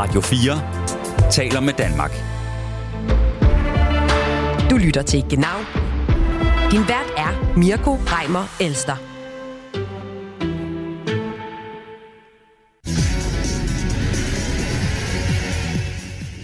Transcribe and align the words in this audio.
Radio 0.00 0.20
4 0.20 1.30
taler 1.30 1.60
med 1.60 1.72
Danmark. 1.72 2.10
Du 4.70 4.76
lytter 4.76 5.02
til 5.02 5.24
Genau. 5.30 5.58
Din 6.70 6.80
vært 6.88 7.10
er 7.16 7.56
Mirko 7.56 7.90
Reimer 7.94 8.44
Elster. 8.60 8.96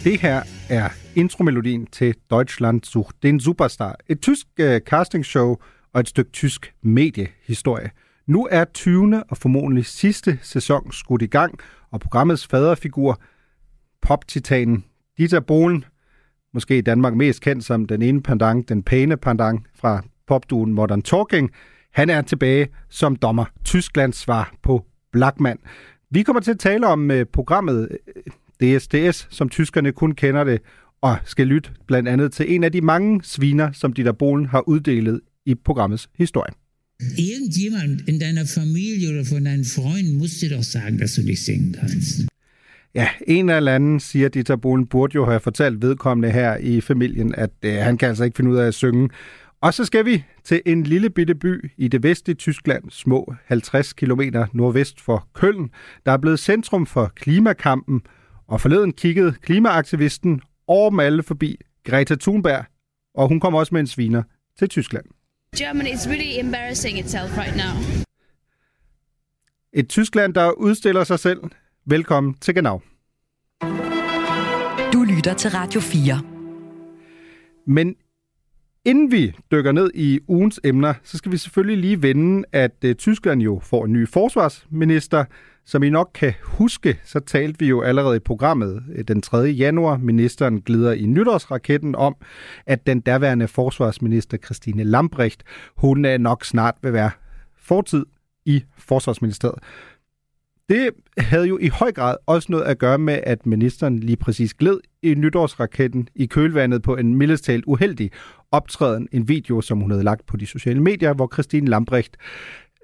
Det 0.05 0.21
her 0.21 0.43
er 0.71 0.89
intromelodien 1.15 1.87
til 1.87 2.15
Deutschland 2.31 2.81
sucht 2.85 3.23
den 3.23 3.41
Superstar. 3.41 3.97
Et 4.09 4.21
tysk 4.21 4.47
uh, 4.61 4.77
castingshow 4.87 5.57
og 5.95 6.01
et 6.01 6.09
stykke 6.09 6.31
tysk 6.31 6.75
mediehistorie. 6.83 7.91
Nu 8.27 8.49
er 8.51 8.65
20. 8.65 9.23
og 9.31 9.37
formodentlig 9.37 9.87
sidste 9.87 10.39
sæson 10.43 10.93
skudt 10.93 11.23
i 11.23 11.27
gang, 11.27 11.59
og 11.91 12.01
programmets 12.01 12.47
faderfigur, 12.47 13.21
pop-titanen 14.03 14.85
Dieter 15.19 15.41
Bohlen, 15.41 15.85
måske 16.55 16.79
i 16.79 16.81
Danmark 16.81 17.15
mest 17.15 17.41
kendt 17.41 17.65
som 17.65 17.87
den 17.87 18.03
ene 18.03 18.23
pandang, 18.23 18.69
den 18.69 18.83
pæne 18.83 19.17
pandang 19.17 19.67
fra 19.75 20.03
popduen 20.27 20.73
Modern 20.73 21.03
Talking, 21.03 21.51
han 21.93 22.11
er 22.11 22.23
tilbage 22.23 22.69
som 22.91 23.17
dommer. 23.17 23.45
Tysklands 23.65 24.17
svar 24.17 24.55
på 24.63 24.85
Blackman. 25.13 25.59
Vi 26.11 26.23
kommer 26.23 26.41
til 26.41 26.51
at 26.51 26.59
tale 26.59 26.87
om 26.87 27.11
øh, 27.11 27.27
programmet 27.33 27.89
øh, 27.91 28.79
DSDS, 28.79 29.29
som 29.31 29.49
tyskerne 29.49 29.93
kun 29.93 30.13
kender 30.13 30.45
det, 30.45 30.61
og 31.01 31.17
skal 31.25 31.47
lytte 31.47 31.71
blandt 31.87 32.09
andet 32.09 32.33
til 32.33 32.55
en 32.55 32.65
af 32.65 32.73
de 32.73 32.81
mange 32.81 33.21
sviner, 33.25 33.73
som 33.73 33.93
Dieter 33.93 34.13
Bohlen 34.13 34.47
har 34.47 34.69
uddelet 34.69 35.21
i 35.47 35.55
programmets 35.55 36.09
historie. 36.15 36.53
Irgendjemand 37.19 38.09
in 38.09 38.21
deiner 38.21 38.47
Familie 38.47 39.11
oder 39.11 39.25
von 39.25 39.45
deinen 39.45 39.65
Freunden 39.65 40.17
muss 40.19 40.39
dir 40.41 40.51
doch 40.57 40.65
sagen, 40.65 40.99
dass 40.99 41.15
du 41.15 41.23
nicht 41.23 41.45
singen 41.45 41.73
kannst. 41.81 42.36
Ja, 42.97 43.09
en 43.27 43.51
eller 43.51 43.75
anden, 43.75 44.01
siger 44.01 44.29
Dieter 44.29 44.57
Bohlen, 44.57 44.87
burde 44.87 45.15
jo 45.15 45.25
have 45.25 45.41
fortalt 45.41 45.83
vedkommende 45.83 46.31
her 46.31 46.57
i 46.57 46.81
familien, 46.81 47.35
at 47.35 47.51
øh, 47.63 47.75
han 47.75 47.99
kan 47.99 48.09
altså 48.09 48.25
ikke 48.25 48.37
finde 48.37 48.51
ud 48.51 48.57
af 48.57 48.67
at 48.67 48.75
synge. 48.75 49.09
Og 49.61 49.75
så 49.75 49.85
skal 49.85 50.05
vi 50.05 50.25
til 50.45 50.63
en 50.67 50.83
lille 50.83 51.11
bitte 51.11 51.35
by 51.35 51.71
i 51.77 51.89
det 51.89 52.03
vestlige 52.03 52.37
Tyskland, 52.37 52.91
små 52.91 53.35
50 53.47 53.93
km 53.93 54.21
nordvest 54.53 55.01
for 55.01 55.29
Køln, 55.35 55.71
der 56.07 56.13
er 56.13 56.17
blevet 56.17 56.39
centrum 56.39 56.87
for 56.87 57.13
klimakampen, 57.17 58.03
og 58.49 58.61
forleden 58.61 58.93
kiggede 58.93 59.33
klimaaktivisten 59.33 60.41
over 60.67 60.91
dem 60.91 61.01
alle 61.01 61.23
forbi 61.23 61.57
Greta 61.85 62.15
Thunberg, 62.21 62.65
og 63.15 63.29
hun 63.29 63.41
kom 63.41 63.55
også 63.55 63.75
med 63.75 63.81
en 63.81 63.87
sviner 63.87 64.23
til 64.59 64.69
Tyskland. 64.69 65.05
Germany 65.59 65.89
is 65.95 66.09
really 66.09 66.41
embarrassing 66.45 66.99
itself 66.99 67.39
right 67.39 67.57
now. 67.57 68.03
Et 69.73 69.89
Tyskland, 69.89 70.35
der 70.35 70.51
udstiller 70.51 71.05
sig 71.05 71.19
selv. 71.19 71.39
Velkommen 71.89 72.35
til 72.35 72.55
Genau. 72.55 72.81
Du 74.93 75.05
lytter 75.05 75.35
til 75.39 75.51
Radio 75.51 75.81
4. 75.81 76.21
Men 77.67 77.97
inden 78.85 79.13
vi 79.13 79.35
dykker 79.51 79.73
ned 79.73 79.91
i 79.95 80.21
ugens 80.29 80.61
emner, 80.65 80.95
så 81.03 81.17
skal 81.19 81.33
vi 81.33 81.37
selvfølgelig 81.37 81.79
lige 81.79 82.03
vende, 82.03 82.45
at 82.53 82.85
uh, 82.85 82.93
Tyskland 82.93 83.43
jo 83.43 83.61
får 83.63 83.85
en 83.85 83.93
ny 83.93 84.09
forsvarsminister. 84.09 85.25
Som 85.65 85.83
I 85.83 85.91
nok 85.91 86.11
kan 86.15 86.35
huske, 86.43 86.99
så 87.05 87.21
talte 87.21 87.59
vi 87.59 87.67
jo 87.67 87.83
allerede 87.83 88.17
i 88.17 88.21
programmet 88.21 88.83
den 89.09 89.23
3. 89.23 89.39
januar. 89.39 89.97
Ministeren 89.97 90.61
glider 90.61 90.93
i 90.93 91.07
nytårsraketten 91.07 91.95
om, 91.95 92.17
at 92.67 92.87
den 92.87 93.01
daværende 93.01 93.49
forsvarsminister 93.49 94.37
Christine 94.37 94.85
Lambrecht, 94.85 95.43
hun 95.77 95.99
nok 95.99 96.45
snart 96.45 96.75
vil 96.83 96.93
være 96.93 97.11
fortid 97.59 98.05
i 98.45 98.65
forsvarsministeriet. 98.79 99.59
Det 100.69 100.91
havde 101.19 101.47
jo 101.47 101.59
i 101.61 101.69
høj 101.69 101.93
grad 101.93 102.17
også 102.27 102.53
noget 102.53 102.65
at 102.65 102.79
gøre 102.79 102.99
med, 102.99 103.21
at 103.23 103.47
ministeren 103.47 103.99
lige 103.99 104.17
præcis 104.17 104.55
gled 104.55 104.81
i 105.03 105.15
nytårsraketten 105.15 106.09
i 106.15 106.27
kølvandet 106.27 106.83
på 106.83 106.97
en 106.97 107.15
mildestalt 107.15 107.65
uheldig 107.65 108.11
optræden, 108.53 109.09
en 109.13 109.29
video, 109.29 109.61
som 109.61 109.81
hun 109.81 109.91
havde 109.91 110.05
lagt 110.05 110.27
på 110.27 110.37
de 110.37 110.47
sociale 110.47 110.83
medier, 110.83 111.15
hvor 111.15 111.31
Christine 111.33 111.67
Lambrecht 111.69 112.17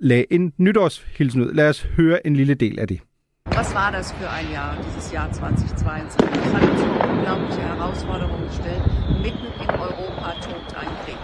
lagde 0.01 0.27
en 0.31 0.53
nytårshilsen 0.59 1.43
ud. 1.43 1.53
Lad 1.53 1.69
os 1.69 1.83
høre 1.83 2.27
en 2.27 2.37
lille 2.37 2.55
del 2.55 2.79
af 2.79 2.89
det. 2.89 3.01
Was 3.47 3.75
war 3.75 3.91
das 3.91 4.13
für 4.13 4.31
ein 4.39 4.49
Jahr, 4.53 4.73
dieses 4.85 5.13
Jahr 5.13 5.29
2022? 5.33 6.29
Es 6.47 6.53
hat 6.55 6.71
uns 6.71 6.83
vor 6.83 7.07
unglaubliche 7.13 7.61
Herausforderungen 7.61 8.47
gestellt. 8.49 8.85
Mitten 9.25 9.47
in 9.63 9.71
Europa 9.87 10.29
tobt 10.47 10.71
ein 10.81 10.93
Krieg. 11.05 11.19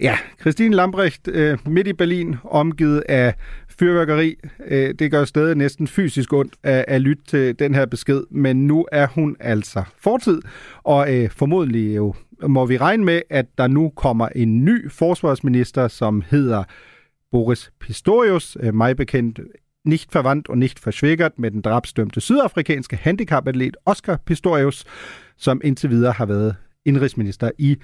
Ja, 0.00 0.18
Christine 0.40 0.76
Lambrecht 0.76 1.28
øh, 1.28 1.58
midt 1.66 1.86
i 1.86 1.92
Berlin, 1.92 2.36
omgivet 2.44 3.02
af 3.08 3.34
fyrværkeri. 3.78 4.36
Øh, 4.66 4.94
det 4.98 5.10
gør 5.10 5.24
stadig 5.24 5.54
næsten 5.54 5.86
fysisk 5.86 6.32
ondt 6.32 6.54
at, 6.62 6.84
at 6.88 7.00
lytte 7.00 7.22
til 7.26 7.58
den 7.58 7.74
her 7.74 7.86
besked, 7.86 8.22
men 8.30 8.66
nu 8.66 8.86
er 8.92 9.06
hun 9.06 9.36
altså 9.40 9.82
fortid, 9.98 10.42
og 10.82 11.14
øh, 11.14 11.30
formodentlig 11.30 11.96
jo 11.96 12.14
må 12.46 12.66
vi 12.66 12.76
regne 12.76 13.04
med, 13.04 13.22
at 13.30 13.46
der 13.58 13.66
nu 13.66 13.92
kommer 13.96 14.28
en 14.28 14.64
ny 14.64 14.90
forsvarsminister, 14.90 15.88
som 15.88 16.22
hedder 16.30 16.64
Boris 17.30 17.72
Pistorius, 17.80 18.56
øh, 18.60 18.74
mig 18.74 18.96
bekendt 18.96 19.40
nicht 19.84 20.14
verwandt 20.14 20.48
og 20.48 20.58
nicht 20.58 20.86
verschwækkert 20.86 21.38
med 21.38 21.50
den 21.50 21.60
drabstømte 21.60 22.20
sydafrikanske 22.20 22.96
handicapatlet 22.96 23.76
Oscar 23.84 24.16
Pistorius, 24.16 24.84
som 25.36 25.60
indtil 25.64 25.90
videre 25.90 26.12
har 26.12 26.26
været 26.26 26.56
indrigsminister 26.84 27.50
i 27.58 27.76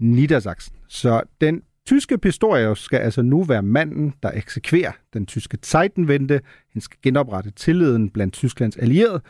Niedersachsen. 0.00 0.76
Så 0.88 1.22
den 1.40 1.62
tyske 1.86 2.18
Pistorius 2.18 2.80
skal 2.80 2.98
altså 2.98 3.22
nu 3.22 3.42
være 3.42 3.62
manden, 3.62 4.14
der 4.22 4.30
eksekverer 4.34 4.92
den 5.12 5.26
tyske 5.26 5.58
Zeitenwende. 5.64 6.40
Han 6.72 6.80
skal 6.80 6.98
genoprette 7.02 7.50
tilliden 7.50 8.10
blandt 8.10 8.34
Tysklands 8.34 8.76
allierede, 8.76 9.20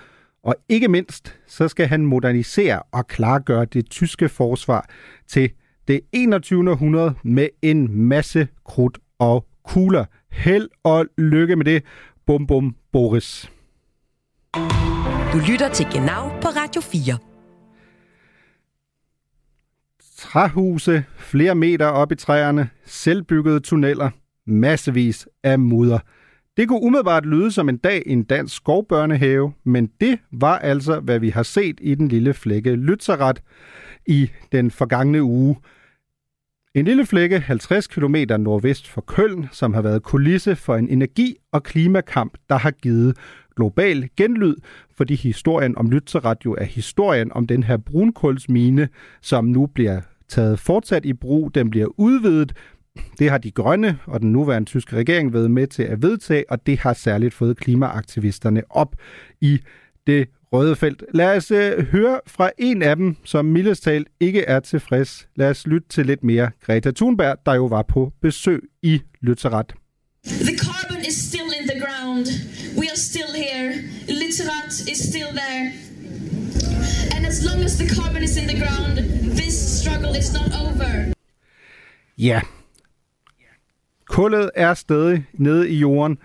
og 0.42 0.56
ikke 0.68 0.88
mindst, 0.88 1.38
så 1.46 1.68
skal 1.68 1.86
han 1.86 2.06
modernisere 2.06 2.82
og 2.92 3.06
klargøre 3.06 3.64
det 3.64 3.90
tyske 3.90 4.28
forsvar 4.28 4.88
til 5.28 5.50
det 5.88 6.00
21. 6.12 6.70
århundrede 6.70 7.14
med 7.24 7.48
en 7.62 7.92
masse 7.92 8.48
krudt 8.64 8.98
og 9.18 9.46
kugler. 9.64 10.04
Held 10.30 10.68
og 10.84 11.06
lykke 11.18 11.56
med 11.56 11.64
det. 11.64 11.84
Bum 12.26 12.46
bum, 12.46 12.76
Boris. 12.92 13.50
Du 15.32 15.38
lytter 15.50 15.68
til 15.72 15.86
Genau 15.92 16.28
på 16.40 16.48
Radio 16.48 16.80
4. 16.80 17.31
Træhuse, 20.22 21.04
flere 21.16 21.54
meter 21.54 21.86
op 21.86 22.12
i 22.12 22.14
træerne, 22.14 22.68
selvbyggede 22.84 23.60
tunneller, 23.60 24.10
massevis 24.46 25.28
af 25.42 25.58
mudder. 25.58 25.98
Det 26.56 26.68
kunne 26.68 26.82
umiddelbart 26.82 27.26
lyde 27.26 27.50
som 27.50 27.68
en 27.68 27.76
dag 27.76 28.02
i 28.06 28.12
en 28.12 28.22
dansk 28.22 28.56
skovbørnehave, 28.56 29.52
men 29.64 29.90
det 30.00 30.18
var 30.32 30.58
altså, 30.58 31.00
hvad 31.00 31.18
vi 31.18 31.28
har 31.28 31.42
set 31.42 31.78
i 31.80 31.94
den 31.94 32.08
lille 32.08 32.34
flække 32.34 32.72
Lützerath 32.72 33.40
i 34.06 34.30
den 34.52 34.70
forgangne 34.70 35.22
uge. 35.22 35.56
En 36.74 36.84
lille 36.84 37.06
flække 37.06 37.38
50 37.38 37.86
km 37.86 38.16
nordvest 38.38 38.88
for 38.88 39.00
Køln, 39.00 39.48
som 39.52 39.74
har 39.74 39.82
været 39.82 40.02
kulisse 40.02 40.56
for 40.56 40.76
en 40.76 40.88
energi- 40.88 41.36
og 41.52 41.62
klimakamp, 41.62 42.38
der 42.48 42.56
har 42.56 42.70
givet 42.70 43.16
global 43.56 44.08
genlyd, 44.16 44.54
fordi 44.96 45.14
historien 45.14 45.78
om 45.78 45.92
Lützerath 45.92 46.40
jo 46.44 46.54
er 46.54 46.64
historien 46.64 47.32
om 47.32 47.46
den 47.46 47.62
her 47.62 47.76
brunkulsmine, 47.76 48.88
som 49.22 49.44
nu 49.44 49.66
bliver 49.66 50.00
taget 50.28 50.58
fortsat 50.58 51.04
i 51.04 51.12
brug. 51.12 51.54
Den 51.54 51.70
bliver 51.70 51.86
udvidet. 51.96 52.52
Det 53.18 53.30
har 53.30 53.38
de 53.38 53.50
grønne 53.50 53.98
og 54.06 54.20
den 54.20 54.32
nuværende 54.32 54.68
tyske 54.68 54.96
regering 54.96 55.32
været 55.32 55.50
med 55.50 55.66
til 55.66 55.82
at 55.82 56.02
vedtage, 56.02 56.44
og 56.50 56.66
det 56.66 56.78
har 56.78 56.92
særligt 56.92 57.34
fået 57.34 57.56
klimaaktivisterne 57.56 58.62
op 58.70 58.96
i 59.40 59.58
det 60.06 60.28
røde 60.52 60.76
felt. 60.76 61.04
Lad 61.14 61.36
os 61.36 61.50
uh, 61.50 61.58
høre 61.84 62.20
fra 62.26 62.50
en 62.58 62.82
af 62.82 62.96
dem, 62.96 63.16
som 63.24 63.44
mildest 63.44 63.82
talt 63.82 64.08
ikke 64.20 64.42
er 64.42 64.60
tilfreds. 64.60 65.28
Lad 65.36 65.50
os 65.50 65.66
lytte 65.66 65.88
til 65.88 66.06
lidt 66.06 66.24
mere 66.24 66.50
Greta 66.66 66.90
Thunberg, 66.90 67.36
der 67.46 67.54
jo 67.54 67.66
var 67.66 67.82
på 67.82 68.12
besøg 68.22 68.62
i 68.82 69.02
Lützerath. 69.26 69.72
The 70.26 70.56
carbon 70.58 71.00
is 71.08 71.16
still 71.28 71.50
in 71.60 71.68
the 71.68 71.80
ground. 71.84 72.26
We 72.78 72.86
are 72.92 73.00
still 73.10 73.32
here. 73.34 73.72
Literat 74.08 74.72
is 74.92 74.98
still 74.98 75.30
there. 75.40 75.91
As 77.32 77.44
long 77.44 77.64
as 77.64 77.76
the 77.78 77.88
carbon 77.88 78.22
is 78.22 78.36
in 78.36 78.46
the 78.48 78.58
ground, 78.62 78.96
this 79.40 79.54
struggle 79.80 80.18
is 80.18 80.32
not 80.34 80.50
over. 80.62 81.12
Ja. 82.18 82.40
Kullet 84.08 84.50
er 84.54 84.74
stadig 84.74 85.24
nede 85.32 85.70
i 85.70 85.78
jorden. 85.78 86.18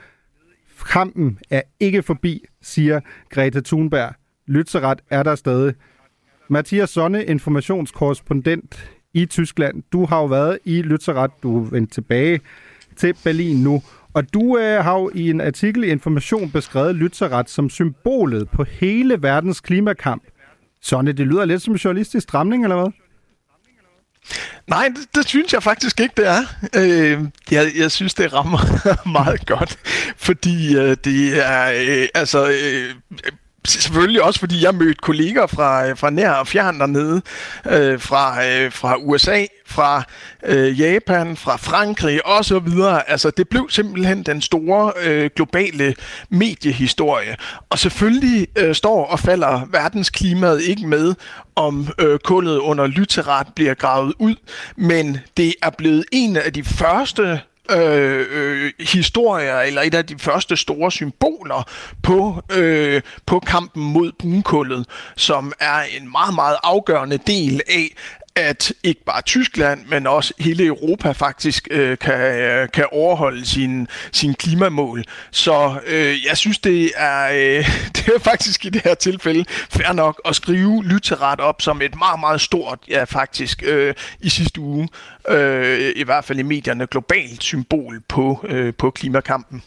Kampen 0.89 1.39
er 1.50 1.62
ikke 1.80 2.04
forbi, 2.04 2.45
siger 2.62 3.00
Greta 3.30 3.59
Thunberg. 3.65 4.13
Lytseret 4.48 5.01
er 5.09 5.24
der 5.24 5.36
stadig. 5.36 5.74
Mathias 6.48 6.89
Sonne, 6.89 7.25
informationskorrespondent 7.25 8.89
i 9.13 9.25
Tyskland. 9.25 9.83
Du 9.92 10.06
har 10.06 10.19
jo 10.19 10.25
været 10.25 10.59
i 10.65 10.81
Lützerath. 10.81 11.39
Du 11.44 11.63
er 11.63 11.69
vendt 11.69 11.94
tilbage 11.94 12.39
til 12.95 13.15
Berlin 13.24 13.63
nu. 13.63 13.81
Og 14.13 14.33
du 14.33 14.57
øh, 14.57 14.83
har 14.83 15.00
jo 15.00 15.12
i 15.15 15.30
en 15.30 15.42
artikel 15.42 15.83
i 15.83 15.88
Information 15.88 16.51
beskrevet 16.51 16.95
Lützerath 16.95 17.48
som 17.48 17.69
symbolet 17.69 18.50
på 18.50 18.63
hele 18.63 19.21
verdens 19.21 19.59
klimakamp. 19.59 20.24
Sonne, 20.81 21.12
det 21.12 21.27
lyder 21.27 21.45
lidt 21.45 21.62
som 21.62 21.74
en 21.74 21.77
journalistisk 21.77 22.24
stramning, 22.24 22.63
eller 22.63 22.75
hvad? 22.75 22.91
Nej, 24.68 24.89
det, 24.95 25.15
det 25.15 25.27
synes 25.27 25.53
jeg 25.53 25.63
faktisk 25.63 26.00
ikke, 26.00 26.13
det 26.18 26.27
er. 26.27 26.41
Øh, 26.75 27.24
jeg, 27.51 27.71
jeg 27.77 27.91
synes, 27.91 28.13
det 28.13 28.33
rammer 28.33 28.59
meget 29.19 29.45
godt, 29.45 29.79
fordi 30.18 30.77
øh, 30.77 30.97
det 31.03 31.47
er 31.47 31.71
øh, 31.71 32.07
altså 32.15 32.47
øh, 32.47 32.95
selvfølgelig 33.68 34.24
også, 34.24 34.40
fordi 34.40 34.64
jeg 34.64 34.75
mødte 34.75 35.00
kolleger 35.02 35.48
fra, 35.48 35.88
øh, 35.88 35.98
fra 35.98 36.10
nær 36.10 36.31
og 36.31 36.48
fjern 36.48 36.80
dernede, 36.80 37.22
øh, 37.69 38.00
fra, 38.00 38.46
øh, 38.46 38.72
fra 38.72 38.96
USA, 39.00 39.46
fra 39.66 40.04
øh, 40.46 40.80
Japan, 40.80 41.38
fra 41.38 41.56
Frankrig 41.56 42.25
og 42.25 42.46
så 42.46 42.60
videre. 42.60 43.10
Altså, 43.10 43.31
det 43.38 43.50
blev 43.50 43.68
simpelthen 43.69 44.24
den 44.24 44.42
store 44.42 44.94
øh, 45.04 45.30
globale 45.36 45.96
mediehistorie. 46.30 47.36
Og 47.69 47.80
selvfølgelig 47.80 48.48
øh, 48.58 48.75
står 48.75 49.06
og 49.06 49.19
falder 49.19 49.62
verdensklimaet 49.72 50.62
ikke 50.62 50.88
med, 50.88 51.16
om 51.56 51.88
øh, 52.00 52.19
kullet 52.19 52.58
under 52.58 52.88
Lytterat 52.88 53.48
bliver 53.56 53.74
gravet 53.74 54.14
ud, 54.19 54.36
men 54.75 55.18
det 55.38 55.54
er 55.64 55.69
blevet 55.69 56.06
en 56.12 56.38
af 56.38 56.54
de 56.54 56.64
første 56.64 57.42
øh, 57.72 58.25
øh, 58.31 58.72
historier, 58.80 59.60
eller 59.60 59.81
et 59.81 59.94
af 59.94 60.06
de 60.06 60.19
første 60.19 60.58
store 60.58 60.92
symboler 60.92 61.64
på, 62.04 62.44
øh, 62.52 63.02
på 63.25 63.40
kampen 63.40 63.84
mod 63.84 64.12
brunkullet, 64.19 64.86
som 65.16 65.54
er 65.60 65.80
en 66.00 66.12
meget, 66.12 66.36
meget 66.36 66.58
afgørende 66.64 67.18
del 67.18 67.62
af, 67.69 67.88
at 68.38 68.74
ikke 68.84 69.04
bare 69.04 69.22
Tyskland, 69.22 69.86
men 69.86 70.07
også 70.07 70.34
hele 70.39 70.66
Europa 70.66 71.12
faktisk 71.12 71.68
øh, 71.72 71.98
kan, 71.98 72.42
øh, 72.42 72.69
kan 72.74 72.86
overholde 72.92 73.45
sin, 73.45 73.88
sin 74.12 74.34
klimamål. 74.34 75.04
Så 75.31 75.80
øh, 75.88 76.25
jeg 76.25 76.38
synes, 76.38 76.60
det 76.60 76.92
er, 76.95 77.28
øh, 77.31 77.69
det 77.95 78.07
er 78.16 78.19
faktisk 78.19 78.66
i 78.66 78.69
det 78.69 78.81
her 78.81 78.94
tilfælde 78.94 79.45
fair 79.69 79.94
nok 79.94 80.22
at 80.25 80.36
skrive 80.36 80.84
lytteret 80.84 81.39
op 81.39 81.62
som 81.62 81.81
et 81.81 81.95
meget, 81.98 82.19
meget 82.19 82.42
stort, 82.42 82.80
ja 82.89 83.04
faktisk 83.04 83.63
øh, 83.66 83.94
i 84.19 84.30
sidste 84.30 84.62
uge, 84.62 84.90
øh, 85.30 85.94
i 85.95 86.04
hvert 86.04 86.25
fald 86.25 86.40
i 86.40 86.44
medierne, 86.44 86.88
globalt 86.88 87.44
symbol 87.44 88.01
på, 88.07 88.45
øh, 88.50 88.74
på 88.74 88.92
klimakampen. 88.92 89.63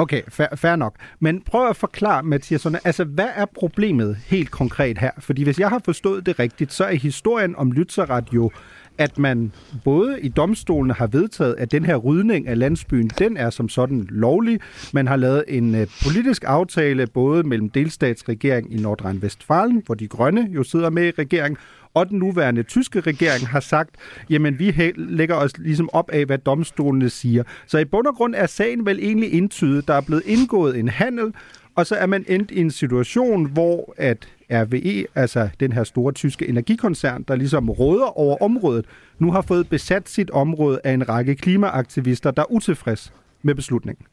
Okay, 0.00 0.22
fair, 0.28 0.56
fair 0.56 0.76
nok. 0.76 0.94
Men 1.18 1.42
prøv 1.42 1.68
at 1.68 1.76
forklare, 1.76 2.22
Mathias, 2.22 2.66
altså 2.84 3.04
hvad 3.04 3.28
er 3.34 3.44
problemet 3.44 4.16
helt 4.16 4.50
konkret 4.50 4.98
her? 4.98 5.10
Fordi 5.18 5.42
hvis 5.42 5.58
jeg 5.58 5.68
har 5.68 5.80
forstået 5.84 6.26
det 6.26 6.38
rigtigt, 6.38 6.72
så 6.72 6.84
er 6.84 6.94
historien 6.94 7.56
om 7.56 7.72
Lytzerath 7.72 8.34
jo, 8.34 8.50
at 8.98 9.18
man 9.18 9.52
både 9.84 10.20
i 10.20 10.28
domstolene 10.28 10.94
har 10.94 11.06
vedtaget, 11.06 11.54
at 11.58 11.72
den 11.72 11.84
her 11.84 11.96
rydning 11.96 12.48
af 12.48 12.58
landsbyen, 12.58 13.10
den 13.18 13.36
er 13.36 13.50
som 13.50 13.68
sådan 13.68 14.06
lovlig. 14.10 14.60
Man 14.92 15.08
har 15.08 15.16
lavet 15.16 15.44
en 15.48 15.74
øh, 15.74 15.86
politisk 16.04 16.44
aftale 16.46 17.06
både 17.06 17.42
mellem 17.42 17.70
delstatsregeringen 17.70 18.72
i 18.72 18.82
Nordrhein-Westfalen, 18.82 19.82
hvor 19.86 19.94
de 19.94 20.08
grønne 20.08 20.48
jo 20.50 20.62
sidder 20.62 20.90
med 20.90 21.06
i 21.06 21.10
regeringen, 21.10 21.58
og 21.94 22.08
den 22.08 22.18
nuværende 22.18 22.62
tyske 22.62 23.00
regering 23.00 23.48
har 23.48 23.60
sagt, 23.60 23.90
jamen 24.30 24.58
vi 24.58 24.92
lægger 24.96 25.34
os 25.34 25.58
ligesom 25.58 25.90
op 25.92 26.10
af, 26.10 26.24
hvad 26.24 26.38
domstolene 26.38 27.10
siger. 27.10 27.42
Så 27.66 27.78
i 27.78 27.84
bund 27.84 28.06
og 28.06 28.14
grund 28.14 28.34
er 28.34 28.46
sagen 28.46 28.86
vel 28.86 28.98
egentlig 28.98 29.32
indtydet. 29.32 29.88
Der 29.88 29.94
er 29.94 30.00
blevet 30.00 30.22
indgået 30.26 30.78
en 30.78 30.88
handel, 30.88 31.34
og 31.74 31.86
så 31.86 31.94
er 31.94 32.06
man 32.06 32.24
endt 32.28 32.50
i 32.50 32.60
en 32.60 32.70
situation, 32.70 33.46
hvor 33.46 33.94
at 33.96 34.28
RWE, 34.50 35.04
altså 35.14 35.48
den 35.60 35.72
her 35.72 35.84
store 35.84 36.12
tyske 36.12 36.48
energikoncern, 36.48 37.22
der 37.22 37.36
ligesom 37.36 37.70
råder 37.70 38.18
over 38.18 38.36
området, 38.42 38.86
nu 39.18 39.32
har 39.32 39.40
fået 39.40 39.68
besat 39.68 40.08
sit 40.08 40.30
område 40.30 40.80
af 40.84 40.92
en 40.92 41.08
række 41.08 41.34
klimaaktivister, 41.34 42.30
der 42.30 42.42
er 42.42 42.52
utilfreds 42.52 43.12
med 43.42 43.54
beslutningen. 43.54 44.06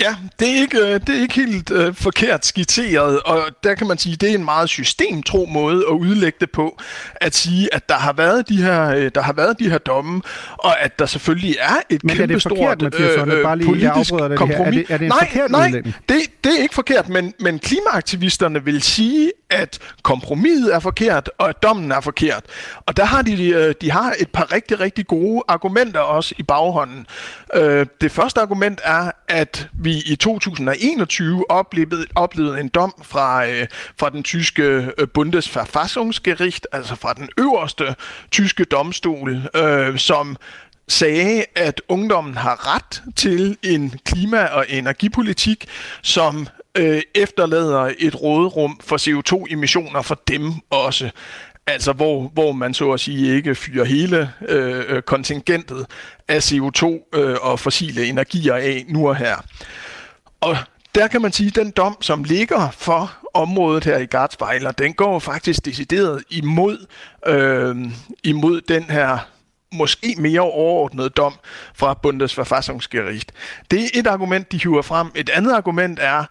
Ja, 0.00 0.16
det 0.38 0.48
er 0.48 0.60
ikke, 0.60 0.78
øh, 0.78 1.00
det 1.00 1.08
er 1.08 1.20
ikke 1.20 1.34
helt 1.34 1.70
øh, 1.70 1.94
forkert 1.94 2.46
skitseret, 2.46 3.20
og 3.20 3.40
der 3.64 3.74
kan 3.74 3.86
man 3.86 3.98
sige, 3.98 4.16
det 4.16 4.30
er 4.30 4.34
en 4.34 4.44
meget 4.44 4.68
systemtro 4.68 5.48
måde 5.52 5.84
at 5.90 5.92
udlægge 5.92 6.36
det 6.40 6.50
på, 6.50 6.78
at 7.14 7.34
sige, 7.34 7.74
at 7.74 7.88
der 7.88 7.94
har 7.94 8.12
været 8.12 8.48
de 8.48 8.62
her, 8.62 8.94
øh, 8.94 9.10
der 9.14 9.22
har 9.22 9.32
været 9.32 9.58
de 9.58 9.70
her 9.70 9.78
domme, 9.78 10.22
og 10.58 10.82
at 10.82 10.98
der 10.98 11.06
selvfølgelig 11.06 11.56
er 11.60 11.76
et 11.90 12.04
men 12.04 12.16
kæmpe 12.16 12.22
er 12.22 12.26
det 12.26 12.42
forkert, 12.42 12.78
stort 12.78 13.28
øh, 13.28 13.42
bare 13.42 13.56
lige, 13.56 13.66
politisk 13.66 14.12
det 14.12 14.38
kompromis. 14.38 14.66
Er 14.66 14.70
det, 14.70 14.90
er 14.90 14.96
det 14.98 15.04
en 15.04 15.08
nej, 15.08 15.28
forkert 15.28 15.50
nej, 15.50 15.66
udlægning? 15.66 15.94
det, 16.08 16.16
det 16.44 16.58
er 16.58 16.62
ikke 16.62 16.74
forkert, 16.74 17.08
men, 17.08 17.34
men 17.40 17.58
klimaaktivisterne 17.58 18.64
vil 18.64 18.82
sige, 18.82 19.32
at 19.50 19.78
kompromiset 20.02 20.74
er 20.74 20.78
forkert, 20.78 21.30
og 21.38 21.48
at 21.48 21.62
dommen 21.62 21.92
er 21.92 22.00
forkert. 22.00 22.42
Og 22.86 22.96
der 22.96 23.04
har 23.04 23.22
de, 23.22 23.74
de 23.80 23.90
har 23.90 24.14
et 24.18 24.28
par 24.28 24.52
rigtig, 24.52 24.80
rigtig 24.80 25.06
gode 25.06 25.42
argumenter 25.48 26.00
også 26.00 26.34
i 26.38 26.42
baghånden. 26.42 27.06
Øh, 27.54 27.86
det 28.00 28.12
første 28.12 28.40
argument 28.40 28.80
er, 28.84 29.10
at 29.28 29.68
vi 29.72 30.02
i 30.06 30.16
2021 30.16 31.50
oplevede, 31.50 32.06
oplevede 32.14 32.60
en 32.60 32.68
dom 32.68 32.94
fra, 33.02 33.46
øh, 33.46 33.66
fra 33.98 34.10
den 34.10 34.22
tyske 34.22 34.62
øh, 34.98 35.08
Bundesverfassungsgericht, 35.14 36.66
altså 36.72 36.94
fra 36.94 37.12
den 37.12 37.28
øverste 37.38 37.94
tyske 38.30 38.64
domstol, 38.64 39.36
øh, 39.56 39.98
som 39.98 40.36
sagde, 40.88 41.44
at 41.54 41.82
ungdommen 41.88 42.34
har 42.34 42.74
ret 42.74 43.02
til 43.16 43.56
en 43.62 43.94
klima- 44.04 44.44
og 44.46 44.66
energipolitik, 44.68 45.66
som 46.02 46.46
øh, 46.74 47.02
efterlader 47.14 47.92
et 47.98 48.22
råderum 48.22 48.80
for 48.82 48.96
CO2-emissioner 48.96 50.02
for 50.02 50.22
dem 50.28 50.52
også. 50.70 51.10
Altså 51.70 51.92
hvor, 51.92 52.30
hvor 52.34 52.52
man 52.52 52.74
så 52.74 52.92
at 52.92 53.00
sige 53.00 53.36
ikke 53.36 53.54
fyrer 53.54 53.84
hele 53.84 54.32
øh, 54.48 54.84
øh 54.88 55.02
kontingentet 55.02 55.86
af 56.28 56.52
CO2 56.52 56.84
øh, 57.18 57.36
og 57.40 57.60
fossile 57.60 58.06
energier 58.06 58.54
af 58.54 58.84
nu 58.88 59.08
og 59.08 59.16
her. 59.16 59.36
Og 60.40 60.56
der 60.94 61.08
kan 61.08 61.22
man 61.22 61.32
sige, 61.32 61.46
at 61.46 61.54
den 61.54 61.70
dom, 61.70 61.96
som 62.00 62.24
ligger 62.24 62.70
for 62.70 63.12
området 63.34 63.84
her 63.84 63.98
i 63.98 64.06
Gartsvejler, 64.06 64.70
den 64.70 64.94
går 64.94 65.18
faktisk 65.18 65.64
decideret 65.64 66.24
imod, 66.30 66.86
øh, 67.26 67.76
imod 68.24 68.60
den 68.60 68.82
her 68.82 69.18
måske 69.72 70.14
mere 70.18 70.40
overordnede 70.40 71.08
dom 71.08 71.34
fra 71.74 71.94
Bundesverfassungsgericht. 71.94 73.32
Det 73.70 73.82
er 73.82 73.88
et 73.94 74.06
argument, 74.06 74.52
de 74.52 74.58
hiver 74.58 74.82
frem. 74.82 75.10
Et 75.14 75.30
andet 75.30 75.52
argument 75.52 75.98
er, 76.02 76.24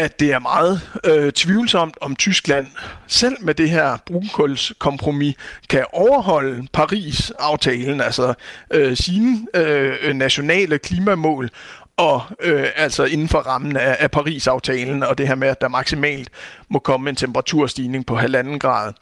at 0.00 0.20
det 0.20 0.32
er 0.32 0.38
meget 0.38 0.80
øh, 1.04 1.32
tvivlsomt, 1.32 1.98
om 2.00 2.16
Tyskland 2.16 2.66
selv 3.06 3.36
med 3.40 3.54
det 3.54 3.70
her 3.70 3.96
brunkulskompromis 4.06 5.34
kan 5.68 5.84
overholde 5.92 6.66
Paris-aftalen, 6.72 8.00
altså 8.00 8.34
øh, 8.70 8.96
sine 8.96 9.46
øh, 9.54 10.14
nationale 10.14 10.78
klimamål, 10.78 11.50
og 11.96 12.22
øh, 12.42 12.66
altså 12.76 13.04
inden 13.04 13.28
for 13.28 13.38
rammen 13.38 13.76
af, 13.76 13.96
af 14.00 14.10
Paris-aftalen 14.10 15.02
og 15.02 15.18
det 15.18 15.28
her 15.28 15.34
med, 15.34 15.48
at 15.48 15.60
der 15.60 15.68
maksimalt 15.68 16.28
må 16.68 16.78
komme 16.78 17.10
en 17.10 17.16
temperaturstigning 17.16 18.06
på 18.06 18.16
halvanden 18.16 18.58
grad. 18.58 18.92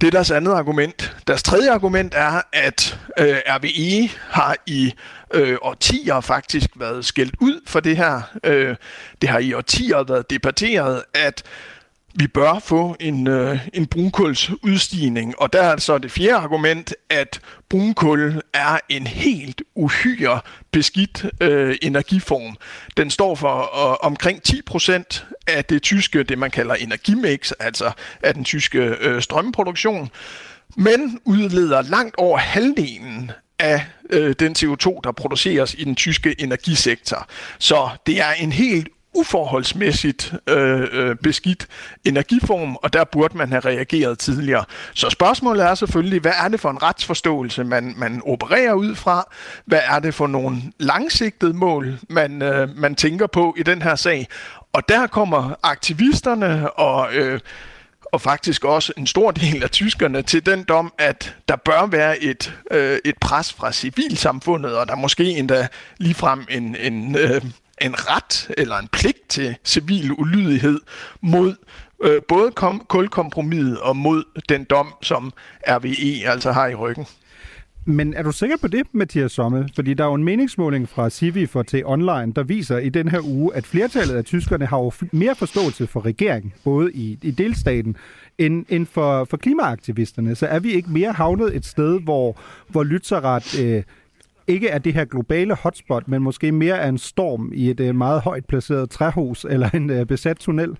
Det 0.00 0.06
er 0.06 0.10
deres 0.10 0.30
andet 0.30 0.52
argument. 0.52 1.16
Deres 1.26 1.42
tredje 1.42 1.70
argument 1.70 2.14
er, 2.16 2.40
at 2.52 2.98
øh, 3.18 3.36
RWE 3.46 4.10
har 4.30 4.56
i 4.66 4.94
øh, 5.34 5.58
årtier 5.62 6.20
faktisk 6.20 6.70
været 6.76 7.04
skældt 7.04 7.34
ud 7.40 7.60
for 7.66 7.80
det 7.80 7.96
her. 7.96 8.22
Øh, 8.44 8.76
det 9.20 9.28
har 9.28 9.38
i 9.38 9.52
årtier 9.52 10.04
været 10.04 10.30
debatteret, 10.30 11.02
at 11.14 11.42
vi 12.16 12.26
bør 12.26 12.58
få 12.58 12.96
en, 13.00 13.26
øh, 13.26 13.68
en 13.72 13.86
brunkulsudstigning. 13.86 15.34
Og 15.38 15.52
der 15.52 15.62
er 15.62 15.76
så 15.76 15.98
det 15.98 16.10
fjerde 16.10 16.34
argument, 16.34 16.94
at 17.10 17.40
brunkul 17.70 18.42
er 18.52 18.78
en 18.88 19.06
helt 19.06 19.62
uhyre 19.74 20.40
beskidt 20.70 21.26
øh, 21.40 21.76
energiform. 21.82 22.56
Den 22.96 23.10
står 23.10 23.34
for 23.34 23.90
øh, 23.90 23.96
omkring 24.00 24.40
10% 24.48 25.24
af 25.46 25.64
det 25.64 25.82
tyske, 25.82 26.22
det 26.22 26.38
man 26.38 26.50
kalder 26.50 26.74
energimix, 26.74 27.52
altså 27.60 27.92
af 28.22 28.34
den 28.34 28.44
tyske 28.44 28.78
øh, 28.78 29.22
strømproduktion, 29.22 30.10
men 30.76 31.20
udleder 31.24 31.82
langt 31.82 32.14
over 32.18 32.38
halvdelen 32.38 33.30
af 33.64 33.86
øh, 34.10 34.34
den 34.38 34.56
CO2, 34.58 35.00
der 35.04 35.12
produceres 35.12 35.74
i 35.78 35.84
den 35.84 35.94
tyske 35.94 36.34
energisektor. 36.38 37.26
Så 37.58 37.88
det 38.06 38.20
er 38.20 38.32
en 38.38 38.52
helt 38.52 38.88
uforholdsmæssigt 39.14 40.34
øh, 40.48 40.88
øh, 40.92 41.16
beskidt 41.16 41.66
energiform, 42.04 42.76
og 42.76 42.92
der 42.92 43.04
burde 43.04 43.38
man 43.38 43.48
have 43.48 43.60
reageret 43.60 44.18
tidligere. 44.18 44.64
Så 44.94 45.10
spørgsmålet 45.10 45.64
er 45.64 45.74
selvfølgelig, 45.74 46.20
hvad 46.20 46.32
er 46.44 46.48
det 46.48 46.60
for 46.60 46.70
en 46.70 46.82
retsforståelse, 46.82 47.64
man, 47.64 47.94
man 47.96 48.22
opererer 48.26 48.72
ud 48.72 48.94
fra? 48.94 49.34
Hvad 49.66 49.80
er 49.90 49.98
det 49.98 50.14
for 50.14 50.26
nogle 50.26 50.56
langsigtede 50.78 51.54
mål, 51.54 51.98
man, 52.08 52.42
øh, 52.42 52.68
man 52.76 52.94
tænker 52.94 53.26
på 53.26 53.54
i 53.58 53.62
den 53.62 53.82
her 53.82 53.94
sag? 53.94 54.28
Og 54.72 54.88
der 54.88 55.06
kommer 55.06 55.54
aktivisterne 55.62 56.70
og... 56.70 57.14
Øh, 57.14 57.40
og 58.14 58.20
faktisk 58.20 58.64
også 58.64 58.92
en 58.96 59.06
stor 59.06 59.30
del 59.30 59.62
af 59.62 59.70
tyskerne 59.70 60.22
til 60.22 60.46
den 60.46 60.64
dom, 60.64 60.92
at 60.98 61.36
der 61.48 61.56
bør 61.56 61.86
være 61.86 62.22
et, 62.22 62.58
øh, 62.70 62.98
et 63.04 63.14
pres 63.20 63.52
fra 63.52 63.72
civilsamfundet, 63.72 64.76
og 64.76 64.88
der 64.88 64.96
måske 64.96 65.24
endda 65.24 65.68
ligefrem 65.98 66.46
en, 66.50 66.76
en, 66.76 67.16
øh, 67.18 67.42
en 67.80 67.94
ret 68.10 68.50
eller 68.58 68.76
en 68.76 68.88
pligt 68.88 69.28
til 69.28 69.56
civil 69.64 70.12
ulydighed 70.12 70.80
mod 71.20 71.54
øh, 72.02 72.22
både 72.28 72.50
kom, 72.50 72.84
kulkompromiset 72.88 73.80
og 73.80 73.96
mod 73.96 74.24
den 74.48 74.64
dom, 74.64 74.94
som 75.02 75.32
RVE 75.68 76.28
altså 76.30 76.52
har 76.52 76.66
i 76.66 76.74
ryggen. 76.74 77.06
Men 77.86 78.14
er 78.14 78.22
du 78.22 78.32
sikker 78.32 78.56
på 78.56 78.68
det, 78.68 78.86
Mathias 78.92 79.32
Sommel? 79.32 79.70
Fordi 79.74 79.94
der 79.94 80.04
er 80.04 80.08
jo 80.08 80.14
en 80.14 80.24
meningsmåling 80.24 80.88
fra 80.88 81.10
Civi 81.10 81.46
for 81.46 81.62
til 81.62 81.86
online, 81.86 82.32
der 82.36 82.42
viser 82.42 82.78
i 82.78 82.88
den 82.88 83.08
her 83.08 83.20
uge, 83.24 83.54
at 83.54 83.66
flertallet 83.66 84.14
af 84.14 84.24
tyskerne 84.24 84.66
har 84.66 84.78
jo 84.78 84.92
mere 85.12 85.34
forståelse 85.34 85.86
for 85.86 86.04
regeringen, 86.04 86.52
både 86.64 86.92
i, 86.92 87.18
i 87.22 87.30
delstaten, 87.30 87.96
end, 88.38 88.66
end 88.68 88.86
for, 88.86 89.24
for 89.24 89.36
klimaaktivisterne. 89.36 90.34
Så 90.34 90.46
er 90.46 90.58
vi 90.58 90.72
ikke 90.72 90.90
mere 90.90 91.12
havnet 91.12 91.56
et 91.56 91.66
sted, 91.66 92.00
hvor, 92.00 92.40
hvor 92.68 92.84
Lützerath 92.84 93.62
øh, 93.62 93.82
ikke 94.46 94.68
er 94.68 94.78
det 94.78 94.94
her 94.94 95.04
globale 95.04 95.54
hotspot, 95.54 96.08
men 96.08 96.22
måske 96.22 96.52
mere 96.52 96.78
er 96.78 96.88
en 96.88 96.98
storm 96.98 97.50
i 97.54 97.70
et 97.70 97.80
øh, 97.80 97.94
meget 97.94 98.20
højt 98.20 98.44
placeret 98.44 98.90
træhus 98.90 99.46
eller 99.50 99.70
en 99.70 99.90
øh, 99.90 100.06
besat 100.06 100.36
tunnel? 100.36 100.76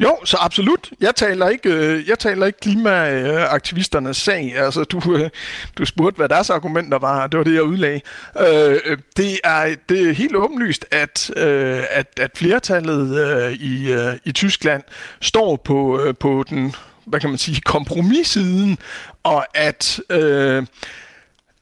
Jo, 0.00 0.18
så 0.24 0.36
absolut. 0.40 0.90
Jeg 1.00 1.14
taler 1.14 1.48
ikke, 1.48 1.70
øh, 1.70 2.08
jeg 2.08 2.18
taler 2.18 2.46
ikke 2.46 2.60
klimaaktivisternes 2.60 4.16
sag. 4.16 4.54
Altså, 4.56 4.84
du, 4.84 5.16
øh, 5.16 5.30
du 5.78 5.84
spurgte, 5.84 6.16
hvad 6.16 6.28
deres 6.28 6.50
argumenter 6.50 6.98
var, 6.98 7.26
det 7.26 7.38
var 7.38 7.44
det, 7.44 7.54
jeg 7.54 7.62
udlagde. 7.62 8.00
Øh, 8.40 8.98
det, 9.16 9.40
er, 9.44 9.74
det 9.88 10.08
er 10.08 10.12
helt 10.12 10.36
åbenlyst, 10.36 10.86
at, 10.90 11.30
at, 11.30 12.06
at 12.20 12.30
flertallet 12.34 13.56
i, 13.60 13.96
i 14.24 14.32
Tyskland 14.32 14.82
står 15.20 15.56
på, 15.56 16.00
på 16.20 16.44
den, 16.50 16.74
hvad 17.04 17.20
kan 17.20 17.30
man 17.30 17.38
sige, 17.38 17.60
kompromissiden, 17.60 18.78
og 19.22 19.46
at, 19.54 20.00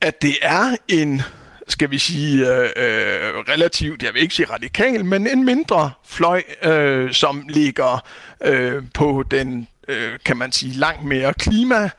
at 0.01 0.23
det 0.23 0.37
er 0.43 0.77
en 0.89 1.23
skal 1.69 1.91
vi 1.91 1.99
sige, 1.99 2.47
øh, 2.47 2.71
øh, 2.77 3.35
relativt, 3.49 4.03
jeg 4.03 4.15
vil 4.15 4.23
ikke 4.23 4.35
sige 4.35 4.51
radikal, 4.51 5.05
men 5.05 5.27
en 5.27 5.45
mindre 5.45 5.91
fløj, 6.05 6.43
øh, 6.63 7.13
som 7.13 7.45
ligger 7.49 8.07
øh, 8.45 8.83
på 8.95 9.25
den, 9.31 9.69
øh, 9.89 10.13
kan 10.25 10.37
man 10.37 10.53
sige, 10.53 10.73
langt 10.73 11.05
mere 11.05 11.35
klima 11.35 11.91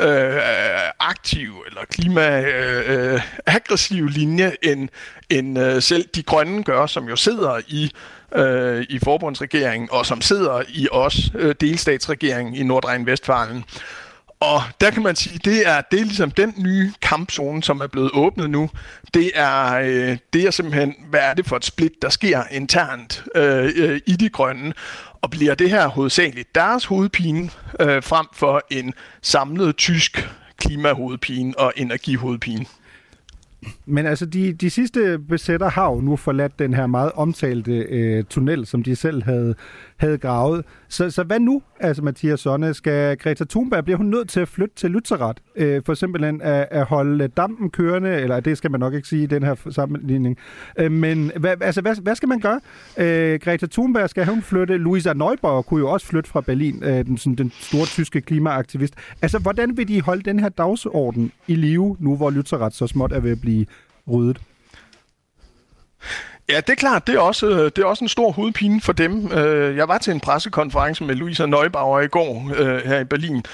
øh, 0.00 0.40
aktiv 1.00 1.64
eller 1.66 1.80
klimaaggressiv 1.90 4.02
øh, 4.02 4.08
øh 4.08 4.14
linje, 4.14 4.52
end, 4.62 4.88
end 5.30 5.58
øh, 5.58 5.82
selv 5.82 6.08
de 6.14 6.22
grønne 6.22 6.62
gør, 6.62 6.86
som 6.86 7.08
jo 7.08 7.16
sidder 7.16 7.60
i 7.68 7.92
øh, 8.34 8.86
i 8.88 8.98
forbundsregeringen, 8.98 9.88
og 9.92 10.06
som 10.06 10.20
sidder 10.20 10.62
i 10.68 10.88
os 10.92 11.30
øh, 11.34 11.54
delstatsregeringen 11.60 12.54
i 12.54 12.62
Nordrhein-Vestfalen. 12.62 13.64
Og 14.40 14.62
der 14.80 14.90
kan 14.90 15.02
man 15.02 15.16
sige, 15.16 15.40
det 15.44 15.68
er, 15.68 15.80
det 15.90 16.00
er 16.00 16.04
ligesom 16.04 16.30
den 16.30 16.54
nye 16.58 16.92
kampzone, 17.02 17.62
som 17.62 17.80
er 17.80 17.86
blevet 17.86 18.10
åbnet 18.14 18.50
nu. 18.50 18.70
Det 19.14 19.30
er, 19.34 19.74
øh, 19.74 20.18
det 20.32 20.46
er 20.46 20.50
simpelthen, 20.50 20.94
hvad 21.10 21.20
er 21.20 21.34
det 21.34 21.46
for 21.46 21.56
et 21.56 21.64
split, 21.64 21.92
der 22.02 22.08
sker 22.08 22.42
internt 22.50 23.24
øh, 23.34 23.72
øh, 23.76 24.00
i 24.06 24.12
de 24.12 24.28
grønne. 24.28 24.72
Og 25.22 25.30
bliver 25.30 25.54
det 25.54 25.70
her 25.70 25.86
hovedsageligt 25.86 26.54
deres 26.54 26.84
hovedpine, 26.84 27.50
øh, 27.80 28.02
frem 28.02 28.26
for 28.32 28.62
en 28.70 28.94
samlet 29.22 29.76
tysk 29.76 30.28
klimahovedpine 30.56 31.58
og 31.58 31.72
energihovedpine. 31.76 32.66
Men 33.86 34.06
altså, 34.06 34.26
de, 34.26 34.52
de 34.52 34.70
sidste 34.70 35.18
besætter 35.18 35.70
har 35.70 35.90
jo 35.90 36.00
nu 36.00 36.16
forladt 36.16 36.58
den 36.58 36.74
her 36.74 36.86
meget 36.86 37.12
omtalte 37.12 37.72
øh, 37.72 38.24
tunnel, 38.24 38.66
som 38.66 38.82
de 38.82 38.96
selv 38.96 39.22
havde, 39.22 39.54
havde 39.96 40.18
gravet. 40.18 40.64
Så, 40.88 41.10
så 41.10 41.22
hvad 41.22 41.40
nu, 41.40 41.62
altså 41.80 42.02
Mathias 42.02 42.40
Sonne? 42.40 42.74
Skal 42.74 43.18
Greta 43.18 43.44
Thunberg, 43.50 43.84
bliver 43.84 43.96
hun 43.96 44.06
nødt 44.06 44.28
til 44.28 44.40
at 44.40 44.48
flytte 44.48 44.74
til 44.74 44.88
Lützerath? 44.88 45.52
Øh, 45.56 45.82
for 45.86 45.94
simpelthen 45.94 46.42
at, 46.42 46.68
at 46.70 46.84
holde 46.84 47.28
dampen 47.28 47.70
kørende, 47.70 48.10
eller 48.10 48.40
det 48.40 48.58
skal 48.58 48.70
man 48.70 48.80
nok 48.80 48.94
ikke 48.94 49.08
sige 49.08 49.22
i 49.22 49.26
den 49.26 49.42
her 49.42 49.54
sammenligning. 49.70 50.36
Øh, 50.78 50.92
men 50.92 51.32
hvad, 51.36 51.62
altså, 51.62 51.80
hvad, 51.80 52.02
hvad 52.02 52.14
skal 52.14 52.28
man 52.28 52.40
gøre? 52.40 52.60
Øh, 52.96 53.40
Greta 53.40 53.66
Thunberg, 53.66 54.10
skal 54.10 54.26
hun 54.26 54.42
flytte? 54.42 54.76
Louisa 54.76 55.12
Neubauer 55.12 55.62
kunne 55.62 55.80
jo 55.80 55.90
også 55.90 56.06
flytte 56.06 56.30
fra 56.30 56.40
Berlin, 56.40 56.82
øh, 56.84 57.04
den, 57.04 57.18
sådan, 57.18 57.34
den 57.34 57.52
store 57.60 57.86
tyske 57.86 58.20
klimaaktivist. 58.20 58.94
Altså, 59.22 59.38
hvordan 59.38 59.76
vil 59.76 59.88
de 59.88 60.00
holde 60.00 60.22
den 60.22 60.40
her 60.40 60.48
dagsorden 60.48 61.32
i 61.46 61.54
live, 61.54 61.96
nu 62.00 62.16
hvor 62.16 62.30
Lützerath 62.30 62.70
så 62.70 62.86
småt 62.86 63.12
er 63.12 63.20
ved 63.20 63.30
at 63.30 63.40
blive 63.40 63.66
ryddet? 64.12 64.40
Ja, 66.48 66.56
det 66.56 66.70
er 66.70 66.74
klart. 66.74 67.06
Det 67.06 67.14
er 67.14 67.18
også, 67.18 67.46
øh, 67.48 67.64
det 67.64 67.78
er 67.78 67.84
også 67.84 68.04
en 68.04 68.08
stor 68.08 68.32
hovedpine 68.32 68.80
for 68.80 68.92
dem. 68.92 69.32
Øh, 69.32 69.76
jeg 69.76 69.88
var 69.88 69.98
til 69.98 70.12
en 70.12 70.20
pressekonference 70.20 71.04
med 71.04 71.14
Luisa 71.14 71.46
Neubauer 71.46 72.00
i 72.00 72.08
går 72.08 72.52
øh, 72.56 72.80
her 72.84 73.00
i 73.00 73.04
Berlin, 73.04 73.44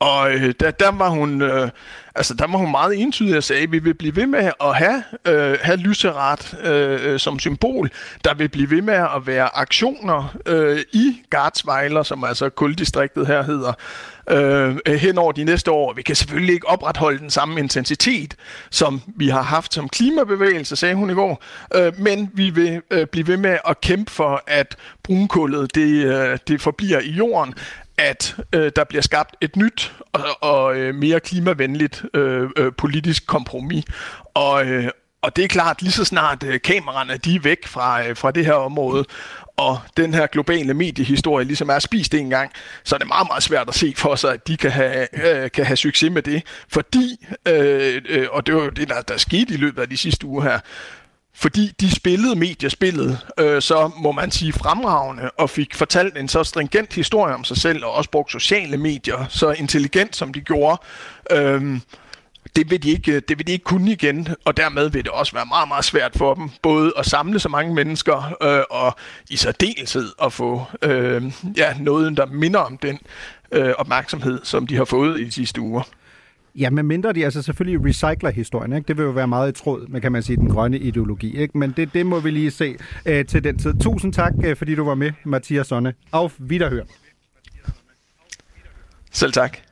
og 0.00 0.32
øh, 0.32 0.54
der, 0.60 0.70
der 0.70 0.90
var 0.90 1.08
hun 1.08 1.42
øh, 1.42 1.70
altså 2.18 2.34
der 2.34 2.46
var 2.46 2.58
hun 2.58 2.70
meget 2.70 3.02
entydig 3.02 3.36
og 3.36 3.44
sagde, 3.44 3.62
at 3.62 3.72
vi 3.72 3.78
vil 3.78 3.94
blive 3.94 4.16
ved 4.16 4.26
med 4.26 4.50
at 4.60 4.76
have, 4.76 5.02
øh, 5.24 5.58
have 5.62 5.76
lyseret 5.76 6.58
øh, 6.64 7.12
øh, 7.12 7.18
som 7.18 7.38
symbol. 7.38 7.90
Der 8.24 8.34
vil 8.34 8.48
blive 8.48 8.70
ved 8.70 8.82
med 8.82 8.94
at 8.94 9.26
være 9.26 9.56
aktioner 9.56 10.36
øh, 10.46 10.80
i 10.92 11.16
Garzweiler, 11.30 12.02
som 12.02 12.24
altså 12.24 12.48
kuldistriktet 12.48 13.26
her 13.26 13.42
hedder, 13.42 13.72
øh, 14.30 14.76
hen 14.94 15.18
over 15.18 15.32
de 15.32 15.44
næste 15.44 15.70
år. 15.70 15.92
Vi 15.92 16.02
kan 16.02 16.16
selvfølgelig 16.16 16.54
ikke 16.54 16.68
opretholde 16.68 17.18
den 17.18 17.30
samme 17.30 17.60
intensitet, 17.60 18.34
som 18.70 19.02
vi 19.06 19.28
har 19.28 19.42
haft 19.42 19.74
som 19.74 19.88
klimabevægelse, 19.88 20.76
sagde 20.76 20.94
hun 20.94 21.10
i 21.10 21.14
går, 21.14 21.42
øh, 21.74 22.00
men 22.00 22.30
vi 22.34 22.50
vil 22.50 22.82
øh, 22.90 23.06
blive 23.06 23.26
ved 23.26 23.36
med 23.36 23.58
at 23.68 23.80
kæmpe 23.80 24.10
for, 24.10 24.42
at 24.46 24.76
brunkullet 25.02 25.74
det, 25.74 26.04
øh, 26.04 26.38
det 26.48 26.60
forbliver 26.60 27.00
i 27.00 27.10
jorden, 27.10 27.54
at 27.98 28.36
øh, 28.54 28.72
der 28.76 28.84
bliver 28.84 29.02
skabt 29.02 29.36
et 29.40 29.56
nyt 29.56 29.92
og, 30.12 30.42
og 30.42 30.76
øh, 30.76 30.94
mere 30.94 31.20
klimavenligt 31.20 32.04
øh, 32.14 32.50
øh, 32.56 32.72
politisk 32.78 33.26
kompromis. 33.26 33.84
Og, 34.34 34.66
øh, 34.66 34.90
og 35.22 35.36
det 35.36 35.44
er 35.44 35.48
klart, 35.48 35.82
lige 35.82 35.92
så 35.92 36.04
snart 36.04 36.42
øh, 36.42 36.60
kameraerne 36.60 37.16
de 37.16 37.34
er 37.34 37.40
væk 37.40 37.66
fra, 37.66 38.08
øh, 38.08 38.16
fra 38.16 38.30
det 38.30 38.46
her 38.46 38.52
område, 38.52 39.04
og 39.58 39.80
den 39.96 40.14
her 40.14 40.26
globale 40.26 40.74
mediehistorie 40.74 41.44
ligesom 41.44 41.68
er 41.68 41.78
spist 41.78 42.14
en 42.14 42.30
gang, 42.30 42.50
så 42.84 42.94
er 42.94 42.98
det 42.98 43.08
meget, 43.08 43.28
meget 43.30 43.42
svært 43.42 43.68
at 43.68 43.74
se 43.74 43.94
for 43.96 44.14
sig, 44.14 44.32
at 44.32 44.48
de 44.48 44.56
kan 44.56 44.70
have, 44.70 45.06
øh, 45.44 45.50
kan 45.50 45.64
have 45.64 45.76
succes 45.76 46.10
med 46.10 46.22
det. 46.22 46.42
Fordi, 46.68 47.26
øh, 47.48 48.02
øh, 48.08 48.26
og 48.30 48.46
det 48.46 48.54
var 48.54 48.64
jo 48.64 48.70
det, 48.70 48.88
der, 48.88 49.02
der 49.02 49.16
skete 49.16 49.54
i 49.54 49.56
løbet 49.56 49.82
af 49.82 49.88
de 49.88 49.96
sidste 49.96 50.26
uger 50.26 50.42
her, 50.42 50.58
fordi 51.34 51.72
de 51.80 51.90
spillede 51.90 52.36
mediespillet, 52.36 53.18
øh, 53.38 53.62
så 53.62 53.90
må 53.96 54.12
man 54.12 54.30
sige 54.30 54.52
fremragende, 54.52 55.30
og 55.30 55.50
fik 55.50 55.74
fortalt 55.74 56.18
en 56.18 56.28
så 56.28 56.44
stringent 56.44 56.92
historie 56.92 57.34
om 57.34 57.44
sig 57.44 57.56
selv, 57.56 57.84
og 57.84 57.92
også 57.92 58.10
brugt 58.10 58.32
sociale 58.32 58.76
medier, 58.76 59.26
så 59.28 59.50
intelligent 59.50 60.16
som 60.16 60.32
de 60.32 60.40
gjorde. 60.40 60.82
Øh, 61.30 61.80
det 62.56 62.70
vil, 62.70 62.82
de 62.82 62.90
ikke, 62.90 63.20
det 63.20 63.38
vil 63.38 63.46
de 63.46 63.52
ikke 63.52 63.64
kunne 63.64 63.92
igen, 63.92 64.28
og 64.44 64.56
dermed 64.56 64.90
vil 64.90 65.04
det 65.04 65.12
også 65.12 65.32
være 65.32 65.46
meget, 65.46 65.68
meget 65.68 65.84
svært 65.84 66.12
for 66.16 66.34
dem, 66.34 66.50
både 66.62 66.92
at 66.96 67.06
samle 67.06 67.38
så 67.38 67.48
mange 67.48 67.74
mennesker, 67.74 68.36
øh, 68.42 68.62
og 68.70 68.96
i 69.30 69.36
særdeleshed 69.36 70.12
at 70.22 70.32
få 70.32 70.64
øh, 70.82 71.32
ja, 71.56 71.74
noget, 71.80 72.16
der 72.16 72.26
minder 72.26 72.60
om 72.60 72.78
den 72.78 72.98
øh, 73.52 73.74
opmærksomhed, 73.78 74.40
som 74.44 74.66
de 74.66 74.76
har 74.76 74.84
fået 74.84 75.20
i 75.20 75.24
de 75.24 75.32
sidste 75.32 75.60
uger. 75.60 75.82
Ja, 76.58 76.70
men 76.70 76.86
mindre 76.86 77.12
de 77.12 77.24
altså 77.24 77.42
selvfølgelig 77.42 77.84
recycler 77.84 78.30
historien. 78.30 78.72
Ikke? 78.72 78.88
Det 78.88 78.96
vil 78.96 79.02
jo 79.02 79.10
være 79.10 79.28
meget 79.28 79.48
i 79.48 79.62
tråd 79.62 79.86
med, 79.88 80.00
kan 80.00 80.12
man 80.12 80.22
sige, 80.22 80.36
den 80.36 80.48
grønne 80.48 80.78
ideologi. 80.78 81.36
Ikke? 81.36 81.58
Men 81.58 81.74
det, 81.76 81.94
det 81.94 82.06
må 82.06 82.20
vi 82.20 82.30
lige 82.30 82.50
se 82.50 82.76
øh, 83.06 83.26
til 83.26 83.44
den 83.44 83.58
tid. 83.58 83.74
Tusind 83.80 84.12
tak, 84.12 84.32
øh, 84.44 84.56
fordi 84.56 84.74
du 84.74 84.84
var 84.84 84.94
med, 84.94 85.12
Mathias 85.24 85.66
Sonne. 85.66 85.94
Auf 86.12 86.40
Wiederhören. 86.40 86.88
Selv 89.12 89.32
tak. 89.32 89.67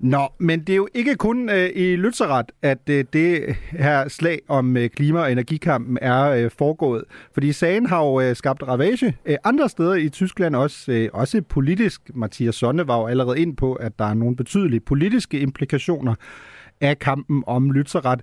Nå, 0.00 0.28
men 0.38 0.60
det 0.60 0.70
er 0.70 0.76
jo 0.76 0.88
ikke 0.94 1.14
kun 1.14 1.48
øh, 1.48 1.70
i 1.74 1.96
Lützerath, 1.96 2.58
at 2.62 2.78
øh, 2.90 3.04
det 3.12 3.56
her 3.70 4.08
slag 4.08 4.40
om 4.48 4.76
øh, 4.76 4.90
klima- 4.90 5.20
og 5.20 5.32
energikampen 5.32 5.98
er 6.02 6.24
øh, 6.24 6.50
foregået. 6.58 7.04
Fordi 7.34 7.52
sagen 7.52 7.86
har 7.86 8.04
jo 8.04 8.20
øh, 8.20 8.36
skabt 8.36 8.62
ravage 8.62 9.16
øh, 9.26 9.36
andre 9.44 9.68
steder 9.68 9.94
i 9.94 10.08
Tyskland, 10.08 10.56
også, 10.56 10.92
øh, 10.92 11.08
også 11.12 11.42
politisk. 11.42 12.00
Mathias 12.14 12.54
Sonne 12.54 12.88
var 12.88 12.98
jo 12.98 13.06
allerede 13.06 13.40
ind 13.40 13.56
på, 13.56 13.74
at 13.74 13.98
der 13.98 14.04
er 14.04 14.14
nogle 14.14 14.36
betydelige 14.36 14.80
politiske 14.80 15.40
implikationer 15.40 16.14
af 16.80 16.98
kampen 16.98 17.44
om 17.46 17.70
Lützerath. 17.70 18.20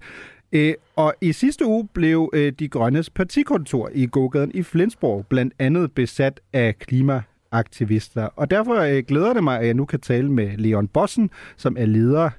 Øh, 0.51 0.73
og 0.95 1.13
i 1.21 1.31
sidste 1.31 1.65
uge 1.65 1.87
blev 1.93 2.29
øh, 2.33 2.53
De 2.59 2.67
Grønnes 2.67 3.09
partikontor 3.09 3.89
i 3.93 4.05
gågaden 4.05 4.51
i 4.53 4.63
Flensborg 4.63 5.25
blandt 5.29 5.53
andet 5.59 5.91
besat 5.91 6.39
af 6.53 6.79
klima 6.79 7.21
aktivister. 7.53 8.29
Og 8.35 8.51
derfor 8.51 8.75
øh, 8.75 9.03
glæder 9.07 9.33
det 9.33 9.43
mig, 9.43 9.59
at 9.59 9.65
jeg 9.65 9.73
nu 9.73 9.85
kan 9.85 9.99
tale 9.99 10.31
med 10.31 10.57
Leon 10.57 10.87
Bossen, 10.87 11.29
som 11.57 11.77
er 11.79 11.85
leder, 11.85 12.29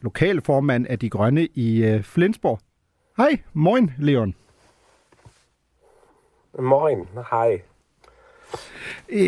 lokalformand 0.00 0.86
af 0.86 0.98
De 0.98 1.10
Grønne 1.10 1.46
i 1.54 1.84
øh, 1.84 2.02
Flensborg. 2.02 2.60
Hej, 3.16 3.38
moin 3.52 3.92
Leon. 3.98 4.34
Moin, 6.58 7.06
hej. 7.30 7.62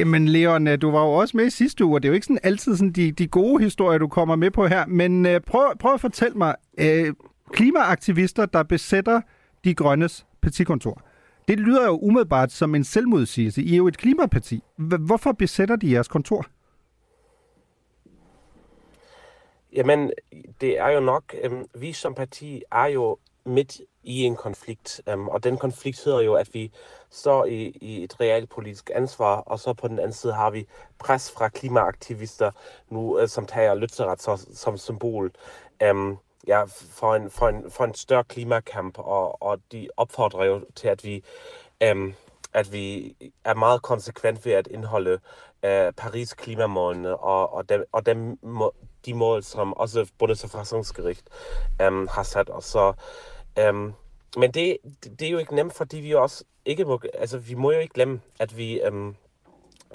Men 0.05 0.29
Leon, 0.29 0.69
øh, 0.69 0.81
du 0.83 0.91
var 0.91 1.03
jo 1.03 1.13
også 1.13 1.37
med 1.37 1.47
i 1.47 1.51
sidste 1.51 1.85
uge, 1.85 1.97
og 1.97 2.03
det 2.03 2.09
er 2.09 2.11
jo 2.11 2.15
ikke 2.15 2.27
sådan 2.27 2.39
altid 2.43 2.77
sådan 2.77 2.93
de, 2.93 3.13
de 3.13 3.27
gode 3.27 3.63
historier, 3.63 3.99
du 3.99 4.09
kommer 4.09 4.37
med 4.37 4.51
på 4.51 4.67
her. 4.67 4.87
Men 4.87 5.27
øh, 5.27 5.41
prøv, 5.41 5.77
prøv 5.79 5.95
at 5.95 6.01
fortælle 6.01 6.39
mig, 6.39 6.55
øh, 6.79 7.15
klimaaktivister, 7.53 8.47
der 8.47 8.63
besætter 8.63 9.21
de 9.65 9.75
grønnes 9.75 10.27
partikontor. 10.43 11.03
Det 11.49 11.61
lyder 11.61 11.87
jo 11.87 11.99
umiddelbart 11.99 12.53
som 12.53 12.75
en 12.75 12.85
selvmodsigelse. 12.85 13.63
I 13.63 13.73
er 13.73 13.77
jo 13.77 13.89
et 13.89 13.99
klimaparti. 13.99 14.63
Hvorfor 14.77 15.33
besætter 15.33 15.77
de 15.77 15.93
jeres 15.93 16.09
kontor? 16.09 16.47
Jamen, 19.73 20.13
det 20.61 20.79
er 20.79 20.89
jo 20.89 21.01
nok, 21.01 21.35
øhm, 21.43 21.65
vi 21.75 21.93
som 21.93 22.15
parti 22.15 22.63
er 22.73 22.87
jo 22.87 23.19
midt 23.47 23.81
i 24.03 24.23
en 24.23 24.37
konflikt, 24.37 25.01
øhm, 25.09 25.29
og 25.29 25.45
den 25.45 25.57
konflikt 25.59 26.05
hedder 26.05 26.21
jo, 26.21 26.35
at 26.35 26.55
vi 26.55 26.73
står 27.11 27.45
i, 27.45 27.79
i 27.81 28.05
et 28.05 28.21
reelt 28.21 28.51
politisk 28.51 28.91
ansvar, 28.95 29.37
og 29.37 29.61
så 29.61 29.73
på 29.73 29.89
den 29.89 29.99
anden 29.99 30.13
side 30.13 30.33
har 30.33 30.51
vi 30.51 30.67
pres 30.99 31.31
fra 31.31 31.49
klimaaktivister 31.49 32.51
nu, 32.91 33.19
øh, 33.19 33.29
som 33.29 33.47
tager 33.47 33.75
Lützerath 33.75 34.23
som, 34.23 34.39
som 34.55 34.79
symbol. 34.79 35.33
Øhm, 35.83 36.17
ja, 36.47 36.65
for, 36.69 37.15
en, 37.15 37.31
for, 37.31 37.49
en, 37.49 37.71
for 37.71 37.85
en 37.85 37.95
større 37.95 38.25
klimakamp, 38.25 38.99
og, 38.99 39.43
og 39.43 39.61
de 39.73 39.89
opfordrer 39.97 40.45
jo 40.45 40.65
til, 40.75 40.89
at 40.89 41.05
vi 41.05 41.25
øhm, 41.83 42.15
at 42.55 42.73
vi 42.73 43.17
er 43.45 43.55
meget 43.55 43.83
konsekvent 43.83 44.47
ved 44.47 44.53
at 44.53 44.67
indholde 44.67 45.19
øh, 45.63 45.93
Paris 45.93 46.35
klimamålene 46.35 47.17
og, 47.17 47.55
og, 47.55 47.69
dem, 47.69 47.85
og 47.93 48.07
dem, 48.07 48.39
må, 48.43 48.73
de 49.07 49.15
mål, 49.15 49.43
som 49.43 49.75
også 49.75 50.11
Bundesforfassungsgericht 50.19 51.29
øhm, 51.83 52.09
har 52.09 52.23
sat 52.23 52.51
os. 52.51 52.65
Så, 52.65 52.93
øhm, 53.59 53.93
men 54.37 54.51
det, 54.51 54.77
det 55.19 55.23
er 55.23 55.31
jo 55.31 55.39
ikke 55.39 55.55
nemt, 55.55 55.75
fordi 55.75 55.97
vi 55.97 56.15
også 56.15 56.45
ikke 56.65 56.85
må, 56.85 57.01
altså 57.15 57.39
vi 57.39 57.55
må 57.55 57.73
jo 57.73 57.79
ikke 57.79 57.95
glemme, 57.95 58.21
at 58.39 58.57
vi 58.57 58.81
øhm, 58.81 59.17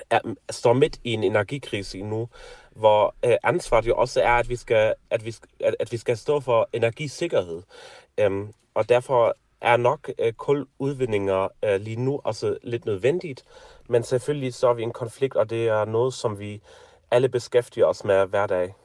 er, 0.09 0.19
står 0.49 0.73
midt 0.73 0.99
i 1.03 1.13
en 1.13 1.23
energikrise 1.23 2.01
nu, 2.01 2.29
hvor 2.75 3.15
øh, 3.25 3.35
ansvaret 3.43 3.87
jo 3.87 3.95
også 3.95 4.21
er, 4.21 4.33
at 4.33 4.49
vi 4.49 4.55
skal, 4.55 4.93
at 5.09 5.25
vi, 5.25 5.35
at, 5.59 5.75
at 5.79 5.91
vi 5.91 5.97
skal 5.97 6.17
stå 6.17 6.39
for 6.39 6.69
energisikkerhed. 6.73 7.61
Øhm, 8.17 8.53
og 8.73 8.89
derfor 8.89 9.35
er 9.61 9.77
nok 9.77 10.11
øh, 10.19 10.33
kuludvindinger 10.33 11.47
øh, 11.65 11.81
lige 11.81 11.95
nu 11.95 12.21
også 12.23 12.57
lidt 12.63 12.85
nødvendigt, 12.85 13.43
men 13.89 14.03
selvfølgelig 14.03 14.53
så 14.53 14.67
er 14.67 14.73
vi 14.73 14.81
i 14.81 14.85
en 14.85 14.91
konflikt, 14.91 15.35
og 15.35 15.49
det 15.49 15.67
er 15.67 15.85
noget, 15.85 16.13
som 16.13 16.39
vi 16.39 16.61
alle 17.11 17.29
beskæftiger 17.29 17.85
os 17.85 18.03
med 18.03 18.25
hver 18.25 18.47
dag. 18.47 18.75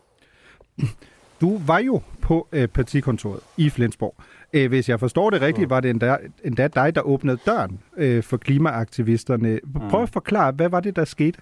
Du 1.40 1.60
var 1.66 1.78
jo 1.78 2.00
på 2.22 2.48
øh, 2.52 2.68
partikontoret 2.68 3.40
i 3.56 3.70
Flensborg. 3.70 4.14
Øh, 4.54 4.68
hvis 4.68 4.88
jeg 4.88 5.00
forstår 5.00 5.30
det 5.30 5.40
rigtigt, 5.40 5.68
mm. 5.68 5.70
var 5.70 5.80
det 5.80 5.90
endda, 5.90 6.18
endda 6.44 6.68
dig, 6.68 6.94
der 6.94 7.00
åbnede 7.00 7.38
døren 7.46 7.80
øh, 7.96 8.22
for 8.22 8.36
klimaaktivisterne. 8.36 9.60
Prøv 9.90 10.02
at 10.02 10.08
forklare, 10.08 10.52
hvad 10.52 10.68
var 10.68 10.80
det, 10.80 10.96
der 10.96 11.04
skete? 11.04 11.38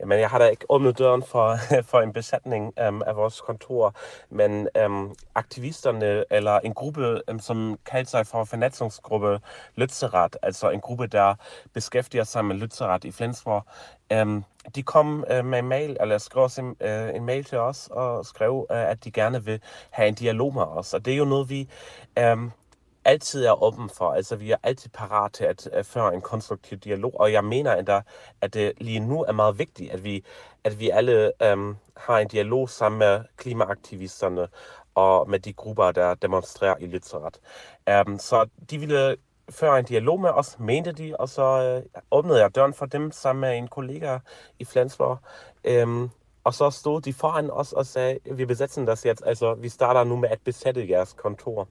Jamen, 0.00 0.20
jeg 0.20 0.30
har 0.30 0.38
da 0.38 0.46
ikke 0.46 0.64
åbnet 0.68 0.98
døren 0.98 1.22
for, 1.22 1.56
for 1.90 2.00
en 2.00 2.12
besætning 2.12 2.72
um, 2.88 3.02
af 3.06 3.16
vores 3.16 3.40
kontor, 3.40 3.94
men 4.30 4.68
um, 4.86 5.14
aktivisterne, 5.34 6.24
eller 6.30 6.58
en 6.58 6.74
gruppe, 6.74 7.20
um, 7.30 7.40
som 7.40 7.78
kaldte 7.86 8.10
sig 8.10 8.26
for 8.26 8.48
Vernetzungsgruppe 8.50 9.40
Lützerath, 9.80 10.36
altså 10.42 10.70
en 10.70 10.80
gruppe, 10.80 11.06
der 11.06 11.34
beskæftiger 11.74 12.24
sig 12.24 12.44
med 12.44 12.56
Lützerath 12.56 13.08
i 13.08 13.10
Flensborg, 13.10 13.66
um, 14.22 14.44
de 14.74 14.82
kom 14.82 15.24
øh, 15.30 15.44
med 15.44 15.58
en 15.58 15.68
mail, 15.68 15.96
eller 16.00 16.18
skrev 16.18 16.44
os 16.44 16.58
en, 16.58 16.76
øh, 16.80 17.14
en 17.14 17.24
mail 17.24 17.44
til 17.44 17.58
os, 17.58 17.88
og 17.92 18.26
skrev, 18.26 18.66
øh, 18.70 18.90
at 18.90 19.04
de 19.04 19.10
gerne 19.10 19.44
vil 19.44 19.60
have 19.90 20.08
en 20.08 20.14
dialog 20.14 20.54
med 20.54 20.62
os. 20.62 20.94
Og 20.94 21.04
det 21.04 21.12
er 21.12 21.16
jo 21.16 21.24
noget, 21.24 21.50
vi 21.50 21.68
øh, 22.18 22.36
altid 23.04 23.44
er 23.44 23.62
åben 23.62 23.90
for. 23.90 24.10
Altså, 24.10 24.36
vi 24.36 24.50
er 24.50 24.56
altid 24.62 24.90
parat 24.90 25.32
til 25.32 25.44
at, 25.44 25.66
at 25.66 25.86
føre 25.86 26.14
en 26.14 26.20
konstruktiv 26.20 26.78
dialog, 26.78 27.20
og 27.20 27.32
jeg 27.32 27.44
mener 27.44 27.74
endda, 27.74 28.00
at 28.40 28.54
det 28.54 28.72
lige 28.80 29.00
nu 29.00 29.22
er 29.24 29.32
meget 29.32 29.58
vigtigt, 29.58 29.92
at 29.92 30.04
vi, 30.04 30.24
at 30.64 30.80
vi 30.80 30.90
alle 30.90 31.32
um, 31.52 31.76
har 31.96 32.18
en 32.18 32.28
dialog 32.28 32.70
sammen 32.70 32.98
med 32.98 33.20
klimaaktivisterne 33.36 34.48
og 34.94 35.30
med 35.30 35.38
de 35.38 35.52
grupper, 35.52 35.92
der 35.92 36.14
demonstrerer 36.14 36.74
i 36.80 36.86
Lützerath. 36.86 37.38
Um, 38.06 38.18
så 38.18 38.48
de 38.70 38.78
ville 38.78 39.16
føre 39.50 39.78
en 39.78 39.84
dialog 39.84 40.20
med 40.20 40.30
os, 40.30 40.56
mente 40.58 40.92
de, 40.92 41.16
og 41.18 41.28
så 41.28 41.76
uh, 41.76 42.00
åbnede 42.10 42.40
jeg 42.40 42.54
døren 42.54 42.74
for 42.74 42.86
dem 42.86 43.12
sammen 43.12 43.40
med 43.40 43.58
en 43.58 43.68
kollega 43.68 44.18
i 44.58 44.64
Flensborg. 44.64 45.18
Um, 45.82 46.10
og 46.44 46.54
så 46.54 46.70
stod 46.70 47.00
de 47.00 47.12
foran 47.12 47.50
os 47.50 47.72
og 47.72 47.86
sagde, 47.86 48.18
vi 48.32 48.44
besætter 48.44 48.84
das 48.84 49.06
jetzt, 49.06 49.22
altså 49.26 49.54
vi 49.54 49.68
starter 49.68 50.04
nu 50.04 50.16
med 50.16 50.28
at 50.28 50.38
besætte 50.44 50.90
jeres 50.90 51.12
kontor. 51.12 51.68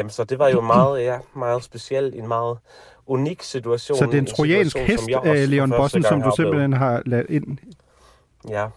Um, 0.00 0.10
så 0.10 0.24
det 0.24 0.38
var 0.38 0.48
jo 0.48 0.60
meget, 0.60 1.02
ja, 1.02 1.18
meget 1.36 1.64
specielt, 1.64 2.14
en 2.14 2.28
meget 2.28 2.58
unik 3.06 3.42
situation. 3.42 3.98
Så 3.98 4.06
det 4.06 4.14
er 4.14 4.18
en 4.18 4.26
trojansk 4.26 4.76
hest, 4.78 5.10
øh, 5.24 5.48
Leon 5.48 5.70
Bossen, 5.70 6.02
som 6.02 6.22
du 6.22 6.32
simpelthen 6.36 6.72
har 6.72 7.02
lavet 7.06 7.30
ind? 7.30 7.58
Ja, 8.48 8.68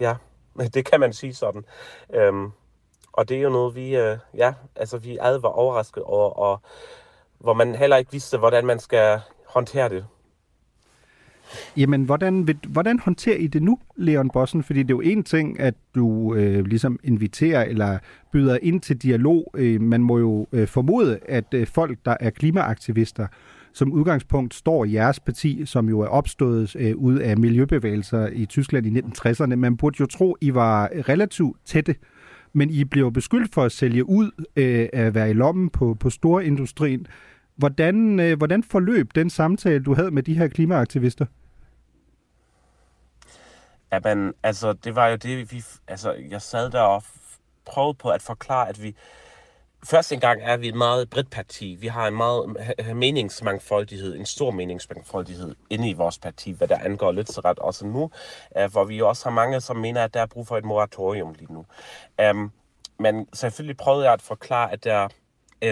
ja, 0.00 0.14
det 0.74 0.84
kan 0.84 1.00
man 1.00 1.12
sige 1.12 1.34
sådan. 1.34 1.64
Um, 2.28 2.52
og 3.12 3.28
det 3.28 3.36
er 3.36 3.40
jo 3.40 3.50
noget, 3.50 3.74
vi, 3.74 4.00
uh, 4.00 4.18
ja, 4.34 4.54
altså 4.76 4.98
vi 4.98 5.18
alle 5.20 5.42
var 5.42 5.48
overrasket 5.48 6.02
over, 6.02 6.30
og 6.30 6.60
hvor 7.40 7.54
man 7.54 7.74
heller 7.74 7.96
ikke 7.96 8.12
vidste, 8.12 8.38
hvordan 8.38 8.66
man 8.66 8.78
skal 8.78 9.20
håndtere 9.46 9.88
det. 9.88 10.04
Jamen, 11.76 12.04
hvordan, 12.04 12.46
vil, 12.46 12.58
hvordan 12.68 12.98
håndterer 12.98 13.36
I 13.36 13.46
det 13.46 13.62
nu, 13.62 13.78
Leon 13.96 14.30
Bossen? 14.32 14.62
Fordi 14.62 14.82
det 14.82 14.90
er 14.90 14.94
jo 14.94 15.00
en 15.00 15.22
ting, 15.22 15.60
at 15.60 15.74
du 15.94 16.34
øh, 16.34 16.64
ligesom 16.64 16.98
inviterer 17.04 17.64
eller 17.64 17.98
byder 18.32 18.58
ind 18.62 18.80
til 18.80 18.96
dialog. 18.96 19.54
Øh, 19.56 19.80
man 19.80 20.02
må 20.02 20.18
jo 20.18 20.46
øh, 20.52 20.68
formode, 20.68 21.18
at 21.28 21.54
øh, 21.54 21.66
folk, 21.66 21.98
der 22.04 22.16
er 22.20 22.30
klimaaktivister, 22.30 23.26
som 23.72 23.92
udgangspunkt 23.92 24.54
står 24.54 24.84
i 24.84 24.92
jeres 24.92 25.20
parti, 25.20 25.62
som 25.66 25.88
jo 25.88 26.00
er 26.00 26.06
opstået 26.06 26.76
øh, 26.76 26.96
ud 26.96 27.18
af 27.18 27.38
miljøbevægelser 27.38 28.28
i 28.32 28.46
Tyskland 28.46 28.86
i 28.86 29.00
1960'erne. 29.00 29.54
Man 29.54 29.76
burde 29.76 29.96
jo 30.00 30.06
tro, 30.06 30.36
I 30.40 30.54
var 30.54 30.90
relativt 31.08 31.56
tætte, 31.64 31.94
men 32.52 32.70
I 32.70 32.84
bliver 32.84 33.10
beskyldt 33.10 33.54
for 33.54 33.64
at 33.64 33.72
sælge 33.72 34.08
ud, 34.08 34.46
øh, 34.56 34.88
at 34.92 35.14
være 35.14 35.30
i 35.30 35.32
lommen 35.32 35.70
på, 35.70 35.96
på 36.00 36.10
storindustrien. 36.10 37.06
Hvordan, 37.56 38.20
øh, 38.20 38.38
hvordan 38.38 38.62
forløb 38.62 39.14
den 39.14 39.30
samtale, 39.30 39.84
du 39.84 39.94
havde 39.94 40.10
med 40.10 40.22
de 40.22 40.34
her 40.34 40.48
klimaaktivister? 40.48 41.26
Jamen, 43.92 44.34
altså, 44.42 44.72
det 44.72 44.96
var 44.96 45.08
jo 45.08 45.16
det, 45.16 45.52
vi... 45.52 45.64
Altså, 45.88 46.12
jeg 46.30 46.42
sad 46.42 46.70
der 46.70 46.80
og 46.80 47.02
prøvede 47.64 47.94
på 47.94 48.08
at 48.08 48.22
forklare, 48.22 48.68
at 48.68 48.82
vi... 48.82 48.94
Først 49.84 50.12
en 50.12 50.20
gang 50.20 50.40
er 50.42 50.56
vi 50.56 50.68
et 50.68 50.74
meget 50.74 51.10
bredt 51.10 51.30
parti. 51.30 51.76
Vi 51.80 51.86
har 51.86 52.06
en 52.08 52.16
meget 52.16 52.56
meningsmangfoldighed, 52.94 54.16
en 54.16 54.26
stor 54.26 54.50
meningsmangfoldighed 54.50 55.54
inde 55.70 55.90
i 55.90 55.92
vores 55.92 56.18
parti, 56.18 56.52
hvad 56.52 56.68
der 56.68 56.78
angår 56.78 57.12
Lützerath 57.12 57.60
også 57.60 57.86
nu, 57.86 58.10
uh, 58.60 58.72
hvor 58.72 58.84
vi 58.84 58.96
jo 58.96 59.08
også 59.08 59.24
har 59.24 59.30
mange, 59.30 59.60
som 59.60 59.76
mener, 59.76 60.04
at 60.04 60.14
der 60.14 60.20
er 60.20 60.26
brug 60.26 60.46
for 60.46 60.56
et 60.56 60.64
moratorium 60.64 61.34
lige 61.38 61.52
nu. 61.52 61.66
Um, 62.30 62.52
men 62.98 63.28
selvfølgelig 63.32 63.76
prøvede 63.76 64.04
jeg 64.04 64.12
at 64.12 64.22
forklare, 64.22 64.72
at 64.72 64.84
der... 64.84 65.08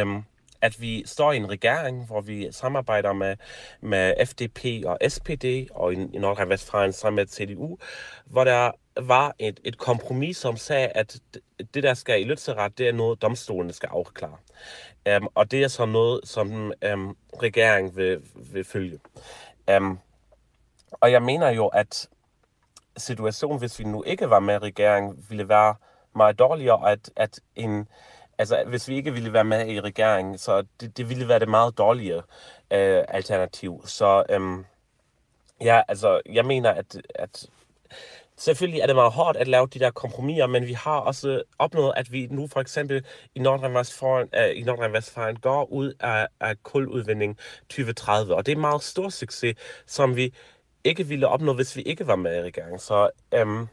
Um, 0.03 0.25
at 0.62 0.81
vi 0.81 1.03
står 1.07 1.33
i 1.33 1.37
en 1.37 1.51
regering, 1.51 2.07
hvor 2.07 2.21
vi 2.21 2.49
samarbejder 2.53 3.12
med, 3.12 3.37
med 3.81 4.27
FDP 4.27 4.87
og 4.87 4.99
SPD 5.09 5.44
og 5.71 5.92
i, 5.92 5.97
i 5.97 6.18
Nordrhein-Westfalen 6.18 6.92
sammen 6.92 7.16
med 7.16 7.27
CDU, 7.27 7.79
hvor 8.27 8.44
der 8.44 8.71
var 9.01 9.35
et, 9.38 9.61
et 9.64 9.79
kompromis, 9.79 10.37
som 10.37 10.57
sagde, 10.57 10.88
at 10.88 11.21
det, 11.75 11.83
der 11.83 11.94
skal 11.94 12.21
i 12.21 12.33
Lützerath, 12.33 12.68
det 12.79 12.88
er 12.88 12.92
noget, 12.92 13.23
domstolene 13.23 13.73
skal 13.73 13.88
afklare. 13.92 14.37
Um, 15.16 15.29
og 15.35 15.51
det 15.51 15.62
er 15.62 15.68
så 15.68 15.87
noget, 15.87 16.21
som 16.25 16.73
um, 16.92 17.16
regeringen 17.42 17.97
vil, 17.97 18.21
vil 18.53 18.64
følge. 18.64 18.99
Um, 19.77 19.99
og 20.90 21.12
jeg 21.12 21.23
mener 21.23 21.51
jo, 21.51 21.66
at 21.66 22.09
situationen, 22.97 23.59
hvis 23.59 23.79
vi 23.79 23.85
nu 23.85 24.03
ikke 24.03 24.31
var 24.31 24.40
med 24.40 24.55
i 24.55 24.59
regeringen, 24.59 25.27
ville 25.29 25.49
være 25.49 25.75
meget 26.16 26.38
dårligere, 26.38 26.90
at, 26.92 27.11
at 27.16 27.40
en, 27.57 27.88
altså, 28.38 28.64
hvis 28.66 28.88
vi 28.88 28.96
ikke 28.96 29.12
ville 29.12 29.33
være 29.33 29.44
med 29.44 29.66
i 29.68 29.81
regeringen, 29.81 30.38
så 30.38 30.64
det, 30.81 30.96
det 30.96 31.09
ville 31.09 31.29
være 31.29 31.38
det 31.38 31.48
meget 31.48 31.79
dårligere 31.79 32.22
øh, 32.72 33.05
alternativ. 33.09 33.83
Så 33.87 34.24
øhm, 34.31 34.64
ja, 35.61 35.83
altså, 35.88 36.20
jeg 36.33 36.44
mener, 36.44 36.70
at, 36.70 36.96
at 37.14 37.46
selvfølgelig 38.37 38.81
er 38.81 38.87
det 38.87 38.94
meget 38.94 39.12
hårdt 39.12 39.37
at 39.37 39.48
lave 39.48 39.66
de 39.66 39.79
der 39.79 39.90
kompromiser, 39.90 40.46
men 40.46 40.66
vi 40.66 40.72
har 40.72 40.98
også 40.98 41.42
opnået, 41.59 41.92
at 41.96 42.12
vi 42.12 42.27
nu 42.31 42.46
for 42.46 42.61
eksempel 42.61 43.05
i 43.35 43.40
Nordrhein-Westfalen, 43.40 44.29
øh, 44.35 44.57
i 44.57 44.62
Nordrhein-Westfalen 44.62 45.40
går 45.40 45.72
ud 45.72 45.92
af, 46.01 46.27
af 46.40 46.62
kuludvinding 46.62 47.38
2030, 47.68 48.35
og 48.35 48.46
det 48.46 48.53
er 48.53 48.57
en 48.57 48.61
meget 48.61 48.83
stor 48.83 49.09
succes, 49.09 49.57
som 49.87 50.16
vi 50.16 50.35
ikke 50.85 51.07
ville 51.07 51.29
opnå, 51.29 51.53
hvis 51.53 51.77
vi 51.77 51.83
ikke 51.83 52.07
var 52.07 52.16
med 52.16 52.37
i 52.38 52.42
regeringen. 52.42 52.79
Så 52.79 53.11
øhm, 53.35 53.68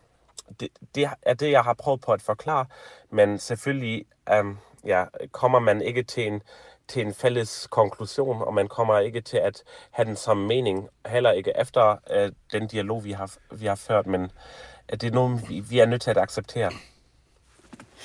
det, 0.60 0.68
det 0.96 1.10
er 1.22 1.34
det, 1.34 1.52
jeg 1.52 1.62
har 1.62 1.74
prøvet 1.74 2.02
på 2.02 2.12
at 2.12 2.22
forklare, 2.22 2.66
men 3.12 3.40
selvfølgelig 3.40 4.06
um, 4.40 4.58
ja, 4.86 5.04
kommer 5.32 5.60
man 5.60 5.82
ikke 5.82 6.04
til 6.04 6.28
en, 6.28 6.42
til 6.88 7.02
en 7.06 7.14
fælles 7.14 7.68
konklusion, 7.72 8.42
og 8.42 8.54
man 8.54 8.68
kommer 8.68 9.00
ikke 9.00 9.22
til 9.22 9.38
at 9.38 9.64
have 9.92 10.06
den 10.06 10.16
samme 10.16 10.48
mening, 10.48 10.88
heller 11.08 11.32
ikke 11.32 11.52
efter 11.62 11.92
uh, 11.92 12.32
den 12.60 12.68
dialog, 12.68 13.04
vi 13.04 13.12
har, 13.12 13.32
vi 13.52 13.66
har 13.66 13.76
ført, 13.76 14.08
men 14.08 14.22
uh, 14.22 14.30
det 14.92 15.04
er 15.04 15.12
noget, 15.12 15.50
vi, 15.50 15.60
vi 15.60 15.80
er 15.80 15.86
nødt 15.86 16.02
til 16.02 16.12
at 16.12 16.18
acceptere. 16.18 16.72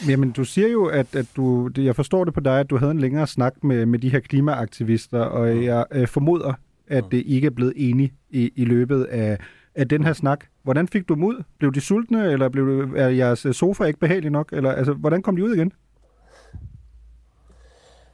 Jamen, 0.08 0.32
du 0.32 0.44
siger 0.44 0.68
jo, 0.68 0.86
at, 0.86 1.14
at 1.14 1.26
du, 1.36 1.70
jeg 1.76 1.96
forstår 1.96 2.24
det 2.24 2.34
på 2.34 2.40
dig, 2.40 2.60
at 2.60 2.70
du 2.70 2.76
havde 2.76 2.90
en 2.90 3.00
længere 3.00 3.26
snak 3.26 3.64
med, 3.64 3.86
med 3.86 3.98
de 3.98 4.10
her 4.10 4.20
klimaaktivister, 4.20 5.20
og 5.20 5.54
mm. 5.54 5.64
jeg 5.64 5.84
uh, 5.96 6.08
formoder, 6.08 6.52
at 6.88 7.04
mm. 7.04 7.10
det 7.10 7.22
ikke 7.26 7.46
er 7.46 7.50
blevet 7.50 7.72
enige 7.76 8.12
i, 8.30 8.52
i 8.56 8.64
løbet 8.64 9.04
af 9.04 9.38
af 9.74 9.88
den 9.88 10.04
her 10.04 10.12
snak. 10.12 10.44
Hvordan 10.62 10.88
fik 10.88 11.08
du 11.08 11.14
dem 11.14 11.24
ud? 11.24 11.42
Blev 11.58 11.72
de 11.72 11.80
sultne, 11.80 12.32
eller 12.32 12.48
blev 12.48 12.92
er 12.96 13.08
jeres 13.08 13.46
øh, 13.46 13.54
sofa 13.54 13.84
ikke 13.84 14.00
behagelig 14.00 14.30
nok? 14.30 14.48
Eller, 14.52 14.72
altså, 14.72 14.92
hvordan 14.92 15.22
kom 15.22 15.36
de 15.36 15.44
ud 15.44 15.54
igen? 15.54 15.72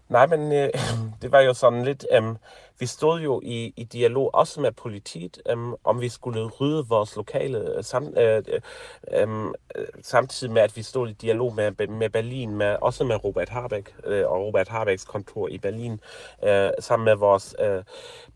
Nej, 0.08 0.26
men 0.26 0.52
øh, 0.52 0.68
det 1.22 1.32
var 1.32 1.40
jo 1.40 1.54
sådan 1.54 1.84
lidt... 1.84 2.06
Øh, 2.12 2.22
vi 2.78 2.86
stod 2.86 3.20
jo 3.20 3.40
i, 3.44 3.72
i 3.76 3.84
dialog 3.84 4.34
også 4.34 4.60
med 4.60 4.72
politiet, 4.72 5.42
øh, 5.48 5.56
om 5.84 6.00
vi 6.00 6.08
skulle 6.08 6.44
rydde 6.46 6.86
vores 6.88 7.16
lokale, 7.16 7.76
øh, 7.76 7.84
sam, 7.84 8.14
øh, 8.16 8.42
øh, 8.48 8.60
øhm, 9.12 9.48
øh, 9.48 9.86
samtidig 10.02 10.52
med, 10.52 10.62
at 10.62 10.76
vi 10.76 10.82
stod 10.82 11.08
i 11.08 11.12
dialog 11.12 11.54
med, 11.54 11.88
med 11.88 12.10
Berlin, 12.10 12.50
med, 12.56 12.76
også 12.80 13.04
med 13.04 13.24
Robert 13.24 13.48
Harbeck 13.48 13.94
øh, 14.04 14.26
og 14.26 14.40
Robert 14.40 14.68
Habecks 14.68 15.04
kontor 15.04 15.48
i 15.48 15.58
Berlin, 15.58 16.00
øh, 16.44 16.70
sammen 16.80 17.04
med 17.04 17.14
vores 17.14 17.56
øh, 17.58 17.82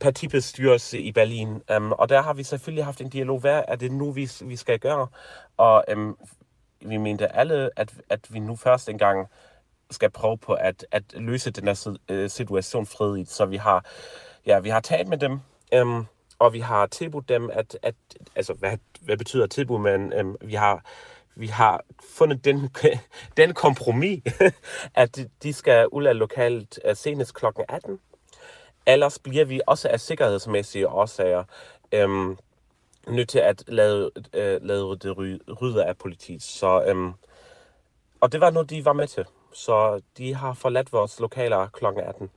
partibestyrelse 0.01 0.99
i 0.99 1.13
Berlin. 1.13 1.63
Øh, 1.71 1.91
og 1.91 2.09
der 2.09 2.23
har 2.23 2.35
vi 2.35 2.43
selvfølgelig 2.43 2.85
haft 2.85 3.01
en 3.01 3.09
dialog, 3.09 3.41
hvad 3.41 3.63
er 3.69 3.77
det 3.77 3.93
nu, 3.93 4.11
vi, 4.11 4.31
vi 4.41 4.57
skal 4.57 4.79
gøre? 4.79 5.07
Og 5.57 5.85
øh, 5.89 6.15
vi 6.81 6.97
mente 6.97 7.37
alle, 7.37 7.71
at, 7.77 7.95
at 8.09 8.21
vi 8.29 8.39
nu 8.39 8.57
først 8.57 8.89
engang 8.89 9.29
skal 9.91 10.11
prøve 10.11 10.39
på 10.39 10.53
at, 10.53 10.87
at 10.91 11.03
løse 11.15 11.51
den 11.51 11.65
her 11.65 11.97
øh, 12.09 12.31
situation 12.31 12.87
fredigt. 12.87 13.31
Så 13.31 13.47
vi 13.47 13.57
har, 13.57 13.85
ja, 14.47 14.61
vi 14.61 14.69
har 14.69 14.81
talt 14.81 15.09
med 15.09 15.19
dem, 15.19 15.41
øhm, 15.75 16.05
og 16.39 16.53
vi 16.53 16.61
har 16.61 16.87
tilbudt 16.87 17.29
dem, 17.29 17.51
at, 17.53 17.79
at 17.83 17.95
altså, 18.37 18.53
hvad, 18.53 18.79
hvad 19.01 19.17
betyder 19.17 19.47
tilbud, 19.47 19.79
men 19.79 20.13
øhm, 20.13 20.37
vi 20.41 20.55
har 20.55 20.85
vi 21.35 21.47
har 21.47 21.85
fundet 22.17 22.45
den, 22.45 22.71
den 23.37 23.55
kompromis, 23.55 24.23
at 24.95 25.19
de 25.43 25.53
skal 25.53 25.89
ud 25.89 26.05
af 26.05 26.19
lokalt 26.19 26.81
øh, 26.85 26.97
senest 26.97 27.35
kl. 27.35 27.47
18. 27.69 28.01
Ellers 28.87 29.19
bliver 29.19 29.45
vi 29.45 29.61
også 29.67 29.89
af 29.89 30.01
sikkerhedsmæssige 30.01 30.89
årsager 30.89 31.45
øhm, 31.93 32.37
nødt 33.09 33.29
til 33.29 33.39
at 33.39 33.65
lade, 33.67 34.11
øh, 34.33 34.63
lade 34.63 34.99
det 35.03 35.17
rydde 35.63 35.85
af 35.85 35.99
politiet. 35.99 36.43
Så, 36.43 36.85
øhm, 36.87 37.13
og 38.21 38.33
det 38.33 38.41
var 38.41 38.51
noget, 38.51 38.71
de 38.71 38.85
var 38.85 38.93
med 38.93 39.07
til. 39.07 39.25
Så 39.53 40.01
de 40.19 40.35
har 40.35 40.53
forladt 40.53 40.93
vores 40.93 41.21
lokaler 41.21 41.67
kl. 41.67 41.85
18. 41.85 42.31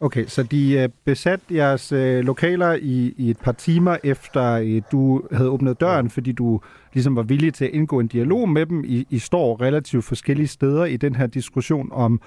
Okay, 0.00 0.26
så 0.26 0.42
de 0.42 0.72
øh, 0.72 0.88
besat 1.04 1.40
jeres 1.50 1.92
øh, 1.92 2.24
lokaler 2.24 2.72
i, 2.72 3.14
i 3.16 3.30
et 3.30 3.38
par 3.38 3.52
timer 3.52 3.96
efter 4.04 4.52
øh, 4.52 4.82
du 4.92 5.22
havde 5.32 5.50
åbnet 5.50 5.80
døren, 5.80 6.10
fordi 6.10 6.32
du 6.32 6.60
ligesom 6.92 7.16
var 7.16 7.22
villig 7.22 7.54
til 7.54 7.64
at 7.64 7.70
indgå 7.70 8.00
en 8.00 8.06
dialog 8.06 8.48
med 8.48 8.66
dem. 8.66 8.84
I, 8.84 9.06
I 9.10 9.18
står 9.18 9.60
relativt 9.60 10.04
forskellige 10.04 10.46
steder 10.46 10.84
i 10.84 10.96
den 10.96 11.14
her 11.14 11.26
diskussion 11.26 11.88
om, 11.92 12.20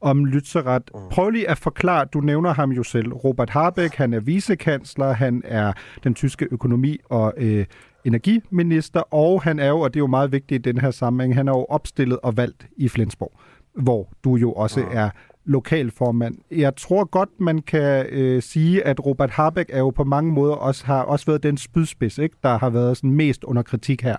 om 0.00 0.24
lytseret. 0.24 0.90
Mm. 0.94 1.00
Prøv 1.10 1.30
lige 1.30 1.50
at 1.50 1.58
forklare, 1.58 2.04
du 2.04 2.20
nævner 2.20 2.54
ham 2.54 2.70
jo 2.70 2.82
selv, 2.82 3.12
Robert 3.12 3.50
Habeck, 3.50 3.94
han 3.94 4.14
er 4.14 4.20
vicekansler, 4.20 5.12
han 5.12 5.42
er 5.44 5.72
den 6.04 6.14
tyske 6.14 6.48
økonomi- 6.50 6.98
og 7.04 7.34
øh, 7.36 7.66
energiminister, 8.04 9.00
og 9.14 9.42
han 9.42 9.58
er 9.58 9.68
jo, 9.68 9.80
og 9.80 9.94
det 9.94 10.00
er 10.00 10.02
jo 10.02 10.06
meget 10.06 10.32
vigtigt 10.32 10.66
i 10.66 10.70
den 10.72 10.80
her 10.80 10.90
sammenhæng, 10.90 11.34
han 11.34 11.48
er 11.48 11.52
jo 11.52 11.64
opstillet 11.64 12.18
og 12.22 12.36
valgt 12.36 12.66
i 12.76 12.88
Flensborg, 12.88 13.32
hvor 13.74 14.08
du 14.24 14.36
jo 14.36 14.52
også 14.52 14.80
mm. 14.80 14.86
er 14.92 15.10
lokalformand. 15.44 16.34
Jeg 16.50 16.76
tror 16.76 17.04
godt, 17.04 17.28
man 17.38 17.58
kan 17.58 18.06
øh, 18.08 18.42
sige, 18.42 18.86
at 18.86 19.06
Robert 19.06 19.30
Harbeck 19.30 19.70
er 19.72 19.78
jo 19.78 19.90
på 19.90 20.04
mange 20.04 20.32
måder 20.32 20.54
også 20.54 20.86
har 20.86 21.02
også 21.02 21.26
været 21.26 21.42
den 21.42 21.56
spydspids, 21.56 22.18
ikke? 22.18 22.36
der 22.42 22.58
har 22.58 22.70
været 22.70 22.96
sådan 22.96 23.10
mest 23.10 23.44
under 23.44 23.62
kritik 23.62 24.02
her 24.02 24.16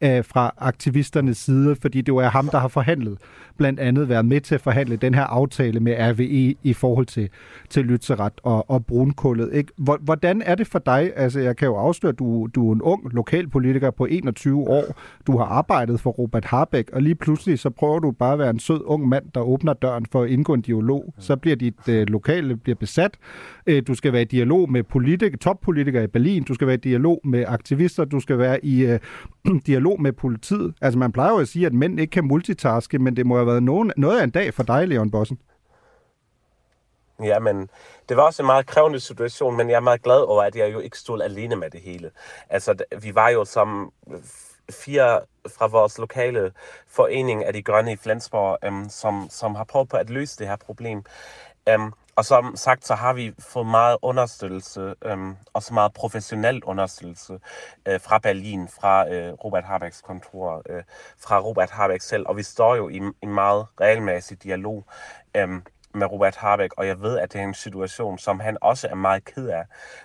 øh, 0.00 0.24
fra 0.24 0.54
aktivisternes 0.58 1.38
side, 1.38 1.76
fordi 1.76 2.00
det 2.00 2.08
jo 2.08 2.16
er 2.16 2.28
ham, 2.28 2.48
der 2.48 2.58
har 2.58 2.68
forhandlet, 2.68 3.18
blandt 3.56 3.80
andet 3.80 4.08
været 4.08 4.24
med 4.24 4.40
til 4.40 4.54
at 4.54 4.60
forhandle 4.60 4.96
den 4.96 5.14
her 5.14 5.22
aftale 5.22 5.80
med 5.80 5.96
RVE 5.98 6.54
i 6.62 6.72
forhold 6.72 7.06
til, 7.06 7.28
til 7.70 7.84
lytseret 7.84 8.32
og, 8.42 8.70
og 8.70 8.86
brunkullet. 8.86 9.52
Ikke? 9.52 9.72
Hvordan 10.00 10.42
er 10.42 10.54
det 10.54 10.66
for 10.66 10.78
dig? 10.78 11.12
Altså, 11.16 11.40
jeg 11.40 11.56
kan 11.56 11.66
jo 11.66 11.76
afsløre, 11.76 12.12
at 12.12 12.18
du, 12.18 12.48
du 12.54 12.70
er 12.70 12.74
en 12.74 12.82
ung 12.82 13.12
lokalpolitiker 13.12 13.90
på 13.90 14.06
21 14.06 14.68
år. 14.68 14.84
Du 15.26 15.38
har 15.38 15.44
arbejdet 15.44 16.00
for 16.00 16.10
Robert 16.10 16.44
Harbeck, 16.44 16.90
og 16.92 17.02
lige 17.02 17.14
pludselig 17.14 17.58
så 17.58 17.70
prøver 17.70 17.98
du 17.98 18.10
bare 18.10 18.32
at 18.32 18.38
være 18.38 18.50
en 18.50 18.58
sød 18.58 18.80
ung 18.84 19.08
mand, 19.08 19.24
der 19.34 19.40
åbner 19.40 19.72
døren 19.72 20.06
for 20.12 20.22
at 20.22 20.30
indgå 20.30 20.54
en 20.54 20.63
dialog. 20.66 21.14
Så 21.18 21.36
bliver 21.36 21.56
dit 21.56 21.88
øh, 21.88 22.06
lokale 22.06 22.56
bliver 22.56 22.76
besat. 22.76 23.18
Øh, 23.66 23.82
du 23.86 23.94
skal 23.94 24.12
være 24.12 24.22
i 24.22 24.24
dialog 24.24 24.70
med 24.70 24.82
politik, 24.82 25.40
toppolitikere 25.40 26.04
i 26.04 26.06
Berlin. 26.06 26.42
Du 26.42 26.54
skal 26.54 26.66
være 26.66 26.74
i 26.74 26.80
dialog 26.80 27.20
med 27.24 27.44
aktivister. 27.48 28.04
Du 28.04 28.20
skal 28.20 28.38
være 28.38 28.64
i 28.64 28.86
øh, 28.86 29.00
dialog 29.66 30.02
med 30.02 30.12
politiet. 30.12 30.74
Altså 30.80 30.98
man 30.98 31.12
plejer 31.12 31.30
jo 31.30 31.38
at 31.38 31.48
sige, 31.48 31.66
at 31.66 31.72
mænd 31.72 32.00
ikke 32.00 32.10
kan 32.10 32.24
multitaske, 32.24 32.98
men 32.98 33.16
det 33.16 33.26
må 33.26 33.36
have 33.36 33.46
været 33.46 33.62
nogen, 33.62 33.92
noget 33.96 34.18
af 34.18 34.24
en 34.24 34.30
dag 34.30 34.54
for 34.54 34.62
dig, 34.62 34.88
Leon 34.88 35.10
Bossen. 35.10 35.38
Ja, 37.22 37.38
men 37.38 37.68
det 38.08 38.16
var 38.16 38.22
også 38.22 38.42
en 38.42 38.46
meget 38.46 38.66
krævende 38.66 39.00
situation, 39.00 39.56
men 39.56 39.70
jeg 39.70 39.76
er 39.76 39.80
meget 39.80 40.02
glad 40.02 40.20
over, 40.20 40.42
at 40.42 40.56
jeg 40.56 40.72
jo 40.72 40.78
ikke 40.78 40.98
stod 40.98 41.22
alene 41.22 41.56
med 41.56 41.70
det 41.70 41.80
hele. 41.80 42.10
Altså, 42.50 42.74
vi 43.02 43.14
var 43.14 43.28
jo 43.28 43.44
som 43.44 43.92
fire 44.70 45.20
fra 45.58 45.66
vores 45.66 45.98
lokale 45.98 46.52
forening 46.86 47.44
af 47.44 47.52
de 47.52 47.62
grønne 47.62 47.92
i 47.92 47.96
Flensborg, 47.96 48.58
øhm, 48.64 48.88
som, 48.88 49.26
som 49.30 49.54
har 49.54 49.64
prøvet 49.64 49.88
på 49.88 49.96
at 49.96 50.10
løse 50.10 50.38
det 50.38 50.48
her 50.48 50.56
problem. 50.56 51.04
Øhm, 51.68 51.92
og 52.16 52.24
som 52.24 52.56
sagt, 52.56 52.86
så 52.86 52.94
har 52.94 53.12
vi 53.12 53.34
fået 53.38 53.66
meget 53.66 53.96
understøttelse, 54.02 54.94
øhm, 55.04 55.36
også 55.52 55.74
meget 55.74 55.92
professionel 55.92 56.64
understøttelse 56.64 57.38
øh, 57.88 58.00
fra 58.00 58.18
Berlin, 58.18 58.68
fra 58.68 59.08
øh, 59.08 59.32
Robert 59.32 59.64
Habecks 59.64 60.02
kontor, 60.02 60.62
øh, 60.68 60.82
fra 61.18 61.40
Robert 61.40 61.70
Habeck 61.70 62.02
selv. 62.02 62.24
Og 62.28 62.36
vi 62.36 62.42
står 62.42 62.76
jo 62.76 62.88
i 62.88 62.96
en 62.96 63.34
meget 63.34 63.66
regelmæssig 63.80 64.42
dialog 64.42 64.84
øhm, 65.36 65.62
med 65.94 66.06
Robert 66.06 66.36
Habeck, 66.36 66.74
og 66.76 66.86
jeg 66.86 67.00
ved, 67.00 67.18
at 67.18 67.32
det 67.32 67.40
er 67.40 67.44
en 67.44 67.54
situation, 67.54 68.18
som 68.18 68.40
han 68.40 68.58
også 68.60 68.88
er 68.88 68.94
meget 68.94 69.24
ked 69.24 69.48
af, 69.48 69.64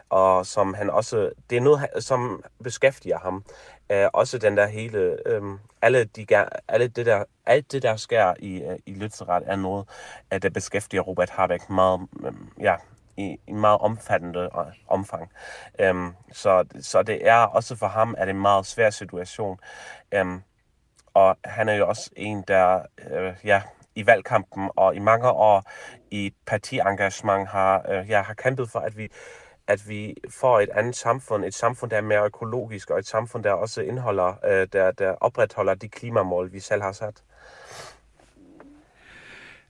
og 0.10 0.46
som 0.46 0.74
han 0.74 0.90
også, 0.90 1.32
det 1.50 1.58
er 1.58 1.62
noget, 1.62 1.90
som 2.00 2.44
beskæftiger 2.64 3.20
ham. 3.20 3.44
Øh, 3.92 4.08
også 4.14 4.38
den 4.38 4.58
der 4.58 4.68
hele, 4.68 5.18
øh, 5.26 5.42
alle, 5.82 6.04
de, 6.04 6.26
alle 6.68 6.88
det 6.88 7.06
der, 7.06 7.24
alt 7.46 7.72
det 7.72 7.84
der 7.84 7.96
sker 7.96 8.34
i, 8.40 8.62
øh, 8.62 8.80
i 8.86 8.94
Lützerath 8.94 9.44
er 9.46 9.56
noget, 9.56 9.88
øh, 10.34 10.42
der 10.42 10.50
beskæftiger 10.50 11.02
Robert 11.02 11.30
Habeck 11.30 11.70
meget, 11.70 12.08
øh, 12.24 12.34
ja, 12.60 12.76
i 13.18 13.38
i 13.48 13.52
meget 13.52 13.80
omfattende 13.80 14.40
øh, 14.40 14.74
omfang. 14.88 15.32
Um, 15.90 16.16
så, 16.32 16.66
så 16.82 17.04
det 17.04 17.28
er 17.28 17.36
også 17.38 17.76
for 17.76 17.88
ham 17.88 18.16
er 18.18 18.26
det 18.26 18.34
en 18.34 18.42
meget 18.42 18.66
svær 18.66 18.90
situation. 18.90 19.60
Um, 20.22 20.44
og 21.14 21.38
han 21.46 21.70
er 21.70 21.74
jo 21.74 21.88
også 21.88 22.10
en, 22.16 22.44
der 22.48 22.82
øh, 23.12 23.34
ja, 23.44 23.62
i 23.96 24.06
valgkampen 24.06 24.70
og 24.76 24.96
i 24.96 25.00
mange 25.00 25.30
år 25.32 25.64
i 26.12 26.34
partiengagement 26.46 27.48
har, 27.48 27.86
øh, 27.90 28.10
ja, 28.10 28.22
har 28.22 28.34
kæmpet 28.34 28.70
for, 28.70 28.80
at 28.80 28.98
vi, 28.98 29.10
at 29.70 29.90
vi 29.90 30.16
får 30.30 30.60
et 30.60 30.70
andet 30.70 30.96
samfund, 30.96 31.46
et 31.46 31.54
samfund, 31.54 31.92
der 31.92 31.98
er 31.98 32.02
mere 32.02 32.26
økologisk, 32.26 32.90
og 32.90 33.00
et 33.00 33.08
samfund, 33.08 33.44
der 33.44 33.52
også 33.52 33.82
indeholder, 33.82 34.34
øh, 34.46 34.68
der, 34.74 34.92
der 34.92 35.12
opretholder 35.12 35.74
de 35.74 35.90
klimamål, 35.90 36.54
vi 36.54 36.60
selv 36.60 36.82
har 36.82 36.92
sat. 36.92 37.24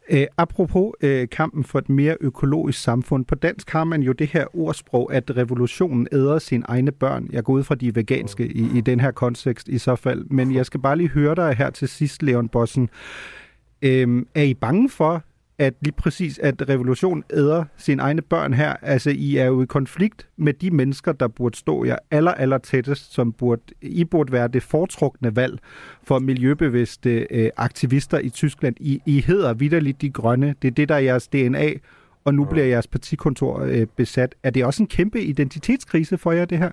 Æ, 0.10 0.26
apropos 0.38 0.94
øh, 1.02 1.30
kampen 1.30 1.64
for 1.64 1.80
et 1.80 1.90
mere 1.90 2.18
økologisk 2.22 2.82
samfund. 2.82 3.26
På 3.26 3.36
dansk 3.36 3.70
har 3.70 3.84
man 3.84 4.02
jo 4.02 4.12
det 4.12 4.28
her 4.28 4.46
ordsprog, 4.56 5.14
at 5.14 5.38
revolutionen 5.38 6.08
æder 6.12 6.40
sine 6.40 6.64
egne 6.68 6.92
børn. 6.92 7.28
Jeg 7.32 7.44
går 7.44 7.54
ud 7.54 7.64
fra 7.64 7.76
de 7.76 7.96
veganske 7.96 8.48
i, 8.48 8.78
i 8.78 8.82
den 8.82 9.00
her 9.00 9.12
kontekst 9.12 9.68
i 9.68 9.78
så 9.78 9.96
fald. 9.96 10.26
Men 10.26 10.56
jeg 10.56 10.66
skal 10.66 10.80
bare 10.80 10.96
lige 10.96 11.10
høre 11.10 11.36
dig 11.36 11.54
her 11.54 11.70
til 11.70 11.88
sidst, 11.88 12.24
Leon 12.24 12.50
Bossen. 12.50 12.90
Øhm, 13.82 14.28
er 14.36 14.44
I 14.44 14.54
bange 14.54 14.90
for, 14.90 15.24
at 15.60 15.74
lige 15.82 15.94
præcis, 15.94 16.40
at 16.40 16.70
revolutionen 16.70 17.24
æder 17.34 17.64
sine 17.78 18.02
egne 18.02 18.22
børn 18.22 18.54
her? 18.54 18.74
Altså, 18.82 19.10
I 19.10 19.38
er 19.38 19.46
jo 19.46 19.62
i 19.62 19.66
konflikt 19.66 20.28
med 20.38 20.54
de 20.54 20.72
mennesker, 20.72 21.12
der 21.12 21.28
burde 21.28 21.58
stå 21.58 21.86
jer 21.86 21.98
aller, 22.12 22.32
aller 22.32 22.58
tættest, 22.58 23.14
som 23.14 23.34
burde, 23.34 23.62
I 23.82 24.04
burde 24.04 24.32
være 24.32 24.48
det 24.48 24.64
foretrukne 24.64 25.36
valg 25.36 25.60
for 26.04 26.20
miljøbevidste 26.20 27.28
øh, 27.32 27.50
aktivister 27.58 28.20
i 28.20 28.30
Tyskland. 28.30 28.76
I, 28.80 29.02
I 29.06 29.22
hedder 29.22 29.54
vidderligt 29.54 30.02
de 30.02 30.10
grønne. 30.10 30.56
Det 30.62 30.68
er 30.68 30.72
det, 30.72 30.90
der 30.90 30.96
er 30.96 31.00
jeres 31.00 31.28
DNA, 31.28 31.70
og 32.26 32.34
nu 32.34 32.46
bliver 32.46 32.66
jeres 32.66 32.88
partikontor 32.88 33.60
øh, 33.60 33.88
besat. 33.96 34.36
Er 34.44 34.50
det 34.50 34.66
også 34.66 34.84
en 34.84 34.88
kæmpe 34.88 35.22
identitetskrise 35.22 36.18
for 36.18 36.32
jer, 36.32 36.46
det 36.46 36.58
her? 36.58 36.72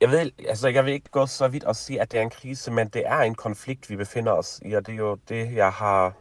Jeg 0.00 0.10
ved, 0.10 0.30
altså 0.48 0.68
jeg 0.68 0.84
vil 0.84 0.92
ikke 0.92 1.10
gå 1.10 1.26
så 1.26 1.48
vidt 1.48 1.64
og 1.64 1.76
sige, 1.76 2.00
at 2.00 2.12
det 2.12 2.18
er 2.18 2.22
en 2.22 2.30
krise, 2.30 2.70
men 2.70 2.88
det 2.88 3.02
er 3.06 3.18
en 3.18 3.34
konflikt, 3.34 3.90
vi 3.90 3.96
befinder 3.96 4.32
os 4.32 4.60
i, 4.64 4.72
og 4.72 4.86
det 4.86 4.92
er 4.92 4.96
jo 4.96 5.14
det, 5.28 5.54
jeg 5.54 5.72
har, 5.72 6.12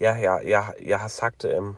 ja, 0.00 0.12
jeg, 0.12 0.40
jeg, 0.46 0.74
jeg 0.86 1.00
har 1.00 1.08
sagt 1.08 1.44
øhm, 1.44 1.74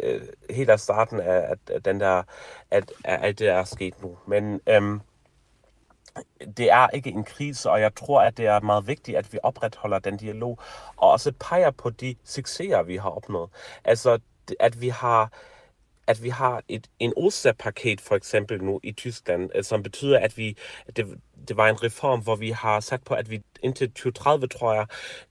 øh, 0.00 0.20
helt 0.50 0.70
af 0.70 0.80
starten 0.80 1.20
af, 1.20 1.36
at, 1.50 1.58
at 1.70 1.84
den 1.84 2.00
der, 2.00 2.22
at, 2.70 2.92
at 3.04 3.24
alt 3.24 3.38
det 3.38 3.48
er 3.48 3.64
sket 3.64 4.02
nu. 4.02 4.18
Men 4.26 4.60
øhm, 4.68 5.00
det 6.56 6.70
er 6.70 6.88
ikke 6.88 7.10
en 7.10 7.24
krise, 7.24 7.70
og 7.70 7.80
jeg 7.80 7.94
tror, 7.94 8.20
at 8.20 8.36
det 8.36 8.46
er 8.46 8.60
meget 8.60 8.86
vigtigt, 8.86 9.18
at 9.18 9.32
vi 9.32 9.38
opretholder 9.42 9.98
den 9.98 10.16
dialog, 10.16 10.58
og 10.96 11.10
også 11.10 11.32
peger 11.40 11.70
på 11.70 11.90
de 11.90 12.14
succeser, 12.24 12.82
vi 12.82 12.96
har 12.96 13.10
opnået. 13.10 13.50
Altså, 13.84 14.18
at 14.60 14.80
vi 14.80 14.88
har 14.88 15.32
at 16.06 16.22
vi 16.22 16.28
har 16.28 16.62
et, 16.68 16.86
en 16.98 17.12
Osterpaket 17.16 18.00
for 18.00 18.14
eksempel 18.14 18.64
nu 18.64 18.80
i 18.82 18.92
Tyskland, 18.92 19.50
øh, 19.54 19.64
som 19.64 19.82
betyder, 19.82 20.18
at 20.18 20.38
vi, 20.38 20.56
det, 20.96 21.06
det 21.48 21.56
var 21.56 21.68
en 21.68 21.82
reform, 21.82 22.22
hvor 22.22 22.36
vi 22.36 22.50
har 22.50 22.80
sat 22.80 23.02
på, 23.04 23.14
at 23.14 23.30
vi 23.30 23.42
indtil 23.62 23.88
2030, 23.88 24.46
tror 24.46 24.74
jeg, 24.74 24.86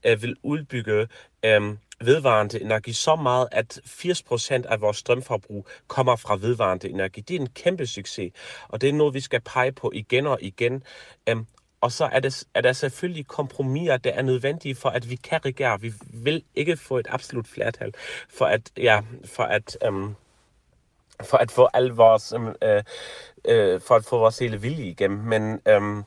øh, 0.06 0.22
vil 0.22 0.36
udbygge 0.44 1.08
øhm, 1.46 1.78
vedvarende 2.02 2.62
energi 2.62 2.94
så 2.94 3.16
meget, 3.16 3.48
at 3.52 3.82
80% 3.86 4.68
af 4.68 4.82
vores 4.82 4.98
strømforbrug 4.98 5.68
kommer 5.88 6.16
fra 6.16 6.36
vedvarende 6.36 6.90
energi. 6.90 7.22
Det 7.22 7.36
er 7.36 7.40
en 7.40 7.50
kæmpe 7.50 7.88
succes, 7.88 8.32
og 8.68 8.82
det 8.82 8.90
er 8.90 8.94
noget, 8.94 9.14
vi 9.14 9.20
skal 9.20 9.42
pege 9.42 9.72
på 9.72 9.92
igen 9.96 10.28
og 10.28 10.38
igen. 10.42 10.84
Øhm, 11.30 11.46
og 11.82 11.92
så 11.92 12.06
er, 12.06 12.20
det, 12.20 12.44
er 12.54 12.62
der 12.62 12.74
selvfølgelig 12.74 13.28
kompromiser, 13.28 13.98
der 13.98 14.12
er 14.12 14.22
nødvendige 14.22 14.76
for, 14.76 14.90
at 14.90 15.10
vi 15.10 15.16
kan 15.16 15.46
regere. 15.46 15.82
Vi 15.82 15.94
vil 16.14 16.44
ikke 16.56 16.78
få 16.78 16.98
et 16.98 17.08
absolut 17.10 17.48
flertal 17.48 17.94
for 18.30 18.46
at, 18.46 18.72
ja, 18.78 19.02
for 19.26 19.44
at 19.44 19.78
øhm, 19.86 20.16
for 21.22 21.38
at 21.38 21.52
få 21.52 21.68
al 21.74 21.88
vores, 21.88 22.34
øhm, 22.34 22.56
øh, 22.62 22.84
øh, 23.46 23.82
for 23.82 23.96
at 23.96 24.06
få 24.06 24.18
vores 24.18 24.40
hele 24.40 24.62
vilje 24.62 24.86
igennem. 24.86 25.20
Men 25.20 25.60
øh, 25.68 26.04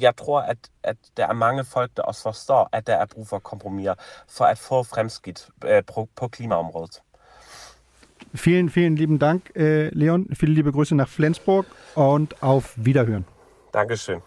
jeg 0.00 0.16
tror, 0.16 0.40
at, 0.40 0.58
at 0.82 0.96
der 1.16 1.26
er 1.26 1.32
mange 1.32 1.64
folk, 1.64 1.90
der 1.96 2.02
også 2.02 2.22
forstår, 2.22 2.68
at 2.72 2.86
der 2.86 2.94
er 2.96 3.06
brug 3.06 3.28
for 3.28 3.38
kompromiser 3.38 3.94
for 4.28 4.44
at 4.44 4.58
få 4.58 4.82
fremskidt 4.82 5.48
øh, 5.64 5.82
på, 5.94 6.08
på 6.16 6.28
klimaområdet. 6.28 7.02
Vielen, 8.34 8.70
vielen 8.70 8.96
lieben 8.96 9.18
Dank, 9.18 9.50
äh, 9.56 9.90
Leon. 9.92 10.26
Viele 10.32 10.54
liebe 10.54 10.72
Grüße 10.72 10.94
nach 10.94 11.08
Flensburg 11.08 11.66
und 11.94 12.42
auf 12.42 12.74
Wiederhören. 12.76 13.24
Dankeschön. 13.74 14.22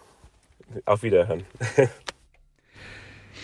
Auf 0.85 1.01
Wiederhören. 1.01 1.45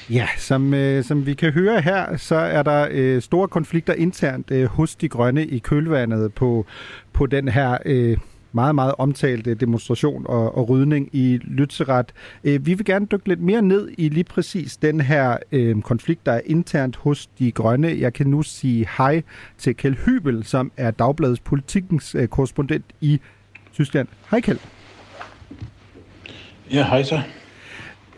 Ja, 0.10 0.27
som, 0.38 0.73
øh, 0.73 1.04
som 1.04 1.25
vi 1.25 1.34
kan 1.34 1.51
høre 1.51 1.82
her, 1.82 2.17
så 2.17 2.36
er 2.36 2.63
der 2.63 2.88
øh, 2.91 3.21
store 3.21 3.47
konflikter 3.47 3.93
internt 3.93 4.51
øh, 4.51 4.65
hos 4.65 4.95
de 4.95 5.10
grønne 5.10 5.45
i 5.45 5.60
kølvandet 5.60 6.34
på, 6.34 6.65
på 7.13 7.25
den 7.25 7.47
her 7.47 7.77
øh, 7.86 8.17
meget, 8.54 8.75
meget 8.75 8.93
omtalte 8.97 9.54
demonstration 9.54 10.25
og, 10.27 10.58
og 10.58 10.69
rydning 10.69 11.10
i 11.13 11.39
Lützerath. 11.43 12.08
Øh, 12.43 12.65
vi 12.65 12.73
vil 12.73 12.86
gerne 12.86 13.06
dykke 13.06 13.27
lidt 13.27 13.41
mere 13.41 13.62
ned 13.62 13.89
i 13.97 14.10
lige 14.10 14.23
præcis 14.23 14.77
den 14.77 15.01
her 15.01 15.38
øh, 15.51 15.82
konflikt, 15.82 16.25
der 16.25 16.32
er 16.32 16.41
internt 16.45 16.95
hos 16.95 17.27
de 17.27 17.51
grønne. 17.51 17.95
Jeg 17.99 18.13
kan 18.13 18.27
nu 18.27 18.43
sige 18.43 18.88
hej 18.97 19.21
til 19.58 19.75
Kjeld 19.75 19.95
Hybel, 20.06 20.43
som 20.43 20.71
er 20.77 20.91
Dagbladets 20.91 21.39
politikens 21.39 22.15
øh, 22.15 22.27
korrespondent 22.27 22.86
i 23.01 23.19
Tyskland. 23.73 24.08
Hej 24.32 24.41
Kjeld. 24.41 24.60
Ja, 26.71 26.84
hej 26.84 27.04
så. 27.04 27.21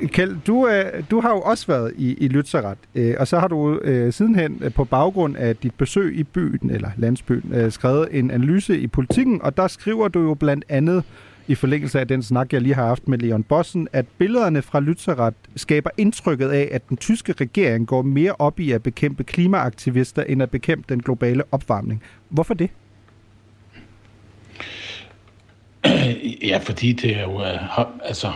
Kjeld, 0.02 0.38
du, 0.48 0.68
øh, 0.68 1.04
du 1.12 1.20
har 1.20 1.30
jo 1.30 1.42
også 1.42 1.68
været 1.68 1.94
i, 1.98 2.14
i 2.14 2.28
Lützerath, 2.28 2.78
øh, 2.96 3.16
og 3.20 3.28
så 3.28 3.40
har 3.40 3.48
du 3.48 3.80
øh, 3.80 4.14
sidenhen 4.14 4.62
øh, 4.62 4.74
på 4.74 4.84
baggrund 4.84 5.38
af 5.38 5.56
dit 5.56 5.74
besøg 5.76 6.16
i 6.16 6.24
byen, 6.24 6.70
eller 6.70 6.90
landsbyen, 6.98 7.52
øh, 7.54 7.72
skrevet 7.72 8.08
en 8.12 8.32
analyse 8.32 8.80
i 8.80 8.88
politikken, 8.88 9.42
og 9.42 9.58
der 9.58 9.68
skriver 9.68 10.08
du 10.08 10.22
jo 10.22 10.34
blandt 10.34 10.66
andet, 10.70 11.04
i 11.48 11.56
forlængelse 11.56 12.00
af 12.00 12.08
den 12.08 12.24
snak, 12.24 12.54
jeg 12.54 12.62
lige 12.62 12.76
har 12.76 12.86
haft 12.86 13.08
med 13.08 13.18
Leon 13.18 13.44
Bossen, 13.44 13.88
at 13.94 14.06
billederne 14.18 14.62
fra 14.62 14.80
Lützerath 14.80 15.50
skaber 15.56 15.90
indtrykket 15.98 16.50
af, 16.50 16.70
at 16.72 16.90
den 16.90 16.98
tyske 16.98 17.34
regering 17.42 17.88
går 17.88 18.02
mere 18.02 18.36
op 18.40 18.60
i 18.60 18.72
at 18.72 18.84
bekæmpe 18.84 19.24
klimaaktivister, 19.24 20.24
end 20.24 20.44
at 20.44 20.52
bekæmpe 20.52 20.86
den 20.90 21.02
globale 21.02 21.44
opvarmning. 21.52 22.04
Hvorfor 22.30 22.54
det? 22.54 22.70
Ja, 26.44 26.60
fordi 26.64 26.94
det 26.94 27.18
er 27.18 27.22
jo 27.22 27.42
øh, 27.42 27.80
altså, 28.04 28.32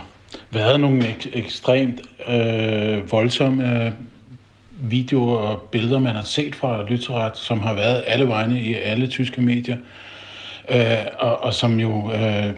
været 0.50 0.80
nogle 0.80 1.04
ek- 1.04 1.38
ekstremt 1.38 2.00
øh, 2.28 3.12
voldsomme 3.12 3.84
øh, 3.84 3.92
videoer 4.80 5.36
og 5.36 5.62
billeder, 5.62 5.98
man 5.98 6.14
har 6.14 6.22
set 6.22 6.54
fra 6.54 6.84
Lytteret, 6.88 7.36
som 7.36 7.60
har 7.60 7.74
været 7.74 8.04
alle 8.06 8.28
vegne 8.28 8.60
i 8.60 8.74
alle 8.74 9.06
tyske 9.06 9.42
medier, 9.42 9.76
øh, 10.70 11.06
og, 11.18 11.42
og 11.42 11.54
som 11.54 11.80
jo 11.80 12.12
øh, 12.12 12.52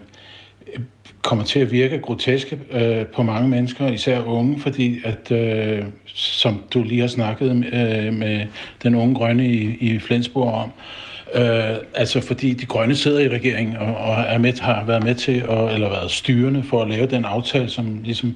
kommer 1.23 1.45
til 1.45 1.61
at 1.61 1.73
virke 1.73 1.99
groteske 1.99 2.59
øh, 2.71 3.07
på 3.07 3.23
mange 3.23 3.49
mennesker, 3.49 3.89
især 3.89 4.21
unge, 4.21 4.61
fordi 4.61 5.01
at, 5.05 5.33
øh, 5.33 5.85
som 6.07 6.65
du 6.75 6.83
lige 6.83 7.01
har 7.01 7.09
snakket 7.09 7.51
øh, 7.51 8.15
med 8.15 8.47
den 8.83 8.95
unge 8.95 9.15
grønne 9.15 9.49
i, 9.49 9.77
i 9.81 9.99
Flensborg 9.99 10.55
om, 10.55 10.71
Øh, 10.71 11.10
Øh, 11.35 11.77
altså 11.95 12.21
fordi 12.21 12.53
de 12.53 12.67
grønne 12.67 12.97
sidder 12.97 13.21
i 13.21 13.29
regeringen 13.29 13.77
og, 13.77 13.97
og 13.97 14.15
er 14.15 14.39
med, 14.39 14.61
har 14.61 14.85
været 14.85 15.05
med 15.05 15.15
til, 15.15 15.45
at, 15.51 15.75
eller 15.75 15.89
været 15.89 16.11
styrende 16.11 16.63
for 16.63 16.83
at 16.83 16.89
lave 16.89 17.07
den 17.07 17.25
aftale, 17.25 17.69
som 17.69 18.01
ligesom 18.05 18.35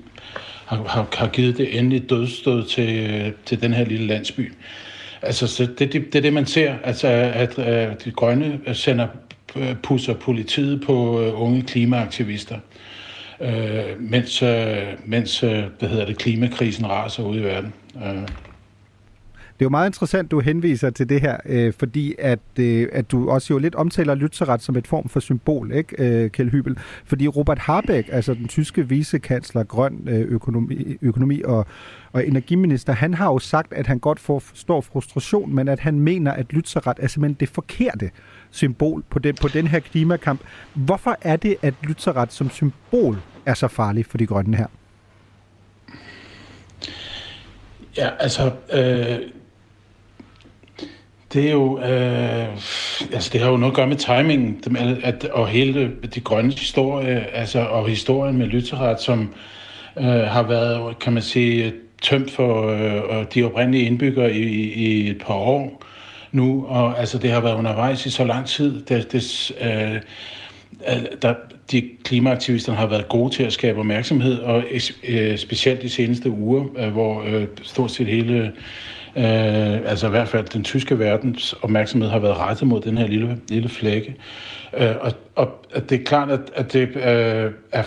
har, 0.67 0.85
har, 0.89 1.09
har 1.13 1.29
givet 1.29 1.59
det 1.59 1.79
endelige 1.79 2.01
dødstød 2.01 2.65
til, 2.65 3.33
til 3.47 3.63
den 3.63 3.73
her 3.73 3.85
lille 3.85 4.07
landsby. 4.07 4.53
Altså 5.23 5.47
så 5.47 5.67
det, 5.79 5.93
det, 5.93 5.93
det 5.93 6.15
er 6.15 6.21
det, 6.23 6.33
man 6.33 6.47
ser, 6.47 6.75
altså 6.85 7.09
at, 7.09 7.59
at 7.59 8.05
de 8.05 8.11
grønne 8.11 8.61
sender 8.73 9.07
øh, 9.57 9.77
pusser 9.83 10.15
politiet 10.15 10.83
på 10.87 11.21
unge 11.21 11.63
klimaaktivister. 11.63 12.59
Øh, 13.41 14.01
mens, 14.01 14.43
mens 15.05 15.41
hvad 15.41 15.89
hedder 15.89 16.07
det, 16.07 16.19
klimakrisen 16.19 16.91
raser 16.91 17.23
ude 17.23 17.41
i 17.41 17.45
verden. 17.45 17.73
Øh 17.97 18.29
jo 19.65 19.69
meget 19.69 19.89
interessant, 19.89 20.31
du 20.31 20.41
henviser 20.41 20.91
til 20.91 21.09
det 21.09 21.21
her, 21.21 21.37
øh, 21.47 21.73
fordi 21.79 22.15
at, 22.19 22.39
øh, 22.59 22.89
at 22.93 23.11
du 23.11 23.31
også 23.31 23.55
jo 23.55 23.59
lidt 23.59 23.75
omtaler 23.75 24.15
Lützerath 24.15 24.61
som 24.61 24.77
et 24.77 24.87
form 24.87 25.09
for 25.09 25.21
symbol, 25.21 25.73
ikke, 25.73 25.97
øh, 25.99 26.31
Kjell 26.31 26.51
Hybel? 26.51 26.79
Fordi 27.05 27.29
Robert 27.29 27.59
Habeck, 27.59 28.09
altså 28.13 28.35
den 28.35 28.49
tyske 28.49 28.89
vicekansler, 28.89 29.65
grøn 29.65 30.09
øh, 30.09 30.21
økonomi, 30.21 30.97
økonomi 31.03 31.43
og, 31.43 31.67
og 32.13 32.27
energiminister, 32.27 32.93
han 32.93 33.15
har 33.15 33.27
jo 33.27 33.39
sagt, 33.39 33.73
at 33.73 33.87
han 33.87 33.99
godt 33.99 34.21
forstår 34.21 34.81
frustration, 34.81 35.55
men 35.55 35.69
at 35.69 35.81
han 35.81 36.01
mener, 36.01 36.33
at 36.33 36.47
Lützerath 36.53 36.95
er 36.99 37.07
simpelthen 37.07 37.37
det 37.41 37.49
forkerte 37.49 38.11
symbol 38.51 39.05
på 39.11 39.19
den, 39.19 39.35
på 39.35 39.49
den 39.49 39.67
her 39.67 39.79
klimakamp. 39.79 40.41
Hvorfor 40.75 41.17
er 41.23 41.37
det, 41.37 41.57
at 41.63 41.75
Lützerath 41.87 42.31
som 42.31 42.51
symbol 42.51 43.19
er 43.47 43.55
så 43.55 43.69
farlig 43.69 44.07
for 44.07 44.19
de 44.19 44.27
grønne 44.27 44.57
her? 44.57 44.67
Ja, 47.97 48.11
altså, 48.19 48.53
øh, 48.73 49.31
det 51.35 51.49
er 51.49 51.53
jo, 51.53 51.79
øh, 51.79 52.49
altså 53.13 53.31
det 53.33 53.41
har 53.41 53.51
jo 53.51 53.57
noget 53.57 53.73
at 53.73 53.77
gøre 53.77 53.87
med 53.87 53.97
timingen, 53.97 54.79
at, 55.03 55.25
og 55.25 55.49
hele 55.49 55.93
de 56.15 56.21
grønne 56.21 56.53
historie, 56.53 57.27
altså, 57.37 57.61
og 57.61 57.89
historien 57.89 58.39
med 58.39 58.47
Lytteret, 58.47 59.01
som 59.01 59.35
øh, 59.99 60.05
har 60.05 60.43
været, 60.43 60.99
kan 60.99 61.13
man 61.13 61.23
sige, 61.23 61.73
tømt 62.03 62.31
for 62.31 62.69
øh, 62.69 63.25
de 63.35 63.43
oprindelige 63.43 63.87
indbyggere 63.87 64.35
i, 64.35 64.73
i 64.73 65.11
et 65.11 65.19
par 65.27 65.35
år 65.35 65.83
nu, 66.33 66.67
og 66.69 67.01
altså 67.01 67.19
det 67.19 67.31
har 67.31 67.41
været 67.41 67.57
undervejs 67.57 68.07
i 68.07 68.11
så 68.11 68.25
lang 68.25 68.47
tid, 68.47 68.83
det, 68.83 69.13
det, 69.13 69.53
øh, 69.61 70.01
der, 71.23 71.35
de 71.71 71.91
klimaaktivisterne 72.05 72.79
har 72.79 72.87
været 72.87 73.09
gode 73.09 73.35
til 73.35 73.43
at 73.43 73.53
skabe 73.53 73.79
opmærksomhed, 73.79 74.39
og 74.39 74.65
øh, 75.09 75.39
specielt 75.39 75.83
de 75.83 75.91
seneste 75.91 76.31
uger, 76.31 76.65
øh, 76.79 76.93
hvor 76.93 77.23
øh, 77.27 77.47
stort 77.63 77.91
set 77.91 78.07
hele 78.07 78.53
Øh, 79.17 79.91
altså 79.91 80.07
i 80.07 80.11
hvert 80.11 80.29
fald 80.29 80.45
den 80.45 80.65
tyske 80.65 80.99
verdens 80.99 81.53
opmærksomhed 81.63 82.11
har 82.11 82.19
været 82.19 82.37
rettet 82.37 82.69
mod 82.69 82.81
den 82.81 82.99
her 82.99 83.07
lille, 83.07 83.39
lille 83.49 83.69
flække. 83.69 84.17
Øh, 84.77 84.95
og, 85.01 85.13
og 85.35 85.91
det 85.91 86.01
er 86.01 86.05
klart, 86.05 86.31
at, 86.31 86.41
at 86.55 86.73
det 86.73 86.97
øh, 86.97 87.53
er, 87.73 87.85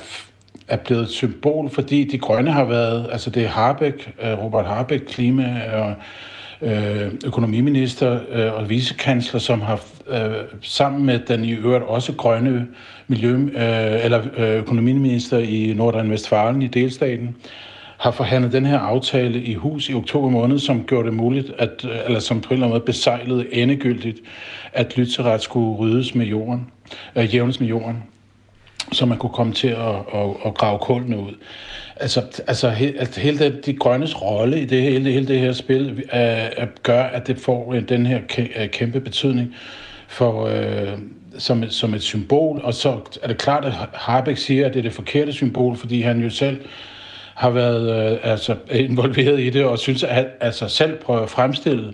er 0.67 0.77
blevet 0.77 1.03
et 1.03 1.09
symbol, 1.09 1.69
fordi 1.69 2.03
de 2.03 2.17
grønne 2.17 2.51
har 2.51 2.65
været, 2.65 3.09
altså 3.11 3.29
det 3.29 3.43
er 3.43 3.47
Harbeck, 3.47 4.11
øh, 4.23 4.43
Robert 4.43 4.65
Harbeck, 4.65 5.05
klima 5.05 5.61
og 5.73 5.95
øh, 6.61 7.11
økonomiminister 7.25 8.19
øh, 8.31 8.53
og 8.53 8.69
vicekansler, 8.69 9.39
som 9.39 9.61
har 9.61 9.81
øh, 10.07 10.35
sammen 10.61 11.05
med 11.05 11.19
den 11.19 11.45
i 11.45 11.51
øvrigt 11.51 11.83
også 11.83 12.13
grønne 12.13 12.67
miljø, 13.07 13.33
øh, 13.33 14.05
eller 14.05 14.23
øh, 14.37 14.55
økonomiminister 14.55 15.37
i 15.37 15.73
Nordrhein-Westfalen 15.73 16.61
i 16.61 16.67
delstaten, 16.67 17.35
har 17.97 18.11
forhandlet 18.11 18.53
den 18.53 18.65
her 18.65 18.79
aftale 18.79 19.41
i 19.41 19.53
hus 19.53 19.89
i 19.89 19.93
oktober 19.93 20.29
måned, 20.29 20.59
som 20.59 20.83
gjorde 20.83 21.07
det 21.07 21.13
muligt, 21.13 21.51
at, 21.57 21.85
øh, 21.85 21.97
eller 22.05 22.19
som 22.19 22.41
på 22.41 22.49
en 22.49 22.53
eller 22.53 22.65
anden 22.65 22.73
måde 22.73 22.85
besejlede 22.85 23.53
endegyldigt, 23.53 24.19
at 24.73 24.97
Lytteret 24.97 25.41
skulle 25.41 25.77
ryddes 25.77 26.15
med 26.15 26.25
jorden, 26.25 26.67
øh, 27.15 27.35
jævnes 27.35 27.59
med 27.59 27.67
jorden, 27.67 28.03
så 28.91 29.05
man 29.05 29.17
kunne 29.17 29.33
komme 29.33 29.53
til 29.53 29.67
at, 29.67 29.95
at, 30.13 30.29
at 30.45 30.53
grave 30.53 30.79
kullene 30.79 31.17
ud. 31.17 31.33
Altså, 31.95 32.41
altså 32.47 32.69
he, 32.69 32.93
at 32.97 33.17
hele 33.17 33.39
det, 33.39 33.65
de 33.65 33.73
grønnes 33.73 34.21
rolle 34.21 34.61
i 34.61 34.65
det 34.65 34.81
hele, 34.81 35.11
hele 35.11 35.27
det 35.27 35.39
her 35.39 35.53
spil 35.53 36.03
øh, 36.13 36.45
øh 36.45 36.67
gør, 36.83 37.03
at 37.03 37.27
det 37.27 37.37
får 37.39 37.73
øh, 37.73 37.89
den 37.89 38.05
her 38.05 38.19
kæmpe 38.67 38.99
betydning 38.99 39.55
for, 40.07 40.45
øh, 40.45 40.97
som, 41.37 41.63
et, 41.63 41.73
som 41.73 41.93
et 41.93 42.01
symbol. 42.01 42.61
Og 42.63 42.73
så 42.73 42.99
er 43.23 43.27
det 43.27 43.37
klart, 43.37 43.65
at 43.65 43.73
Harbeck 43.93 44.37
siger, 44.37 44.65
at 44.65 44.73
det 44.73 44.79
er 44.79 44.83
det 44.83 44.93
forkerte 44.93 45.33
symbol, 45.33 45.75
fordi 45.75 46.01
han 46.01 46.21
jo 46.21 46.29
selv 46.29 46.61
har 47.37 47.49
været 47.49 48.11
øh, 48.13 48.19
altså, 48.23 48.55
involveret 48.71 49.39
i 49.39 49.49
det, 49.49 49.65
og 49.65 49.79
synes, 49.79 50.03
at 50.03 50.27
altså, 50.39 50.67
selv 50.67 50.97
prøver 50.97 51.19
at 51.19 51.29
fremstille 51.29 51.93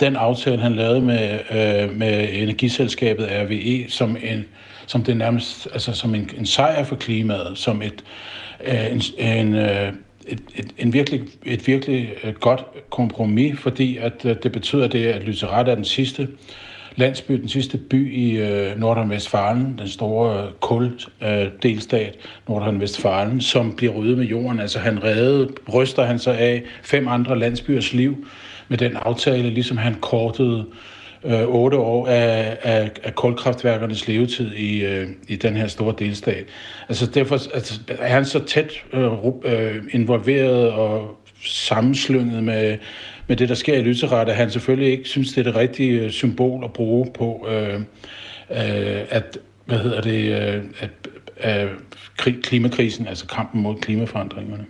den 0.00 0.16
aftale, 0.16 0.62
han 0.62 0.72
lavede 0.72 1.00
med, 1.00 1.38
øh, 1.50 1.96
med 1.96 2.28
energiselskabet 2.32 3.28
RVE, 3.30 3.90
som 3.90 4.16
en, 4.22 4.44
som 4.86 5.04
det 5.04 5.16
nærmest, 5.16 5.68
altså 5.72 5.92
som 5.92 6.14
en, 6.14 6.30
en 6.38 6.46
sejr 6.46 6.84
for 6.84 6.96
klimaet, 6.96 7.58
som 7.58 7.82
et, 7.82 8.04
øh, 8.64 8.92
en, 8.92 9.02
en, 9.18 9.54
øh, 9.54 9.92
et, 10.26 10.40
et, 10.54 10.72
en 10.78 10.92
virkelig, 10.92 11.22
et 11.46 11.66
virkelig 11.66 12.12
øh, 12.24 12.34
godt 12.34 12.64
kompromis, 12.90 13.60
fordi 13.60 13.96
at, 13.96 14.12
øh, 14.24 14.30
at 14.30 14.42
det 14.42 14.52
betyder 14.52 14.88
det, 14.88 15.06
at 15.06 15.22
Lyserat 15.22 15.68
er 15.68 15.74
den 15.74 15.84
sidste 15.84 16.28
landsby, 16.96 17.32
den 17.32 17.48
sidste 17.48 17.78
by 17.78 18.12
i 18.14 18.36
øh, 18.36 18.76
Nordrhein-Westfalen, 18.76 19.78
den 19.78 19.88
store 19.88 20.44
øh, 20.44 20.50
kuldelstat 20.60 22.16
øh, 22.16 22.54
Nordrhein-Westfalen, 22.54 23.40
som 23.40 23.76
bliver 23.76 23.92
ryddet 23.92 24.18
med 24.18 24.26
jorden. 24.26 24.60
Altså 24.60 24.78
han 24.78 25.04
reddede, 25.04 25.48
ryster 25.74 26.04
han 26.04 26.18
sig 26.18 26.38
af 26.38 26.62
fem 26.82 27.08
andre 27.08 27.38
landsbyers 27.38 27.92
liv 27.92 28.26
med 28.68 28.78
den 28.78 28.96
aftale, 28.96 29.50
ligesom 29.50 29.76
han 29.76 29.94
kortede 29.94 30.64
øh, 31.24 31.42
otte 31.42 31.76
år 31.76 32.06
af, 32.06 32.58
af, 32.62 32.90
af 33.02 33.14
kulkraftværkernes 33.14 34.08
levetid 34.08 34.52
i, 34.52 34.84
øh, 34.84 35.08
i 35.28 35.36
den 35.36 35.56
her 35.56 35.66
store 35.66 35.94
delstat. 35.98 36.44
Altså 36.88 37.06
derfor 37.06 37.34
altså, 37.54 37.80
er 37.88 38.08
han 38.08 38.24
så 38.24 38.44
tæt 38.44 38.72
øh, 38.92 39.12
øh, 39.44 39.82
involveret 39.90 40.70
og 40.70 41.21
sammenslynget 41.44 42.44
med, 42.44 42.78
med 43.26 43.36
det, 43.36 43.48
der 43.48 43.54
sker 43.54 43.76
i 43.76 43.82
Lytteret, 43.82 44.28
at 44.28 44.36
han 44.36 44.50
selvfølgelig 44.50 44.92
ikke 44.92 45.08
synes, 45.08 45.28
det 45.32 45.38
er 45.38 45.42
det 45.42 45.54
rigtige 45.54 46.00
øh, 46.00 46.10
symbol 46.10 46.64
at 46.64 46.72
bruge 46.72 47.10
på, 47.14 47.46
øh, 47.50 47.74
øh, 48.50 49.04
at, 49.10 49.38
hvad 49.64 49.78
hedder 49.78 50.00
det, 50.00 50.54
øh, 50.54 50.64
at, 50.80 50.90
øh, 51.44 51.70
klimakrisen, 52.42 53.06
altså 53.06 53.26
kampen 53.26 53.62
mod 53.62 53.76
klimaforandringerne. 53.76 54.64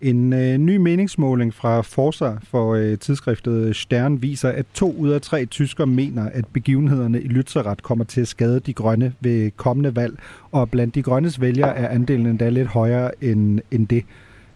En 0.00 0.32
øh, 0.32 0.58
ny 0.58 0.76
meningsmåling 0.76 1.54
fra 1.54 1.80
Forsa 1.80 2.30
for 2.42 2.74
øh, 2.74 2.98
tidsskriftet 2.98 3.76
Stern 3.76 4.22
viser, 4.22 4.48
at 4.48 4.66
to 4.74 4.92
ud 4.92 5.10
af 5.10 5.20
tre 5.20 5.44
tyskere 5.44 5.86
mener, 5.86 6.30
at 6.30 6.44
begivenhederne 6.52 7.22
i 7.22 7.26
Lützerath 7.26 7.82
kommer 7.82 8.04
til 8.04 8.20
at 8.20 8.28
skade 8.28 8.60
de 8.60 8.72
grønne 8.72 9.12
ved 9.20 9.50
kommende 9.56 9.96
valg, 9.96 10.18
og 10.52 10.70
blandt 10.70 10.94
de 10.94 11.02
grønnes 11.02 11.40
vælgere 11.40 11.76
er 11.76 11.88
andelen 11.88 12.26
endda 12.26 12.48
lidt 12.48 12.68
højere 12.68 13.24
end, 13.24 13.60
end 13.70 13.88
det 13.88 14.04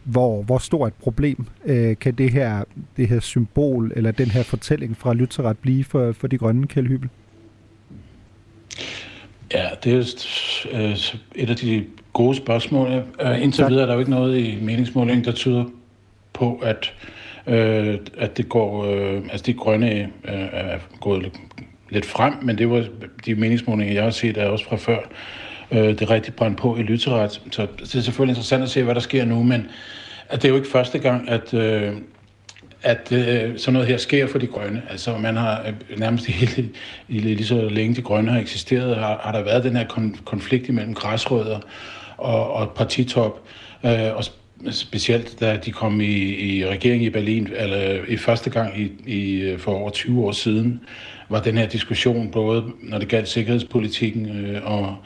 hvor, 0.04 0.42
hvor 0.42 0.58
stort 0.58 0.88
et 0.88 0.94
problem 0.94 1.46
øh, 1.64 1.96
kan 1.96 2.14
det 2.14 2.32
her, 2.32 2.64
det 2.96 3.08
her 3.08 3.20
symbol 3.20 3.92
eller 3.96 4.10
den 4.10 4.30
her 4.30 4.42
fortælling 4.42 4.96
fra 4.96 5.14
Lützerath 5.14 5.56
blive 5.62 5.84
for, 5.84 6.12
for 6.12 6.26
de 6.26 6.38
grønne, 6.38 6.66
Kjeld 6.66 6.86
Hybel? 6.86 7.08
Ja, 9.54 9.68
det 9.84 9.92
er 9.92 9.98
øh, 10.72 10.96
et 11.34 11.50
af 11.50 11.56
de 11.56 11.84
gode 12.12 12.36
spørgsmål. 12.36 13.02
Øh, 13.22 13.42
indtil 13.42 13.66
videre 13.68 13.82
er 13.82 13.86
der 13.86 13.92
jo 13.92 13.98
ikke 13.98 14.10
noget 14.10 14.38
i 14.38 14.58
meningsmålingen, 14.62 15.24
der 15.24 15.32
tyder 15.32 15.64
på, 16.32 16.60
at, 16.62 16.94
øh, 17.46 17.98
at 18.18 18.36
det 18.36 18.48
går, 18.48 18.84
øh, 18.84 19.22
altså 19.22 19.42
de 19.46 19.54
grønne 19.54 20.00
øh, 20.24 20.48
er 20.52 20.78
gået 21.00 21.22
lidt, 21.22 21.34
lidt 21.88 22.06
frem, 22.06 22.34
men 22.42 22.58
det 22.58 22.70
var 22.70 22.84
de 23.26 23.34
meningsmålinger, 23.34 23.94
jeg 23.94 24.02
har 24.02 24.10
set, 24.10 24.36
er 24.36 24.46
også 24.46 24.64
fra 24.64 24.76
før. 24.76 24.98
Øh, 25.72 25.98
det 25.98 26.10
rigtig 26.10 26.34
brændt 26.34 26.58
på 26.58 26.76
i 26.76 26.82
Lytteret, 26.82 27.40
så 27.50 27.66
det 27.80 27.94
er 27.94 28.00
selvfølgelig 28.00 28.32
interessant 28.32 28.62
at 28.62 28.70
se, 28.70 28.82
hvad 28.82 28.94
der 28.94 29.00
sker 29.00 29.24
nu, 29.24 29.42
men 29.42 29.66
at 30.28 30.42
det 30.42 30.48
er 30.48 30.48
jo 30.48 30.56
ikke 30.56 30.68
første 30.68 30.98
gang, 30.98 31.28
at, 31.28 31.54
øh, 31.54 31.92
at 32.82 33.12
øh, 33.12 33.58
sådan 33.58 33.72
noget 33.72 33.88
her 33.88 33.96
sker 33.96 34.26
for 34.26 34.38
de 34.38 34.46
grønne. 34.46 34.82
Altså 34.90 35.18
man 35.18 35.36
har 35.36 35.62
øh, 35.66 35.98
nærmest 35.98 36.26
hele, 36.26 36.68
lige 37.08 37.46
så 37.46 37.68
længe 37.68 37.96
de 37.96 38.02
grønne 38.02 38.30
har 38.30 38.40
eksisteret, 38.40 38.96
har, 38.96 39.20
har 39.22 39.32
der 39.32 39.44
været 39.44 39.64
den 39.64 39.76
her 39.76 39.84
kon- 39.84 40.24
konflikt 40.24 40.68
imellem 40.68 40.94
græsrødder 40.94 41.60
og, 42.16 42.52
og 42.52 42.70
partitop, 42.70 43.40
øh, 43.84 44.16
og 44.16 44.24
specielt 44.70 45.40
da 45.40 45.56
de 45.56 45.72
kom 45.72 46.00
i, 46.00 46.04
i 46.56 46.66
regering 46.66 47.02
i 47.02 47.10
Berlin, 47.10 47.48
eller 47.56 48.04
i 48.08 48.16
første 48.16 48.50
gang 48.50 48.80
i, 48.80 48.92
i, 49.06 49.40
øh, 49.40 49.58
for 49.58 49.72
over 49.72 49.90
20 49.90 50.24
år 50.24 50.32
siden, 50.32 50.80
var 51.28 51.40
den 51.40 51.58
her 51.58 51.66
diskussion 51.66 52.30
både, 52.30 52.64
når 52.82 52.98
det 52.98 53.08
galt 53.08 53.28
sikkerhedspolitikken 53.28 54.46
øh, 54.46 54.60
og, 54.64 54.96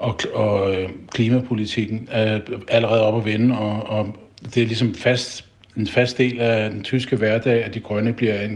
og, 0.00 0.18
og 0.34 0.74
øh, 0.74 0.88
klimapolitikken, 1.12 2.08
er 2.10 2.40
allerede 2.68 3.02
op 3.02 3.16
at 3.16 3.24
vende, 3.24 3.58
og, 3.58 3.82
og 3.98 4.16
det 4.54 4.62
er 4.62 4.66
ligesom 4.66 4.94
fast 4.94 5.44
en 5.76 5.86
fast 5.86 6.18
del 6.18 6.40
af 6.40 6.70
den 6.70 6.82
tyske 6.82 7.16
hverdag, 7.16 7.64
at 7.64 7.74
de 7.74 7.80
grønne 7.80 8.12
bliver 8.12 8.48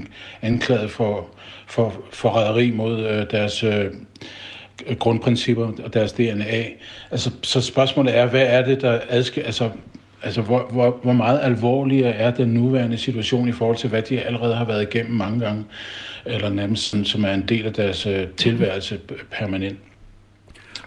anklaget 0.42 0.90
for, 0.90 1.26
for 1.66 1.94
forræderi 2.12 2.70
mod 2.70 3.07
øh, 3.07 3.26
deres 3.30 3.64
øh, 3.64 3.87
grundprincipper 4.98 5.72
og 5.85 5.94
deres 5.94 6.12
DNA. 6.12 6.64
Altså, 7.11 7.30
så 7.42 7.61
spørgsmålet 7.61 8.16
er, 8.16 8.26
hvad 8.26 8.46
er 8.46 8.64
det, 8.64 8.80
der 8.80 9.00
adskiller... 9.09 9.46
Altså, 9.46 9.70
altså 10.22 10.42
hvor, 10.42 10.68
hvor, 10.70 11.00
hvor 11.02 11.12
meget 11.12 11.40
alvorligere 11.42 12.12
er 12.12 12.30
den 12.30 12.48
nuværende 12.48 12.98
situation 12.98 13.48
i 13.48 13.52
forhold 13.52 13.76
til, 13.76 13.90
hvad 13.90 14.02
de 14.02 14.20
allerede 14.20 14.54
har 14.54 14.64
været 14.64 14.83
igennem 14.83 15.14
mange 15.14 15.40
gange, 15.40 15.64
eller 16.24 16.48
nærmest 16.48 16.90
sådan, 16.90 17.04
som 17.04 17.24
er 17.24 17.33
en 17.33 17.44
del 17.48 17.66
af 17.66 17.72
deres 17.72 18.07
øh, 18.07 18.26
tilværelse 18.28 19.00
permanent. 19.30 19.78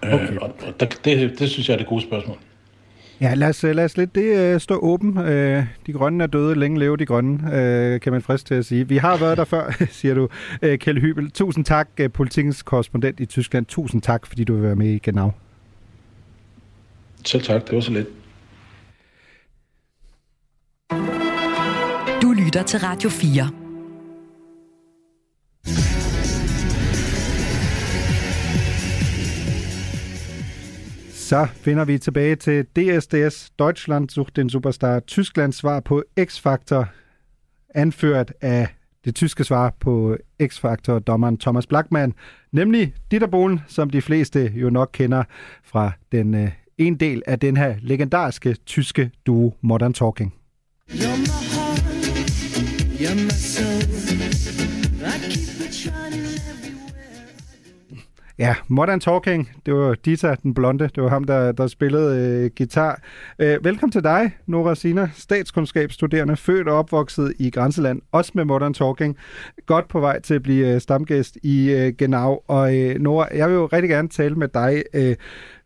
Øh, 0.06 0.14
okay. 0.14 0.34
Øh, 0.34 0.38
og, 0.42 0.56
og 0.68 0.80
der, 0.80 0.86
det, 0.86 1.40
det 1.40 1.50
synes 1.50 1.70
jeg 1.70 1.74
er 1.74 1.78
det 1.78 1.88
gode 1.88 2.02
spørgsmål. 2.02 2.38
Ja, 3.22 3.34
lad 3.34 3.50
os, 3.50 3.64
lad 3.64 3.86
os 3.86 3.98
lidt 3.98 4.16
det 4.16 4.56
uh, 4.56 4.62
stå 4.62 4.80
åben. 4.80 5.18
Uh, 5.18 5.26
de 5.86 5.94
grønne 5.94 6.24
er 6.24 6.28
døde, 6.28 6.56
længe 6.56 6.80
leve 6.80 6.98
de 6.98 7.06
grønne, 7.06 7.34
uh, 7.34 8.00
kan 8.00 8.12
man 8.12 8.22
frist 8.22 8.48
til 8.48 8.56
at 8.56 8.66
sige. 8.66 8.88
Vi 8.88 8.98
har 8.98 9.18
været 9.18 9.38
der 9.38 9.46
før, 9.46 9.72
siger 10.00 10.14
du, 10.16 10.24
uh, 10.64 10.76
Kjell 10.76 11.02
Hybel. 11.02 11.32
Tusind 11.32 11.66
tak, 11.66 11.90
uh, 12.00 12.12
politikens 12.12 12.64
korrespondent 12.64 13.20
i 13.20 13.26
Tyskland. 13.26 13.66
Tusind 13.66 14.02
tak, 14.02 14.28
fordi 14.28 14.44
du 14.44 14.54
vil 14.54 14.64
være 14.64 14.76
med 14.76 14.88
i 14.88 14.98
Genau. 14.98 15.32
Selv 17.26 17.44
tak, 17.44 17.68
det 17.68 17.76
var 17.76 17.82
så 17.82 17.92
lidt. 17.92 18.08
Du 22.22 22.32
lytter 22.32 22.64
til 22.64 22.80
Radio 22.80 23.10
4. 23.10 23.67
Så 31.28 31.48
finder 31.54 31.86
vi 31.86 31.98
tilbage 31.98 32.36
til 32.36 32.64
DSDS, 32.64 33.50
Deutschland 33.60 34.10
sucht 34.10 34.36
den 34.36 34.50
Superstar, 34.50 35.00
Tysklands 35.00 35.56
svar 35.56 35.80
på 35.80 36.04
X-Factor, 36.20 36.86
anført 37.76 38.34
af 38.42 38.68
det 39.06 39.16
tyske 39.16 39.44
svar 39.44 39.74
på 39.80 40.18
X-Factor-dommeren 40.44 41.38
Thomas 41.38 41.68
Blackman, 41.68 42.14
nemlig 42.52 42.94
Dieter 43.12 43.28
Bohlen, 43.28 43.62
som 43.68 43.90
de 43.90 44.02
fleste 44.02 44.52
jo 44.56 44.70
nok 44.70 44.90
kender 44.94 45.24
fra 45.64 45.92
den 46.12 46.34
øh, 46.34 46.52
en 46.78 46.96
del 46.96 47.24
af 47.28 47.40
den 47.40 47.58
her 47.58 47.76
legendariske 47.82 48.54
tyske 48.66 49.12
duo 49.26 49.54
Modern 49.62 49.94
Talking. 49.94 50.34
You're 50.90 51.18
my 51.18 51.44
heart, 51.54 51.82
you're 53.00 53.16
my 53.16 53.30
soul. 53.30 54.37
Ja, 58.40 58.56
Modern 58.68 59.00
Talking, 59.00 59.50
det 59.66 59.74
var 59.74 59.94
Dita, 59.94 60.36
den 60.44 60.54
blonde, 60.54 60.90
det 60.96 61.04
var 61.04 61.10
ham, 61.10 61.24
der, 61.24 61.52
der 61.52 61.68
spillede 61.68 62.44
øh, 62.44 62.52
guitar. 62.58 63.02
Øh, 63.40 63.64
velkommen 63.64 63.92
til 63.92 64.04
dig, 64.04 64.32
Nora 64.46 64.76
Sina, 64.76 65.10
statskundskabsstuderende, 65.14 66.36
født 66.36 66.68
og 66.68 66.78
opvokset 66.78 67.34
i 67.40 67.50
Grænseland, 67.50 68.02
også 68.12 68.32
med 68.34 68.46
Modern 68.46 68.74
Talking. 68.74 69.18
Godt 69.66 69.88
på 69.88 70.00
vej 70.00 70.20
til 70.22 70.34
at 70.34 70.44
blive 70.44 70.74
øh, 70.74 70.82
stamgæst 70.82 71.38
i 71.44 71.72
øh, 71.72 71.94
Genau. 71.98 72.40
Og 72.48 72.78
øh, 72.78 73.00
Nora, 73.00 73.28
jeg 73.34 73.50
vil 73.50 73.56
jo 73.56 73.66
rigtig 73.66 73.90
gerne 73.90 74.10
tale 74.10 74.36
med 74.36 74.48
dig, 74.48 74.84
øh, 74.94 75.16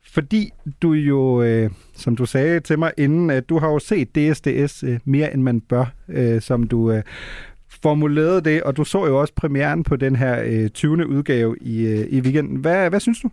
fordi 0.04 0.54
du 0.82 0.94
jo, 0.94 1.42
øh, 1.42 1.70
som 1.94 2.16
du 2.16 2.26
sagde 2.26 2.60
til 2.60 2.80
mig 2.80 2.92
inden, 2.98 3.30
at 3.30 3.50
du 3.50 3.60
har 3.60 3.68
jo 3.68 3.80
set 3.80 4.16
DSDS 4.16 4.84
øh, 4.84 5.00
mere 5.06 5.34
end 5.34 5.42
man 5.42 5.62
bør, 5.62 5.86
øh, 6.10 6.42
som 6.42 6.68
du... 6.68 6.92
Øh, 6.92 7.04
formulerede 7.84 8.42
det, 8.42 8.64
og 8.64 8.78
du 8.78 8.84
så 8.84 9.06
jo 9.06 9.20
også 9.22 9.34
premieren 9.34 9.84
på 9.84 9.96
den 9.96 10.16
her 10.16 10.42
øh, 10.46 10.70
20. 10.70 11.08
udgave 11.08 11.58
i, 11.62 11.82
øh, 11.82 12.08
i 12.10 12.22
weekenden. 12.22 12.58
Hvad, 12.58 12.90
hvad 12.90 13.00
synes 13.00 13.20
du? 13.20 13.30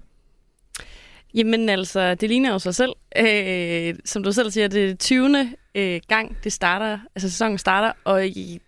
Jamen 1.35 1.69
altså, 1.69 2.15
det 2.15 2.29
ligner 2.29 2.53
jo 2.53 2.59
sig 2.59 2.75
selv. 2.75 2.93
Øh, 3.19 3.95
som 4.05 4.23
du 4.23 4.33
selv 4.33 4.51
siger, 4.51 4.69
det 4.69 4.91
er 4.91 4.95
20. 4.95 5.51
Øh, 5.75 6.01
gang, 6.09 6.37
det 6.45 6.53
starter, 6.53 6.99
altså 7.15 7.31
sæsonen 7.31 7.59
starter, 7.59 7.93
og 8.05 8.27
i, 8.27 8.61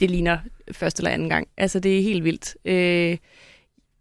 det 0.00 0.10
ligner 0.10 0.38
første 0.72 1.00
eller 1.00 1.10
anden 1.10 1.28
gang. 1.28 1.48
Altså, 1.56 1.80
det 1.80 1.98
er 1.98 2.02
helt 2.02 2.24
vildt. 2.24 2.56
Øh, 2.64 3.18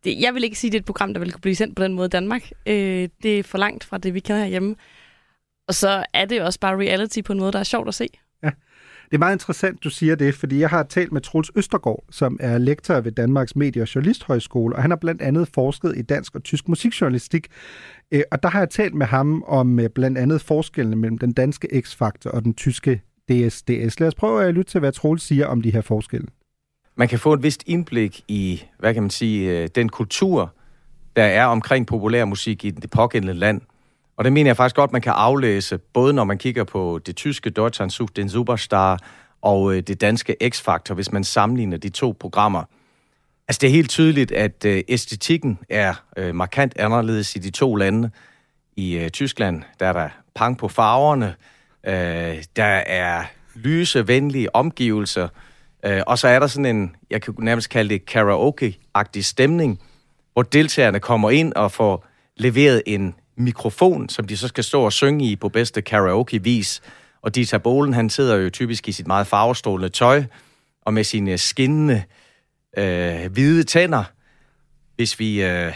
det, 0.04 0.22
jeg 0.22 0.34
vil 0.34 0.44
ikke 0.44 0.60
sige, 0.60 0.70
at 0.70 0.72
det 0.72 0.78
er 0.78 0.82
et 0.82 0.86
program, 0.86 1.14
der 1.14 1.20
vil 1.20 1.32
kunne 1.32 1.42
blive 1.42 1.56
sendt 1.56 1.76
på 1.76 1.84
den 1.84 1.94
måde 1.94 2.06
i 2.06 2.10
Danmark. 2.10 2.52
Øh, 2.66 3.10
det 3.24 3.40
er 3.40 3.44
for 3.44 3.58
langt 3.58 3.84
fra 3.84 3.98
det, 3.98 4.14
vi 4.14 4.20
kender 4.20 4.42
herhjemme. 4.42 4.76
Og 5.68 5.76
så 5.76 6.06
er 6.14 6.26
det 6.26 6.42
også 6.42 6.60
bare 6.60 6.78
reality 6.78 7.22
på 7.22 7.34
en 7.34 7.40
måde, 7.40 7.52
der 7.52 7.60
er 7.60 7.64
sjovt 7.64 7.88
at 7.88 7.96
se. 7.96 8.08
Det 9.10 9.16
er 9.16 9.20
meget 9.20 9.36
interessant, 9.36 9.84
du 9.84 9.90
siger 9.90 10.16
det, 10.16 10.36
fordi 10.36 10.60
jeg 10.60 10.70
har 10.70 10.84
talt 10.84 11.12
med 11.12 11.22
Troels 11.22 11.52
Østergaard, 11.56 12.04
som 12.12 12.38
er 12.40 12.58
lektor 12.58 13.00
ved 13.00 13.12
Danmarks 13.12 13.56
Medie- 13.56 13.82
og 13.82 13.96
Journalisthøjskole, 13.96 14.76
og 14.76 14.82
han 14.82 14.92
har 14.92 14.96
blandt 14.96 15.22
andet 15.22 15.50
forsket 15.54 15.98
i 15.98 16.02
dansk 16.02 16.36
og 16.36 16.44
tysk 16.44 16.68
musikjournalistik. 16.68 17.48
Øh, 18.12 18.22
og 18.32 18.44
der 18.44 18.50
har 18.50 18.60
jeg 18.60 18.70
talt 18.70 18.94
med 18.94 19.06
ham 19.06 19.44
om 19.48 19.80
øh, 19.80 19.90
blandt 19.90 20.18
andet 20.18 20.42
forskellene 20.42 20.96
mellem 20.96 21.18
den 21.18 21.34
danske 21.34 21.68
X-Factor 21.86 22.32
og 22.32 22.44
den 22.44 22.54
tyske 22.54 23.02
DSDS. 23.30 24.00
Lad 24.00 24.08
os 24.08 24.16
prøve 24.16 24.46
at 24.46 24.54
lytte 24.54 24.72
til, 24.72 24.80
hvad 24.80 24.92
Troels 24.92 25.24
siger 25.24 25.48
om 25.48 25.62
de 25.62 25.72
her 25.72 25.82
forskelle. 25.82 26.28
Man 26.96 27.08
kan 27.08 27.20
få 27.20 27.34
et 27.34 27.44
vist 27.44 27.64
indblik 27.66 28.24
i, 28.28 28.64
hvad 28.80 28.94
kan 28.94 29.04
man 29.04 29.10
sige, 29.10 29.62
øh, 29.62 29.70
den 29.76 29.90
kultur, 29.90 30.54
der 31.16 31.24
er 31.24 31.46
omkring 31.46 31.88
populær 31.88 32.26
musik 32.26 32.66
i 32.66 32.70
det 32.70 32.90
pågældende 32.90 33.34
land. 33.34 33.62
Og 34.20 34.26
det 34.26 34.34
mener 34.34 34.50
jeg 34.50 34.58
faktisk 34.58 34.76
godt, 34.76 34.92
man 34.92 35.02
kan 35.02 35.14
aflæse, 35.16 35.78
både 35.78 36.14
når 36.14 36.24
man 36.24 36.38
kigger 36.38 36.64
på 36.64 37.00
det 37.06 37.16
tyske 37.16 37.50
Deutschland 37.50 37.92
sucht 37.92 38.16
den 38.16 38.30
Superstar 38.30 39.00
og 39.42 39.76
øh, 39.76 39.82
det 39.82 40.02
danske 40.02 40.36
X-Factor, 40.44 40.94
hvis 40.94 41.12
man 41.12 41.24
sammenligner 41.24 41.78
de 41.78 41.90
to 41.90 42.16
programmer. 42.20 42.64
Altså 43.48 43.60
det 43.62 43.68
er 43.68 43.72
helt 43.72 43.90
tydeligt, 43.90 44.32
at 44.32 44.66
øh, 44.66 44.84
æstetikken 44.88 45.60
er 45.70 45.94
øh, 46.18 46.36
markant 46.36 46.80
anderledes 46.80 47.36
i 47.36 47.40
de 47.40 47.50
to 47.50 47.76
lande. 47.76 48.12
I 48.76 48.98
øh, 48.98 49.10
Tyskland, 49.10 49.64
der 49.80 49.86
er 49.86 49.94
der 49.94 50.10
pang 50.36 50.58
på 50.58 50.68
farverne, 50.68 51.36
øh, 51.84 52.44
der 52.56 52.84
er 52.86 53.24
lyse, 53.56 54.08
venlige 54.08 54.56
omgivelser, 54.56 55.28
øh, 55.86 56.02
og 56.08 56.18
så 56.18 56.28
er 56.28 56.40
der 56.40 56.48
sådan 56.48 56.76
en, 56.76 56.96
jeg 57.10 57.22
kan 57.22 57.36
nærmest 57.40 57.70
kalde 57.70 57.90
det 57.90 58.06
karaoke-agtig 58.06 59.26
stemning, 59.26 59.80
hvor 60.34 60.44
deltagerne 60.44 61.00
kommer 61.00 61.30
ind 61.30 61.54
og 61.54 61.72
får 61.72 62.06
leveret 62.38 62.84
en 62.86 63.16
mikrofon, 63.40 64.10
som 64.10 64.28
de 64.28 64.38
så 64.38 64.48
skal 64.48 64.64
stå 64.64 64.82
og 64.82 64.94
synge 64.94 65.26
i 65.26 65.36
på 65.36 65.50
bedste 65.50 65.82
karaoke-vis. 65.82 66.82
Og 67.22 67.36
Dieter 67.36 67.58
Bohlen, 67.58 67.94
han 67.94 68.10
sidder 68.10 68.36
jo 68.36 68.50
typisk 68.50 68.88
i 68.88 68.92
sit 68.92 69.08
meget 69.08 69.28
farvestrålende 69.28 69.90
tøj, 69.90 70.24
og 70.82 70.94
med 70.94 71.04
sine 71.04 71.38
skinnende 71.38 72.04
øh, 72.78 73.32
hvide 73.32 73.64
tænder. 73.64 74.04
Hvis 74.96 75.20
vi 75.20 75.44
øh, 75.44 75.74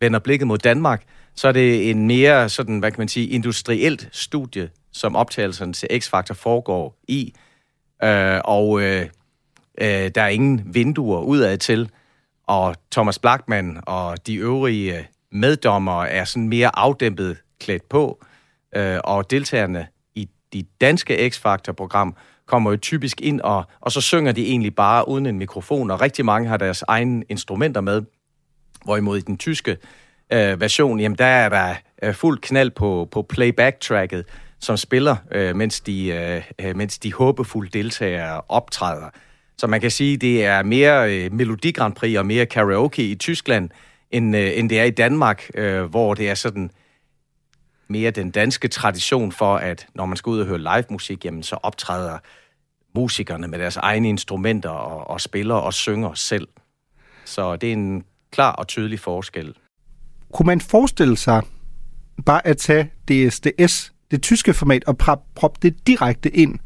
vender 0.00 0.18
blikket 0.18 0.46
mod 0.46 0.58
Danmark, 0.58 1.02
så 1.34 1.48
er 1.48 1.52
det 1.52 1.90
en 1.90 2.06
mere 2.06 2.48
sådan, 2.48 2.78
hvad 2.78 2.90
kan 2.90 3.00
man 3.00 3.08
sige, 3.08 3.28
industrielt 3.28 4.08
studie, 4.12 4.70
som 4.92 5.16
optagelserne 5.16 5.72
til 5.72 5.88
X-Factor 5.92 6.34
foregår 6.34 6.98
i. 7.08 7.34
Øh, 8.04 8.40
og 8.44 8.82
øh, 8.82 9.06
øh, 9.80 10.10
der 10.14 10.22
er 10.22 10.28
ingen 10.28 10.62
vinduer 10.74 11.20
udad 11.20 11.58
til. 11.58 11.90
Og 12.46 12.76
Thomas 12.92 13.18
Blackman 13.18 13.80
og 13.86 14.26
de 14.26 14.34
øvrige 14.34 14.98
øh, 14.98 15.04
meddommere 15.34 16.10
er 16.10 16.24
sådan 16.24 16.48
mere 16.48 16.78
afdæmpet 16.78 17.36
klædt 17.60 17.88
på, 17.88 18.24
øh, 18.76 18.98
og 19.04 19.30
deltagerne 19.30 19.86
i 20.14 20.28
de 20.52 20.64
danske 20.80 21.30
X-Factor-program 21.30 22.16
kommer 22.46 22.70
jo 22.70 22.76
typisk 22.76 23.20
ind, 23.20 23.40
og, 23.40 23.64
og 23.80 23.92
så 23.92 24.00
synger 24.00 24.32
de 24.32 24.46
egentlig 24.46 24.74
bare 24.74 25.08
uden 25.08 25.26
en 25.26 25.38
mikrofon, 25.38 25.90
og 25.90 26.00
rigtig 26.00 26.24
mange 26.24 26.48
har 26.48 26.56
deres 26.56 26.84
egne 26.88 27.24
instrumenter 27.28 27.80
med. 27.80 28.02
Hvorimod 28.84 29.18
i 29.18 29.20
den 29.20 29.38
tyske 29.38 29.76
øh, 30.32 30.60
version, 30.60 31.00
jamen 31.00 31.18
der 31.18 31.24
er 31.24 31.48
der 31.48 31.74
øh, 32.02 32.14
fuld 32.14 32.38
knald 32.38 32.70
på, 32.70 33.08
på 33.10 33.22
playback-tracket, 33.22 34.24
som 34.60 34.76
spiller, 34.76 35.16
øh, 35.32 35.56
mens, 35.56 35.80
de, 35.80 36.06
øh, 36.06 36.42
øh 36.58 36.76
mens 36.76 36.98
de 36.98 37.12
håbefulde 37.12 37.70
deltagere 37.70 38.42
optræder. 38.48 39.10
Så 39.58 39.66
man 39.66 39.80
kan 39.80 39.90
sige, 39.90 40.16
det 40.16 40.44
er 40.44 40.62
mere 40.62 41.14
øh, 41.14 41.32
Melodi 41.32 41.70
Grand 41.70 41.94
Prix 41.94 42.18
og 42.18 42.26
mere 42.26 42.46
karaoke 42.46 43.10
i 43.10 43.14
Tyskland, 43.14 43.70
end, 44.14 44.36
øh, 44.36 44.58
end 44.58 44.70
det 44.70 44.80
er 44.80 44.84
i 44.84 44.90
Danmark, 44.90 45.50
øh, 45.54 45.84
hvor 45.84 46.14
det 46.14 46.30
er 46.30 46.34
sådan 46.34 46.70
mere 47.88 48.10
den 48.10 48.30
danske 48.30 48.68
tradition 48.68 49.32
for, 49.32 49.56
at 49.56 49.86
når 49.94 50.06
man 50.06 50.16
skal 50.16 50.30
ud 50.30 50.40
og 50.40 50.46
høre 50.46 50.58
live 50.58 50.84
musik, 50.90 51.24
jamen 51.24 51.42
så 51.42 51.56
optræder 51.62 52.18
musikerne 52.94 53.48
med 53.48 53.58
deres 53.58 53.76
egne 53.76 54.08
instrumenter 54.08 54.70
og, 54.70 55.10
og 55.10 55.20
spiller 55.20 55.54
og 55.54 55.74
synger 55.74 56.14
selv. 56.14 56.48
Så 57.24 57.56
det 57.56 57.68
er 57.68 57.72
en 57.72 58.04
klar 58.30 58.52
og 58.52 58.68
tydelig 58.68 59.00
forskel. 59.00 59.54
Kunne 60.32 60.46
man 60.46 60.60
forestille 60.60 61.16
sig 61.16 61.42
bare 62.26 62.46
at 62.46 62.56
tage 62.56 62.90
DSDS, 63.08 63.92
det 64.10 64.22
tyske 64.22 64.54
format, 64.54 64.84
og 64.84 64.98
proppe 65.34 65.58
det 65.62 65.86
direkte 65.86 66.30
ind 66.30 66.58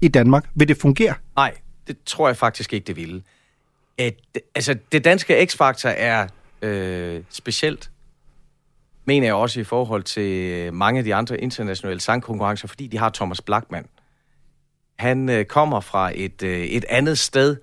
i 0.00 0.08
Danmark? 0.08 0.48
Vil 0.54 0.68
det 0.68 0.76
fungere? 0.76 1.14
Nej, 1.36 1.54
det 1.86 1.96
tror 2.06 2.28
jeg 2.28 2.36
faktisk 2.36 2.72
ikke, 2.72 2.86
det 2.86 2.96
ville. 2.96 3.22
Et, 3.98 4.16
altså, 4.54 4.76
det 4.92 5.04
danske 5.04 5.42
X-Factor 5.42 5.88
er 5.88 6.28
øh, 6.62 7.22
specielt, 7.30 7.90
mener 9.04 9.26
jeg 9.26 9.34
også 9.34 9.60
i 9.60 9.64
forhold 9.64 10.02
til 10.02 10.50
øh, 10.52 10.74
mange 10.74 10.98
af 10.98 11.04
de 11.04 11.14
andre 11.14 11.40
internationale 11.40 12.00
sangkonkurrencer, 12.00 12.68
fordi 12.68 12.86
de 12.86 12.98
har 12.98 13.10
Thomas 13.10 13.40
Blackman. 13.40 13.86
Han 14.98 15.28
øh, 15.28 15.44
kommer 15.44 15.80
fra 15.80 16.12
et, 16.14 16.42
øh, 16.42 16.60
et 16.60 16.84
andet 16.88 17.18
sted, 17.18 17.56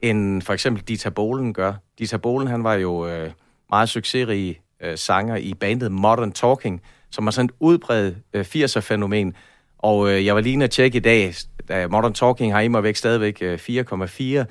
end 0.00 0.42
for 0.42 0.52
eksempel 0.52 0.82
Dieter 0.82 1.10
Bohlen 1.10 1.54
gør. 1.54 1.74
Dieter 1.98 2.18
Bohlen, 2.18 2.48
han 2.48 2.64
var 2.64 2.74
jo 2.74 3.08
øh, 3.08 3.30
meget 3.70 3.88
succesrig 3.88 4.60
øh, 4.80 4.98
sanger 4.98 5.36
i 5.36 5.54
bandet 5.54 5.92
Modern 5.92 6.32
Talking, 6.32 6.82
som 7.10 7.26
er 7.26 7.30
sådan 7.30 7.46
et 7.46 7.54
udbredt 7.60 8.16
øh, 8.32 8.44
80'er-fænomen. 8.44 9.34
Og 9.78 10.10
øh, 10.10 10.26
jeg 10.26 10.34
var 10.34 10.40
lige 10.40 10.64
at 10.64 10.70
tjekke 10.70 10.96
i 10.96 11.00
dag, 11.00 11.34
da 11.68 11.88
Modern 11.88 12.12
Talking 12.12 12.52
har 12.52 12.60
imod 12.60 12.82
væk 12.82 12.96
stadigvæk 12.96 13.38
øh, 13.42 13.58
4,4 13.68 14.44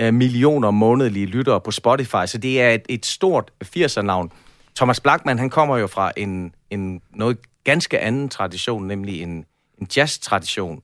øh, 0.00 0.14
millioner 0.14 0.70
månedlige 0.70 1.26
lyttere 1.26 1.60
på 1.60 1.70
Spotify, 1.70 2.26
så 2.26 2.38
det 2.38 2.60
er 2.60 2.70
et, 2.70 2.82
et 2.88 3.06
stort 3.06 3.52
80'er-navn. 3.64 4.32
Thomas 4.76 5.00
Blackman, 5.00 5.38
han 5.38 5.50
kommer 5.50 5.76
jo 5.76 5.86
fra 5.86 6.12
en, 6.16 6.54
en 6.70 7.00
noget 7.10 7.38
ganske 7.64 7.98
anden 7.98 8.28
tradition, 8.28 8.86
nemlig 8.86 9.22
en, 9.22 9.44
en 9.78 9.88
jazz-tradition. 9.96 10.82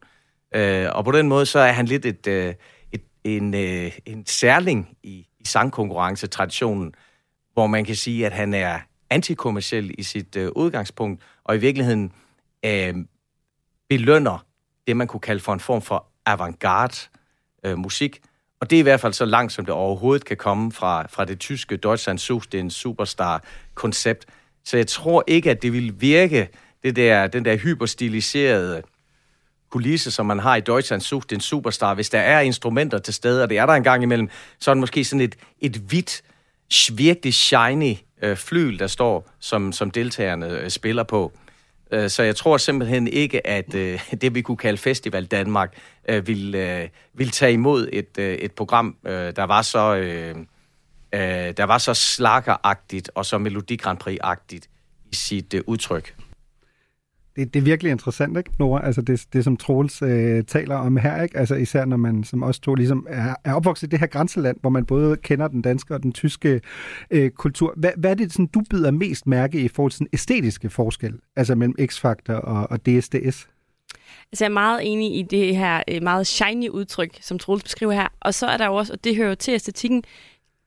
Øh, 0.55 0.87
og 0.93 1.05
på 1.05 1.13
den 1.13 1.29
måde, 1.29 1.47
så 1.47 1.59
er 1.59 1.73
han 1.73 1.87
lidt 1.87 2.07
et, 2.07 2.27
øh, 2.27 2.55
et, 2.93 3.03
en, 3.25 3.55
øh, 3.55 3.99
en 4.07 4.27
særling 4.27 4.97
i, 5.03 5.27
i 5.41 5.47
sangkonkurrencetraditionen, 5.47 6.95
hvor 7.53 7.67
man 7.67 7.85
kan 7.85 7.95
sige, 7.95 8.27
at 8.27 8.33
han 8.33 8.55
er 8.55 8.79
antikommerciel 9.11 9.95
i 9.99 10.03
sit 10.03 10.37
øh, 10.37 10.51
udgangspunkt, 10.57 11.23
og 11.45 11.57
i 11.57 11.59
virkeligheden 11.59 12.13
øh, 12.65 12.95
belønner 13.89 14.47
det, 14.87 14.97
man 14.97 15.07
kunne 15.07 15.21
kalde 15.21 15.41
for 15.41 15.53
en 15.53 15.61
form 15.61 15.83
for 15.83 16.07
avantgarde 16.27 16.97
øh, 17.65 17.79
musik. 17.79 18.21
Og 18.61 18.71
det 18.71 18.77
er 18.77 18.81
i 18.81 18.83
hvert 18.83 19.01
fald 19.01 19.13
så 19.13 19.25
langt, 19.25 19.53
som 19.53 19.65
det 19.65 19.75
overhovedet 19.75 20.25
kan 20.25 20.37
komme 20.37 20.73
fra, 20.73 21.07
fra 21.11 21.25
det 21.25 21.39
tyske 21.39 21.77
Deutschland 21.77 22.19
Sucht, 22.19 22.53
den 22.53 22.71
superstar-koncept. 22.71 24.27
Så 24.65 24.77
jeg 24.77 24.87
tror 24.87 25.25
ikke, 25.27 25.51
at 25.51 25.63
det 25.63 25.73
vil 25.73 26.01
virke, 26.01 26.49
det 26.83 26.97
der, 26.97 27.27
den 27.27 27.45
der 27.45 27.57
hyperstiliserede 27.57 28.83
kulisse, 29.71 30.11
som 30.11 30.27
man 30.27 30.39
har 30.39 30.57
i 30.57 30.61
Deutschland 30.61 31.01
Sucht, 31.01 31.31
den 31.31 31.41
superstar. 31.41 31.95
Hvis 31.95 32.11
der 32.11 32.19
er 32.19 32.41
instrumenter 32.41 32.99
til 32.99 33.15
stede, 33.15 33.43
og 33.43 33.51
det 33.51 33.59
er 33.59 33.67
der 33.67 33.73
en 33.73 33.83
gang 33.83 34.03
imellem, 34.03 34.29
så 34.59 34.71
er 34.71 34.75
det 34.75 34.81
måske 34.81 35.05
sådan 35.05 35.21
et, 35.21 35.37
et 35.61 35.77
hvidt, 35.77 36.23
virkelig 36.93 37.35
shiny 37.35 37.95
øh, 38.23 38.37
flyl, 38.37 38.79
der 38.79 38.87
står, 38.87 39.31
som, 39.39 39.73
som 39.73 39.91
deltagerne 39.91 40.49
øh, 40.49 40.71
spiller 40.71 41.03
på. 41.03 41.33
Øh, 41.91 42.11
så 42.11 42.23
jeg 42.23 42.37
tror 42.37 42.57
simpelthen 42.57 43.09
ikke, 43.09 43.47
at 43.47 43.75
øh, 43.75 44.01
det, 44.21 44.35
vi 44.35 44.43
kunne 44.43 44.57
kalde 44.57 44.79
Festival 44.79 45.27
Danmark, 45.27 45.79
øh, 46.09 46.27
ville, 46.27 46.59
øh, 46.59 46.81
vil, 46.81 46.91
vil 47.15 47.31
tage 47.31 47.53
imod 47.53 47.89
et, 47.93 48.19
et 48.19 48.53
program, 48.53 48.97
der 49.05 49.45
var 49.45 49.63
så... 49.63 50.05
Der 51.57 51.65
var 51.65 51.79
så 51.79 51.95
slakkeragtigt 51.95 53.11
og 53.15 53.27
så 53.27 53.39
Melodi 53.39 53.77
Grand 53.77 53.99
Prix-agtigt 53.99 54.69
i 55.13 55.15
sit 55.15 55.55
udtryk 55.67 56.15
det, 57.39 57.55
det 57.55 57.61
er 57.61 57.65
virkelig 57.65 57.93
interessant, 57.93 58.39
ikke, 58.39 58.51
Nora? 58.59 58.87
Altså 58.87 59.03
det, 59.03 59.27
det 59.33 59.45
som 59.45 59.57
Troels 59.57 60.03
øh, 60.03 60.45
taler 60.45 60.77
om 60.77 60.97
her, 60.97 61.23
ikke? 61.23 61.39
Altså 61.39 61.55
især 61.55 61.85
når 61.85 61.97
man 61.97 62.25
som 62.25 62.43
også 62.43 62.61
to 62.61 62.75
ligesom 62.75 63.07
er, 63.11 63.35
er 63.45 63.55
opvokset 63.55 63.87
i 63.87 63.91
det 63.91 64.01
her 64.01 64.07
grænseland, 64.07 64.57
hvor 64.61 64.71
man 64.71 64.87
både 64.87 65.17
kender 65.17 65.49
den 65.49 65.63
danske 65.63 65.95
og 65.95 66.03
den 66.03 66.13
tyske 66.13 66.61
øh, 67.11 67.31
kultur. 67.31 67.75
Hvad, 67.77 67.91
hvad 67.97 68.11
er 68.11 68.15
det, 68.15 68.33
sådan, 68.33 68.47
du 68.47 68.63
bider 68.71 68.91
mest 68.91 69.27
mærke 69.27 69.61
i 69.61 69.69
forhold 69.69 69.93
til 69.93 69.99
den 69.99 70.09
æstetiske 70.13 70.71
forskel, 70.71 71.15
altså 71.37 71.55
mellem 71.55 71.75
X-Factor 71.81 72.35
og, 72.35 72.71
og 72.71 72.87
DSDS? 72.87 73.49
Altså, 74.33 74.45
jeg 74.45 74.51
er 74.51 74.55
meget 74.55 74.81
enig 74.93 75.19
i 75.19 75.23
det 75.23 75.57
her 75.57 75.83
øh, 75.89 76.03
meget 76.03 76.27
shiny 76.27 76.69
udtryk, 76.69 77.19
som 77.21 77.39
Troels 77.39 77.63
beskriver 77.63 77.93
her. 77.93 78.09
Og 78.21 78.35
så 78.35 78.47
er 78.47 78.57
der 78.57 78.67
jo 78.67 78.75
også, 78.75 78.93
og 78.93 79.05
det 79.05 79.17
hører 79.17 79.29
jo 79.29 79.35
til 79.35 79.55
æstetikken, 79.55 80.05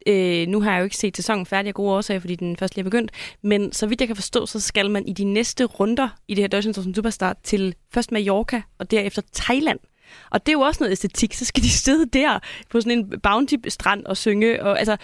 Øh, 0.08 0.48
nu 0.48 0.62
har 0.62 0.72
jeg 0.72 0.80
jo 0.80 0.84
ikke 0.84 0.98
set 0.98 1.18
sæsonen 1.18 1.46
færdig 1.46 1.68
af 1.68 1.74
gode 1.74 1.92
årsager, 1.92 2.20
fordi 2.20 2.36
den 2.36 2.58
først 2.58 2.76
lige 2.76 2.82
er 2.82 2.90
begyndt. 2.90 3.12
Men 3.42 3.74
så 3.74 3.88
vidt 3.88 4.02
jeg 4.02 4.08
kan 4.08 4.16
forstå, 4.16 4.46
så 4.46 4.60
skal 4.60 4.92
man 4.92 5.08
i 5.08 5.14
de 5.14 5.24
næste 5.24 5.64
runder 5.64 6.10
i 6.28 6.34
det 6.34 6.44
her 6.44 6.48
Deutschland 6.48 6.96
Superstar 6.96 7.38
til 7.44 7.76
først 7.94 8.12
Mallorca 8.12 8.62
og 8.80 8.92
derefter 8.92 9.22
Thailand. 9.34 9.80
Og 10.30 10.46
det 10.46 10.52
er 10.52 10.54
jo 10.54 10.62
også 10.62 10.84
noget 10.84 10.92
æstetik. 10.92 11.34
Så 11.34 11.46
skal 11.46 11.64
de 11.64 11.70
sidde 11.70 12.06
der 12.20 12.40
på 12.70 12.82
sådan 12.82 12.98
en 13.00 13.20
bounty-strand 13.24 14.06
og 14.06 14.18
synge. 14.18 14.64
Og, 14.64 14.80
altså, 14.80 14.98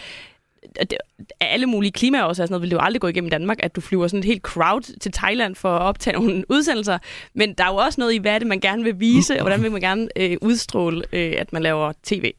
det, 0.80 0.98
alle 1.40 1.66
mulige 1.66 1.92
klimaer 1.92 2.24
også, 2.24 2.40
sådan 2.40 2.52
noget, 2.52 2.62
vil 2.62 2.72
det 2.72 2.76
jo 2.76 2.82
aldrig 2.82 3.02
gå 3.02 3.08
igennem 3.08 3.30
Danmark, 3.30 3.58
at 3.64 3.76
du 3.76 3.82
flyver 3.82 4.08
sådan 4.08 4.20
et 4.20 4.26
helt 4.26 4.42
crowd 4.42 5.00
til 5.00 5.12
Thailand 5.12 5.56
for 5.56 5.76
at 5.76 5.82
optage 5.82 6.14
nogle 6.14 6.44
udsendelser. 6.50 6.98
Men 7.34 7.54
der 7.54 7.64
er 7.64 7.70
jo 7.70 7.76
også 7.76 8.02
noget 8.02 8.14
i, 8.14 8.18
hvad 8.18 8.40
det, 8.40 8.48
man 8.48 8.60
gerne 8.60 8.84
vil 8.84 9.00
vise, 9.00 9.34
og 9.34 9.42
hvordan 9.42 9.64
vil 9.64 9.72
man 9.72 9.82
gerne 9.82 10.08
øh, 10.16 10.38
udstråle, 10.42 11.04
øh, 11.14 11.34
at 11.38 11.54
man 11.54 11.64
laver 11.64 11.94
tv. 12.04 12.32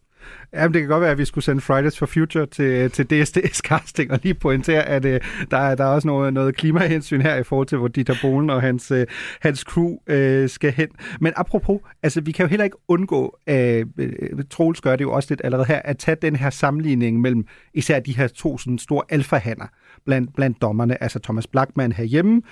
Jamen, 0.52 0.74
det 0.74 0.82
kan 0.82 0.88
godt 0.88 1.00
være, 1.00 1.10
at 1.10 1.18
vi 1.18 1.24
skulle 1.24 1.44
sende 1.44 1.60
Fridays 1.60 1.98
for 1.98 2.06
Future 2.06 2.46
til, 2.46 2.90
til 2.90 3.06
DSDS 3.10 3.58
casting 3.58 4.10
og 4.10 4.20
lige 4.22 4.34
pointere, 4.34 4.82
at 4.82 5.04
uh, 5.04 5.10
der, 5.50 5.58
er, 5.58 5.74
der 5.74 5.84
er 5.84 5.88
også 5.88 6.08
noget, 6.08 6.34
noget 6.34 6.56
klimahensyn 6.56 7.20
her 7.20 7.36
i 7.36 7.42
forhold 7.42 7.66
til, 7.66 7.78
hvor 7.78 7.88
Dieter 7.88 8.14
Bohlen 8.22 8.50
og 8.50 8.62
hans, 8.62 8.90
uh, 8.90 8.98
hans 9.40 9.60
crew 9.60 9.88
uh, 9.88 10.48
skal 10.48 10.72
hen. 10.72 10.88
Men 11.20 11.32
apropos, 11.36 11.80
altså 12.02 12.20
vi 12.20 12.32
kan 12.32 12.44
jo 12.44 12.48
heller 12.48 12.64
ikke 12.64 12.76
undgå, 12.88 13.38
uh, 13.50 13.82
Troels 14.50 14.80
gør 14.80 14.96
det 14.96 15.04
jo 15.04 15.12
også 15.12 15.26
lidt 15.30 15.40
allerede 15.44 15.66
her, 15.66 15.82
at 15.84 15.98
tage 15.98 16.16
den 16.22 16.36
her 16.36 16.50
sammenligning 16.50 17.20
mellem 17.20 17.46
især 17.74 18.00
de 18.00 18.16
her 18.16 18.28
to 18.28 18.58
sådan 18.58 18.78
store 18.78 19.02
alfahander 19.08 19.66
blandt, 20.06 20.34
blandt 20.34 20.62
dommerne, 20.62 21.02
altså 21.02 21.18
Thomas 21.18 21.46
Blackman 21.46 21.92
herhjemme. 21.92 22.42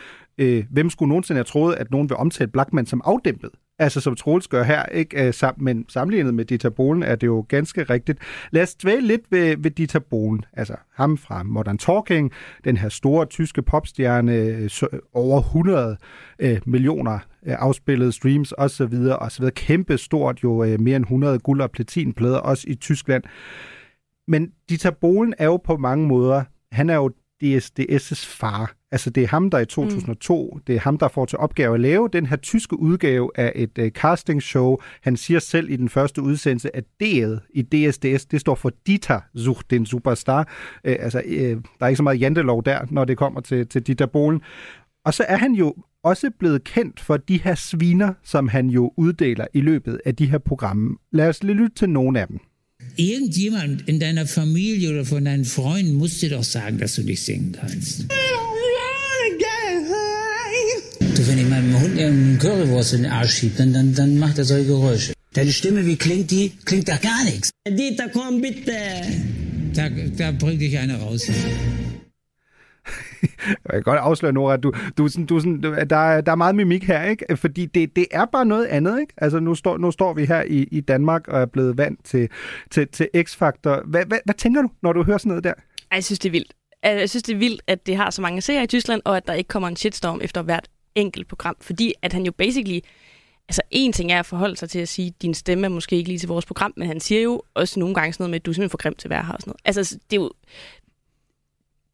Uh, 0.42 0.58
hvem 0.70 0.90
skulle 0.90 1.08
nogensinde 1.08 1.38
have 1.38 1.44
troet, 1.44 1.74
at 1.74 1.90
nogen 1.90 2.08
vil 2.08 2.16
omtale 2.16 2.50
Blackman 2.50 2.86
som 2.86 3.02
afdæmpet? 3.04 3.50
Altså 3.78 4.00
som 4.00 4.14
Troels 4.14 4.48
gør 4.48 4.62
her, 4.62 4.86
ikke? 4.86 5.26
Øh, 5.26 5.34
sam, 5.34 5.54
men 5.58 5.84
sammenlignet 5.88 6.34
med 6.34 6.44
Dieter 6.44 6.70
Bohlen 6.70 7.02
er 7.02 7.16
det 7.16 7.26
jo 7.26 7.46
ganske 7.48 7.82
rigtigt. 7.82 8.18
Lad 8.50 8.62
os 8.62 8.74
dvæle 8.74 9.06
lidt 9.06 9.22
ved, 9.30 9.56
ved 9.58 9.70
Dieter 9.70 9.98
Bohlen, 9.98 10.44
altså 10.52 10.76
ham 10.94 11.18
fra 11.18 11.42
Modern 11.42 11.78
Talking, 11.78 12.32
den 12.64 12.76
her 12.76 12.88
store 12.88 13.26
tyske 13.26 13.62
popstjerne, 13.62 14.34
øh, 14.34 14.70
over 15.12 15.40
100 15.40 15.96
øh, 16.38 16.60
millioner 16.66 17.18
øh, 17.46 17.54
afspillede 17.58 18.12
streams 18.12 18.54
osv. 18.58 18.94
osv. 19.20 19.50
Kæmpe 19.50 19.98
stort, 19.98 20.42
jo 20.42 20.64
øh, 20.64 20.80
mere 20.80 20.96
end 20.96 21.04
100 21.04 21.38
guld- 21.38 21.60
og 21.60 21.70
platinplader, 21.70 22.38
også 22.38 22.64
i 22.68 22.74
Tyskland. 22.74 23.24
Men 24.28 24.52
Dieter 24.68 24.90
Bohlen 24.90 25.34
er 25.38 25.46
jo 25.46 25.56
på 25.56 25.76
mange 25.76 26.06
måder, 26.06 26.44
han 26.72 26.90
er 26.90 26.94
jo 26.94 27.10
DSDS' 27.44 28.26
far. 28.26 28.75
Altså 28.92 29.10
det 29.10 29.22
er 29.22 29.28
ham, 29.28 29.50
der 29.50 29.58
i 29.58 29.66
2002, 29.66 30.52
mm. 30.54 30.60
det 30.66 30.74
er 30.74 30.80
ham, 30.80 30.98
der 30.98 31.08
får 31.08 31.24
til 31.24 31.38
opgave 31.38 31.74
at 31.74 31.80
lave 31.80 32.08
den 32.12 32.26
her 32.26 32.36
tyske 32.36 32.78
udgave 32.78 33.30
af 33.34 33.52
et 33.54 33.78
uh, 33.78 33.88
castingshow. 33.88 34.76
Han 35.02 35.16
siger 35.16 35.40
selv 35.40 35.70
i 35.70 35.76
den 35.76 35.88
første 35.88 36.22
udsendelse, 36.22 36.76
at 36.76 36.84
D'et 37.02 37.50
i 37.54 37.62
DSDS, 37.62 38.26
det 38.26 38.40
står 38.40 38.54
for 38.54 38.72
Dieter 38.86 39.20
sucht 39.36 39.70
den 39.70 39.86
Superstar. 39.86 40.40
Uh, 40.88 40.94
altså, 40.98 41.22
uh, 41.26 41.32
der 41.32 41.60
er 41.80 41.86
ikke 41.86 41.96
så 41.96 42.02
meget 42.02 42.20
jantelov 42.20 42.64
der, 42.64 42.80
når 42.90 43.04
det 43.04 43.16
kommer 43.16 43.40
til, 43.40 43.66
til 43.66 43.82
Dieter 43.82 44.06
Bohlen. 44.06 44.40
Og 45.04 45.14
så 45.14 45.24
er 45.28 45.36
han 45.36 45.52
jo 45.52 45.74
også 46.04 46.30
blevet 46.38 46.64
kendt 46.64 47.00
for 47.00 47.16
de 47.16 47.42
her 47.44 47.54
sviner, 47.54 48.12
som 48.24 48.48
han 48.48 48.70
jo 48.70 48.92
uddeler 48.96 49.46
i 49.54 49.60
løbet 49.60 50.00
af 50.04 50.16
de 50.16 50.26
her 50.26 50.38
programmer. 50.38 50.94
Lad 51.12 51.28
os 51.28 51.42
lige 51.42 51.56
lytte 51.56 51.76
til 51.76 51.90
nogle 51.90 52.20
af 52.20 52.26
dem. 52.26 52.38
Irgendjemand 52.98 53.80
in 53.88 54.00
deiner 54.00 54.24
Familie 54.24 54.90
oder 54.90 55.04
von 55.04 55.24
deinen 55.24 55.44
Freunden 55.44 55.94
muss 55.94 56.18
dir 56.20 56.30
doch 56.30 56.44
sagen, 56.44 56.78
dass 56.78 56.94
du 56.94 57.02
nicht 57.02 57.22
singen 57.22 57.52
kannst. 57.60 58.06
Wenn 61.28 61.38
ich 61.38 61.48
meinem 61.48 61.80
Hund 61.80 61.98
einen 61.98 62.38
Currywurst 62.38 62.94
in 62.94 63.02
den 63.02 63.12
Arsch 63.12 63.38
schiebe, 63.38 63.56
dann, 63.58 63.72
dann, 63.72 63.94
dann 63.94 64.18
macht 64.18 64.38
er 64.38 64.44
solche 64.44 64.66
Geräusche. 64.66 65.12
Deine 65.34 65.52
Stimme, 65.52 65.84
wie 65.86 65.96
klingt 65.96 66.30
die? 66.30 66.52
Klingt 66.64 66.88
da 66.88 66.96
gar 66.96 67.24
nichts. 67.24 67.50
Dieter, 67.68 68.08
komm 68.08 68.40
bitte. 68.40 68.72
Da, 69.74 69.88
da 70.18 70.32
bringt 70.32 70.60
dich 70.62 70.78
einer 70.78 70.98
raus. 70.98 71.26
jeg 73.46 73.72
kan 73.72 73.82
godt 73.82 73.98
afsløre, 73.98 74.32
Nora, 74.32 74.56
du, 74.56 74.72
du, 74.98 75.08
sådan, 75.08 75.26
du, 75.26 75.40
sådan, 75.40 75.62
der, 75.62 76.20
der 76.20 76.32
er 76.32 76.34
meget 76.34 76.54
mimik 76.54 76.84
her, 76.84 77.02
ikke? 77.04 77.36
Fordi 77.36 77.66
det, 77.66 77.96
det 77.96 78.06
er 78.10 78.24
bare 78.24 78.46
noget 78.46 78.66
andet, 78.66 79.00
ikke? 79.00 79.14
Altså, 79.16 79.40
nu 79.40 79.54
står, 79.54 79.78
nu 79.78 79.90
står 79.90 80.14
vi 80.14 80.24
her 80.24 80.42
i, 80.42 80.68
i 80.70 80.80
Danmark 80.80 81.28
og 81.28 81.40
er 81.40 81.46
blevet 81.46 81.78
vant 81.78 82.04
til, 82.04 82.28
til, 82.70 82.88
til 82.88 83.08
X-Factor. 83.16 83.82
Hvad, 83.86 84.06
hvad, 84.06 84.18
hvad 84.24 84.34
tænker 84.34 84.62
du, 84.62 84.70
når 84.82 84.92
du 84.92 85.02
hører 85.02 85.18
sådan 85.18 85.30
noget 85.30 85.44
der? 85.44 85.54
Jeg 85.92 86.04
synes, 86.04 86.18
det 86.18 86.28
er 86.28 86.32
vildt. 86.32 86.52
Jeg 86.82 87.10
synes, 87.10 87.22
det 87.22 87.34
er 87.34 87.38
vildt, 87.38 87.62
at 87.66 87.86
det 87.86 87.96
har 87.96 88.10
så 88.10 88.22
mange 88.22 88.40
seere 88.40 88.64
i 88.64 88.66
Tyskland, 88.66 89.02
og 89.04 89.16
at 89.16 89.26
der 89.26 89.32
ikke 89.32 89.48
kommer 89.48 89.68
en 89.68 89.76
shitstorm 89.76 90.20
efter 90.22 90.42
hvert 90.42 90.68
enkelt 90.96 91.28
program, 91.28 91.56
fordi 91.60 91.94
at 92.02 92.12
han 92.12 92.22
jo 92.22 92.32
basically, 92.32 92.80
altså 93.48 93.62
en 93.70 93.92
ting 93.92 94.12
er 94.12 94.18
at 94.18 94.26
forholde 94.26 94.56
sig 94.56 94.70
til 94.70 94.78
at 94.78 94.88
sige, 94.88 95.14
din 95.22 95.34
stemme 95.34 95.64
er 95.64 95.68
måske 95.68 95.96
ikke 95.96 96.08
lige 96.08 96.18
til 96.18 96.28
vores 96.28 96.46
program, 96.46 96.72
men 96.76 96.88
han 96.88 97.00
siger 97.00 97.22
jo 97.22 97.42
også 97.54 97.80
nogle 97.80 97.94
gange 97.94 98.12
sådan 98.12 98.22
noget 98.22 98.30
med, 98.30 98.40
at 98.40 98.46
du 98.46 98.50
er 98.50 98.54
simpelthen 98.54 98.70
for 98.70 98.78
grim 98.78 98.94
til 98.94 99.08
at 99.08 99.10
være 99.10 99.24
her 99.24 99.32
og 99.32 99.40
sådan 99.40 99.50
noget. 99.50 99.60
Altså, 99.64 99.98
det 100.10 100.16
er 100.16 100.20
jo, 100.20 100.32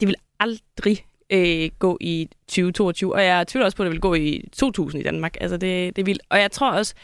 det 0.01 0.09
vil 0.09 0.17
aldrig 0.41 1.05
øh, 1.31 1.71
gå 1.79 1.99
i 2.01 2.29
2022, 2.49 3.15
og 3.15 3.25
jeg 3.25 3.47
tvivler 3.47 3.65
også 3.65 3.77
på, 3.77 3.83
at 3.83 3.85
det 3.85 3.93
vil 3.93 4.01
gå 4.01 4.15
i 4.15 4.49
2000 4.53 5.01
i 5.01 5.05
Danmark. 5.05 5.37
Altså, 5.41 5.57
det, 5.57 5.97
det 5.97 6.03
er 6.03 6.07
vildt. 6.07 6.23
Og 6.29 6.39
jeg 6.39 6.51
tror 6.51 6.73
også, 6.73 6.95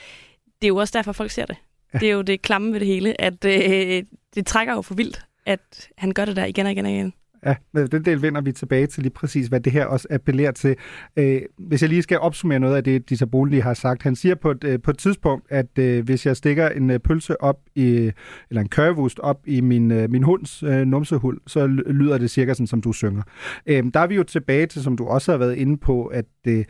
det 0.60 0.66
er 0.66 0.68
jo 0.68 0.76
også 0.76 0.98
derfor, 0.98 1.12
folk 1.12 1.30
ser 1.30 1.46
det. 1.46 1.56
Ja. 1.94 1.98
Det 1.98 2.08
er 2.08 2.12
jo 2.12 2.22
det 2.22 2.42
klamme 2.42 2.72
ved 2.72 2.80
det 2.80 2.88
hele, 2.88 3.20
at 3.20 3.44
øh, 3.44 4.04
det 4.34 4.46
trækker 4.46 4.74
jo 4.74 4.82
for 4.82 4.94
vildt, 4.94 5.20
at 5.46 5.88
han 5.96 6.12
gør 6.12 6.24
det 6.24 6.36
der 6.36 6.44
igen 6.44 6.66
og 6.66 6.72
igen 6.72 6.86
og 6.86 6.92
igen. 6.92 7.12
Ja, 7.46 7.54
den 7.74 8.04
del 8.04 8.22
vender 8.22 8.40
vi 8.40 8.52
tilbage 8.52 8.86
til 8.86 9.02
lige 9.02 9.12
præcis, 9.12 9.46
hvad 9.46 9.60
det 9.60 9.72
her 9.72 9.84
også 9.84 10.08
appellerer 10.10 10.52
til. 10.52 10.76
Øh, 11.16 11.42
hvis 11.58 11.82
jeg 11.82 11.88
lige 11.88 12.02
skal 12.02 12.18
opsummere 12.18 12.58
noget 12.58 12.76
af 12.76 12.84
det, 12.84 13.08
Dieter 13.08 13.26
Bohlen 13.26 13.50
lige 13.50 13.62
har 13.62 13.74
sagt. 13.74 14.02
Han 14.02 14.16
siger 14.16 14.34
på 14.34 14.50
et, 14.50 14.64
øh, 14.64 14.80
på 14.82 14.90
et 14.90 14.98
tidspunkt, 14.98 15.46
at 15.50 15.78
øh, 15.78 16.04
hvis 16.04 16.26
jeg 16.26 16.36
stikker 16.36 16.68
en 16.68 16.90
øh, 16.90 16.98
pølse 16.98 17.40
op 17.40 17.60
i, 17.74 18.10
eller 18.50 18.60
en 18.60 18.68
kørvust 18.68 19.18
op 19.18 19.40
i 19.46 19.60
min, 19.60 19.90
øh, 19.90 20.10
min 20.10 20.22
hunds 20.22 20.62
øh, 20.62 20.86
numsehul, 20.86 21.38
så 21.46 21.66
lyder 21.66 22.18
det 22.18 22.30
cirka 22.30 22.54
sådan, 22.54 22.66
som 22.66 22.80
du 22.80 22.92
synger. 22.92 23.22
Øh, 23.66 23.84
der 23.94 24.00
er 24.00 24.06
vi 24.06 24.14
jo 24.14 24.22
tilbage 24.22 24.66
til, 24.66 24.82
som 24.82 24.96
du 24.96 25.06
også 25.06 25.32
har 25.32 25.38
været 25.38 25.54
inde 25.54 25.76
på, 25.76 26.06
at 26.06 26.26
øh, 26.46 26.64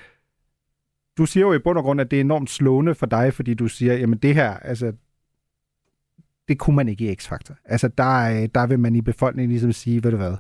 du 1.19 1.27
siger 1.27 1.47
jo 1.47 1.53
i 1.53 1.59
bund 1.59 1.79
og 1.79 1.85
grund, 1.85 2.01
at 2.01 2.11
det 2.11 2.17
er 2.17 2.21
enormt 2.21 2.51
slående 2.51 2.95
for 2.95 3.07
dig, 3.07 3.35
fordi 3.35 3.55
du 3.55 3.69
siger, 3.69 3.95
jamen 3.95 4.19
det 4.19 4.35
her, 4.35 4.51
altså 4.51 4.93
det 6.49 6.59
kunne 6.59 6.77
man 6.77 6.89
ikke 6.89 7.13
i 7.13 7.17
X-Factor. 7.21 7.55
Altså, 7.65 7.89
der, 7.89 8.43
øh, 8.43 8.49
der 8.55 8.67
vil 8.67 8.79
man 8.79 8.95
i 8.95 9.01
befolkningen 9.01 9.51
ligesom 9.51 9.73
sige, 9.73 10.05
ved 10.05 10.11
du 10.11 10.17
hvad, 10.17 10.35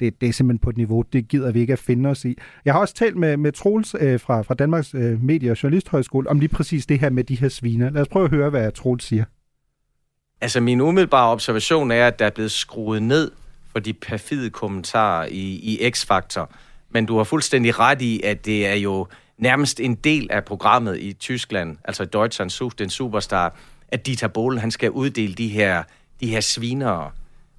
det, 0.00 0.20
det 0.20 0.28
er 0.28 0.32
simpelthen 0.32 0.58
på 0.58 0.70
et 0.70 0.76
niveau, 0.76 1.04
det 1.12 1.28
gider 1.28 1.52
vi 1.52 1.60
ikke 1.60 1.72
at 1.72 1.78
finde 1.78 2.10
os 2.10 2.24
i. 2.24 2.38
Jeg 2.64 2.74
har 2.74 2.80
også 2.80 2.94
talt 2.94 3.16
med, 3.16 3.36
med 3.36 3.52
Troels 3.52 3.96
øh, 4.00 4.20
fra, 4.20 4.42
fra 4.42 4.54
Danmarks 4.54 4.94
øh, 4.94 5.22
Medie- 5.22 5.50
og 5.50 5.62
Journalisthøjskole 5.62 6.28
om 6.28 6.40
lige 6.40 6.48
præcis 6.48 6.86
det 6.86 7.00
her 7.00 7.10
med 7.10 7.24
de 7.24 7.34
her 7.34 7.48
sviner. 7.48 7.90
Lad 7.90 8.02
os 8.02 8.08
prøve 8.08 8.24
at 8.24 8.30
høre, 8.30 8.50
hvad 8.50 8.72
Troels 8.72 9.04
siger. 9.04 9.24
Altså, 10.40 10.60
min 10.60 10.80
umiddelbare 10.80 11.30
observation 11.30 11.90
er, 11.90 12.06
at 12.06 12.18
der 12.18 12.26
er 12.26 12.30
blevet 12.30 12.52
skruet 12.52 13.02
ned 13.02 13.30
for 13.72 13.78
de 13.78 13.92
perfide 13.92 14.50
kommentarer 14.50 15.26
i, 15.26 15.78
i 15.80 15.90
X-Factor. 15.90 16.50
Men 16.90 17.06
du 17.06 17.16
har 17.16 17.24
fuldstændig 17.24 17.78
ret 17.78 18.02
i, 18.02 18.20
at 18.24 18.44
det 18.44 18.66
er 18.66 18.74
jo 18.74 19.06
nærmest 19.38 19.80
en 19.80 19.94
del 19.94 20.26
af 20.30 20.44
programmet 20.44 20.98
i 20.98 21.12
Tyskland, 21.12 21.76
altså 21.84 22.04
Deutschland 22.04 22.50
sucht 22.50 22.78
den 22.78 22.90
Superstar, 22.90 23.56
at 23.88 24.06
Dieter 24.06 24.28
Bohlen, 24.28 24.60
han 24.60 24.70
skal 24.70 24.90
uddele 24.90 25.34
de 25.34 25.48
her, 25.48 25.82
de 26.20 26.26
her 26.26 26.40
svinere. 26.40 27.10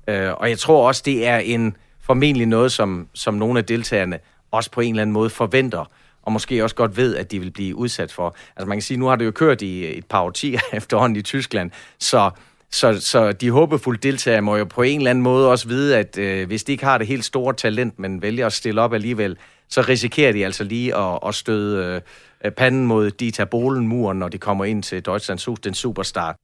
Øh, 0.08 0.34
og 0.34 0.50
jeg 0.50 0.58
tror 0.58 0.88
også, 0.88 1.02
det 1.06 1.28
er 1.28 1.38
en 1.38 1.76
formentlig 2.02 2.48
noget, 2.48 2.72
som, 2.72 3.08
som 3.14 3.34
nogle 3.34 3.60
af 3.60 3.66
deltagerne 3.66 4.20
også 4.52 4.72
på 4.72 4.82
en 4.82 4.94
eller 4.94 5.02
anden 5.02 5.14
måde 5.14 5.30
forventer, 5.30 5.86
og 6.24 6.32
måske 6.32 6.64
også 6.64 6.76
godt 6.76 6.98
ved, 6.98 7.16
at 7.16 7.32
de 7.32 7.40
vil 7.40 7.52
blive 7.52 7.76
udsat 7.76 8.12
for. 8.12 8.36
Altså 8.56 8.68
man 8.68 8.78
kan 8.78 8.82
sige, 8.82 8.98
nu 8.98 9.06
har 9.06 9.16
det 9.16 9.26
jo 9.26 9.32
kørt 9.32 9.62
i 9.62 9.98
et 9.98 10.06
par 10.06 10.22
årtier 10.22 10.60
efterhånden 10.74 11.16
i 11.16 11.22
Tyskland, 11.22 11.72
så, 12.00 12.30
så, 12.72 13.02
så 13.02 13.32
de 13.32 13.52
håbefulde 13.52 14.00
deltagere 14.00 14.42
må 14.42 14.58
jo 14.58 14.66
på 14.66 14.82
en 14.82 15.00
eller 15.00 15.10
anden 15.10 15.24
måde 15.24 15.50
også 15.50 15.68
vide, 15.68 15.98
at 15.98 16.18
øh, 16.18 16.48
hvis 16.48 16.64
de 16.64 16.72
ikke 16.72 16.86
har 16.86 16.98
det 16.98 17.08
helt 17.08 17.26
store 17.26 17.54
talent, 17.54 18.00
men 18.00 18.22
vælger 18.22 18.46
at 18.46 18.54
stille 18.54 18.82
op 18.82 18.94
alligevel, 18.94 19.38
så 19.70 19.82
risikerer 19.82 20.32
de 20.32 20.46
altså 20.46 20.64
lige 20.64 20.96
at, 20.98 21.20
at 21.28 21.36
støde 21.36 22.02
øh, 22.46 22.52
panden 22.52 22.86
mod 22.86 23.12
Dieter 23.12 23.46
Bohlen-muren, 23.46 24.20
når 24.20 24.28
de 24.28 24.38
kommer 24.38 24.66
ind 24.66 24.84
til 24.84 25.06
Deutschland 25.06 25.58
den 25.64 25.74
superstar. 25.74 26.36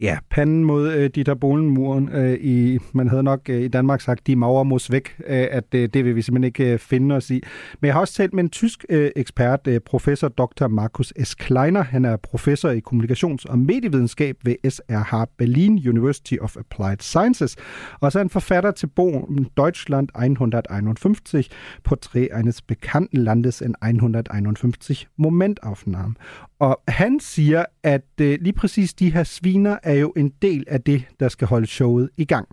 Ja, 0.00 0.18
panden 0.30 0.64
mod 0.64 0.92
øh, 0.92 1.10
Dieter 1.14 1.34
Bohlen-muren. 1.34 2.08
Øh, 2.08 2.38
i, 2.40 2.78
man 2.92 3.08
havde 3.08 3.22
nok 3.22 3.40
øh, 3.48 3.62
i 3.62 3.68
Danmark 3.68 4.00
sagt, 4.00 4.26
de 4.26 4.36
mager 4.36 4.62
mos 4.62 4.92
væk, 4.92 5.16
øh, 5.26 5.46
at 5.50 5.74
øh, 5.74 5.88
det 5.94 6.04
vil 6.04 6.16
vi 6.16 6.22
simpelthen 6.22 6.44
ikke 6.44 6.72
øh, 6.72 6.78
finde 6.78 7.14
os 7.14 7.30
i. 7.30 7.42
Men 7.80 7.86
jeg 7.86 7.94
har 7.94 8.00
også 8.00 8.14
talt 8.14 8.34
med 8.34 8.44
en 8.44 8.50
tysk 8.50 8.84
øh, 8.88 9.10
ekspert, 9.16 9.60
øh, 9.66 9.80
professor 9.80 10.28
Dr. 10.28 10.66
Markus 10.66 11.12
S. 11.24 11.34
Kleiner. 11.34 11.82
Han 11.82 12.04
er 12.04 12.16
professor 12.16 12.70
i 12.70 12.82
kommunikations- 12.90 13.44
og 13.48 13.58
medievidenskab 13.58 14.36
ved 14.44 14.70
SRH 14.70 15.26
Berlin 15.38 15.88
University 15.88 16.34
of 16.40 16.56
Applied 16.56 16.98
Sciences. 17.00 17.56
Og 18.00 18.12
så 18.12 18.18
er 18.18 18.22
han 18.22 18.30
forfatter 18.30 18.70
til 18.70 18.86
bogen 18.86 19.48
Deutschland 19.56 20.08
151, 20.16 21.48
Porträt 21.88 22.38
eines 22.38 22.62
bekannten 22.62 23.18
Landes 23.18 23.60
in 23.60 23.74
151 23.84 25.08
Momentaufnahmen. 25.16 26.16
Og 26.64 26.74
han 26.88 27.20
siger, 27.20 27.64
at 27.94 28.14
øh, 28.20 28.34
lige 28.44 28.58
præcis 28.60 28.94
de 28.94 29.12
her 29.14 29.24
sviner 29.24 29.76
er 29.82 29.96
jo 30.04 30.12
en 30.16 30.28
del 30.42 30.64
af 30.68 30.80
det, 30.80 31.00
der 31.20 31.28
skal 31.28 31.46
holde 31.48 31.66
showet 31.66 32.10
i 32.18 32.24
gang. 32.24 32.46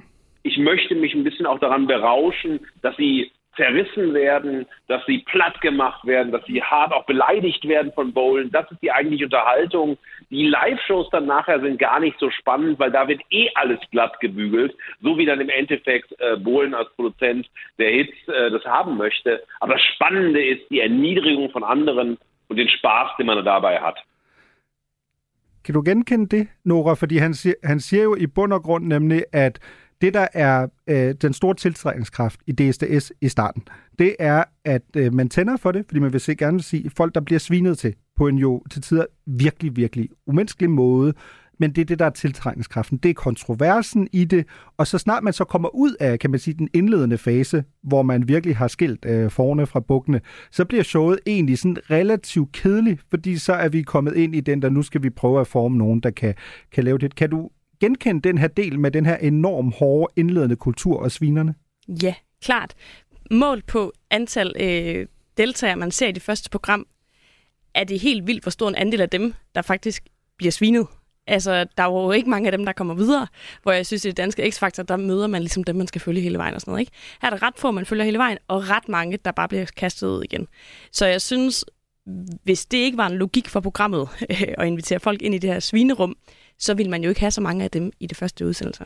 Ich 0.52 0.58
möchte 0.70 0.94
mich 1.04 1.14
ein 1.18 1.26
bisschen 1.28 1.46
auch 1.52 1.60
daran 1.66 1.86
berauschen, 1.96 2.54
dass 2.84 2.96
sie 3.02 3.16
zerrissen 3.56 4.14
werden, 4.14 4.66
dass 4.88 5.02
sie 5.08 5.20
platt 5.32 5.58
gemacht 5.62 6.02
werden, 6.14 6.32
dass 6.32 6.46
sie 6.46 6.62
hart 6.64 6.92
auch 6.94 7.06
beleidigt 7.06 7.64
werden 7.68 7.92
von 7.98 8.14
Bowlen. 8.14 8.52
Das 8.52 8.66
ist 8.72 8.82
die 8.82 8.92
eigentliche 8.92 9.26
Unterhaltung. 9.26 9.98
Die 10.30 10.48
Live-Shows 10.48 11.10
dann 11.12 11.26
nachher 11.26 11.60
sind 11.60 11.78
gar 11.78 12.00
nicht 12.00 12.18
so 12.20 12.30
spannend, 12.40 12.80
weil 12.80 12.92
da 12.92 13.08
wird 13.08 13.22
eh 13.30 13.48
alles 13.56 13.80
glatt 13.92 14.20
gebügelt, 14.20 14.74
so 15.02 15.18
wie 15.18 15.26
dann 15.26 15.42
im 15.42 15.50
Endeffekt 15.50 16.10
äh, 16.20 16.38
Bohlen 16.38 16.74
als 16.74 16.90
Produzent 16.96 17.44
der 17.78 17.92
Hits 17.92 18.18
äh, 18.28 18.50
das 18.52 18.66
haben 18.66 18.98
möchte. 18.98 19.44
Aber 19.60 19.74
das 19.74 19.84
Spannende 19.94 20.42
ist 20.54 20.64
die 20.70 20.80
Erniedrigung 20.80 21.50
von 21.52 21.64
anderen 21.64 22.18
und 22.52 22.58
den 22.58 22.70
Spaß, 22.70 23.10
den 23.18 23.26
man 23.26 23.46
dabei 23.46 23.78
hat. 23.80 23.98
Kan 25.64 25.74
du 25.74 25.82
genkende 25.82 26.38
det, 26.38 26.48
Nora? 26.64 26.94
Fordi 26.94 27.18
han 27.18 27.34
siger, 27.34 27.56
han 27.64 27.80
siger 27.80 28.04
jo 28.04 28.16
i 28.16 28.28
bund 28.28 28.54
og 28.54 28.64
grund 28.64 28.86
nemlig, 28.86 29.24
at 29.34 29.60
det, 30.02 30.14
der 30.14 30.28
er 30.34 30.68
øh, 30.88 31.16
den 31.22 31.34
store 31.34 31.56
tiltrækningskraft 31.56 32.40
i 32.48 32.52
DSDS 32.52 33.12
i 33.22 33.30
starten, 33.30 33.64
det 34.00 34.16
er, 34.20 34.44
at 34.66 34.82
øh, 34.98 35.14
man 35.14 35.30
tænder 35.30 35.58
for 35.58 35.72
det, 35.72 35.86
fordi 35.88 36.00
man 36.00 36.14
vil 36.14 36.22
se 36.22 36.36
gerne 36.36 36.54
vil 36.54 36.64
sige 36.64 36.92
folk, 36.98 37.16
der 37.16 37.22
bliver 37.22 37.40
svinet 37.40 37.78
til 37.78 37.96
på 38.18 38.28
en 38.28 38.38
jo 38.38 38.64
til 38.72 38.82
tider 38.82 39.06
virkelig, 39.26 39.76
virkelig 39.76 40.10
umenneskelig 40.28 40.70
måde, 40.70 41.14
men 41.62 41.72
det 41.72 41.82
er 41.82 41.86
det, 41.86 42.00
der 42.00 42.06
er 42.06 42.10
tiltrækningskraften. 42.10 42.98
Det 42.98 43.10
er 43.10 43.14
kontroversen 43.14 44.08
i 44.12 44.26
det, 44.26 44.46
og 44.78 44.88
så 44.88 44.98
snart 44.98 45.24
man 45.24 45.34
så 45.34 45.44
kommer 45.44 45.76
ud 45.76 45.96
af, 46.00 46.20
kan 46.20 46.32
man 46.32 46.40
sige, 46.40 46.54
den 46.54 46.70
indledende 46.74 47.18
fase, 47.18 47.64
hvor 47.84 48.02
man 48.02 48.28
virkelig 48.28 48.58
har 48.58 48.68
skilt 48.68 49.06
øh, 49.06 49.32
forne 49.32 49.68
fra 49.68 49.80
bukkene, 49.80 50.22
så 50.52 50.66
bliver 50.66 50.84
showet 50.84 51.20
egentlig 51.26 51.58
sådan 51.58 51.78
relativt 51.90 52.52
kedeligt, 52.52 53.02
fordi 53.10 53.38
så 53.38 53.54
er 53.54 53.70
vi 53.70 53.82
kommet 53.82 54.16
ind 54.16 54.36
i 54.36 54.40
den, 54.40 54.62
der 54.62 54.70
nu 54.70 54.82
skal 54.82 55.04
vi 55.04 55.10
prøve 55.10 55.42
at 55.42 55.48
forme 55.48 55.78
nogen, 55.78 56.00
der 56.00 56.12
kan, 56.12 56.34
kan 56.72 56.84
lave 56.84 56.98
det. 56.98 57.16
Kan 57.16 57.30
du 57.30 57.50
genkende 57.80 58.22
den 58.22 58.38
her 58.38 58.48
del 58.48 58.80
med 58.80 58.92
den 58.92 59.06
her 59.06 59.18
enorm 59.18 59.72
hårde 59.72 60.14
indledende 60.16 60.56
kultur 60.56 61.00
og 61.00 61.12
svinerne? 61.12 61.56
Ja, 62.04 62.14
klart. 62.44 62.74
Mål 63.32 63.62
på 63.68 63.94
antal 64.12 64.54
øh, 64.60 65.06
deltagere, 65.38 65.76
man 65.76 65.92
ser 65.92 66.08
i 66.08 66.12
det 66.12 66.22
første 66.22 66.50
program, 66.50 66.86
er 67.76 67.84
det 67.84 68.00
helt 68.00 68.28
vildt, 68.28 68.44
hvor 68.44 68.50
stor 68.50 68.70
en 68.70 68.76
andel 68.76 69.02
af 69.02 69.10
dem, 69.10 69.34
der 69.56 69.62
faktisk 69.62 70.04
bliver 70.38 70.52
svinet. 70.52 70.88
Altså, 71.28 71.66
der 71.78 71.84
er 71.84 71.92
jo 71.92 72.12
ikke 72.12 72.30
mange 72.30 72.48
af 72.48 72.52
dem, 72.52 72.66
der 72.66 72.74
kommer 72.74 72.94
videre, 72.94 73.28
hvor 73.64 73.72
jeg 73.72 73.86
synes, 73.86 74.06
at 74.06 74.06
i 74.06 74.10
det 74.10 74.18
danske 74.18 74.44
X-Factor, 74.44 74.84
der 74.84 74.98
møder 74.98 75.28
man 75.28 75.42
ligesom 75.42 75.64
dem, 75.64 75.76
man 75.76 75.88
skal 75.88 76.02
følge 76.02 76.22
hele 76.22 76.38
vejen 76.38 76.56
og 76.56 76.62
sådan 76.62 76.72
noget. 76.72 76.82
Ikke? 76.82 76.92
Her 77.22 77.32
er 77.32 77.38
der 77.38 77.44
ret 77.44 77.54
få, 77.58 77.72
man 77.72 77.86
følger 77.86 78.06
hele 78.06 78.18
vejen, 78.18 78.38
og 78.48 78.70
ret 78.70 78.90
mange, 78.90 79.18
der 79.26 79.32
bare 79.32 79.48
bliver 79.48 79.66
kastet 79.78 80.08
ud 80.08 80.24
igen. 80.24 80.48
Så 80.92 81.06
jeg 81.06 81.22
synes, 81.22 81.66
hvis 82.44 82.66
det 82.66 82.78
ikke 82.78 82.98
var 82.98 83.08
en 83.08 83.18
logik 83.18 83.50
for 83.50 83.60
programmet 83.60 84.10
at 84.60 84.68
invitere 84.68 85.00
folk 85.00 85.22
ind 85.22 85.36
i 85.36 85.38
det 85.38 85.50
her 85.50 85.60
svinerum, 85.60 86.16
så 86.60 86.74
ville 86.74 86.90
man 86.90 87.04
jo 87.04 87.10
ikke 87.10 87.22
have 87.22 87.32
så 87.32 87.42
mange 87.42 87.64
af 87.64 87.72
dem 87.72 87.92
i 88.00 88.08
det 88.08 88.18
første 88.18 88.46
udsendelse. 88.46 88.86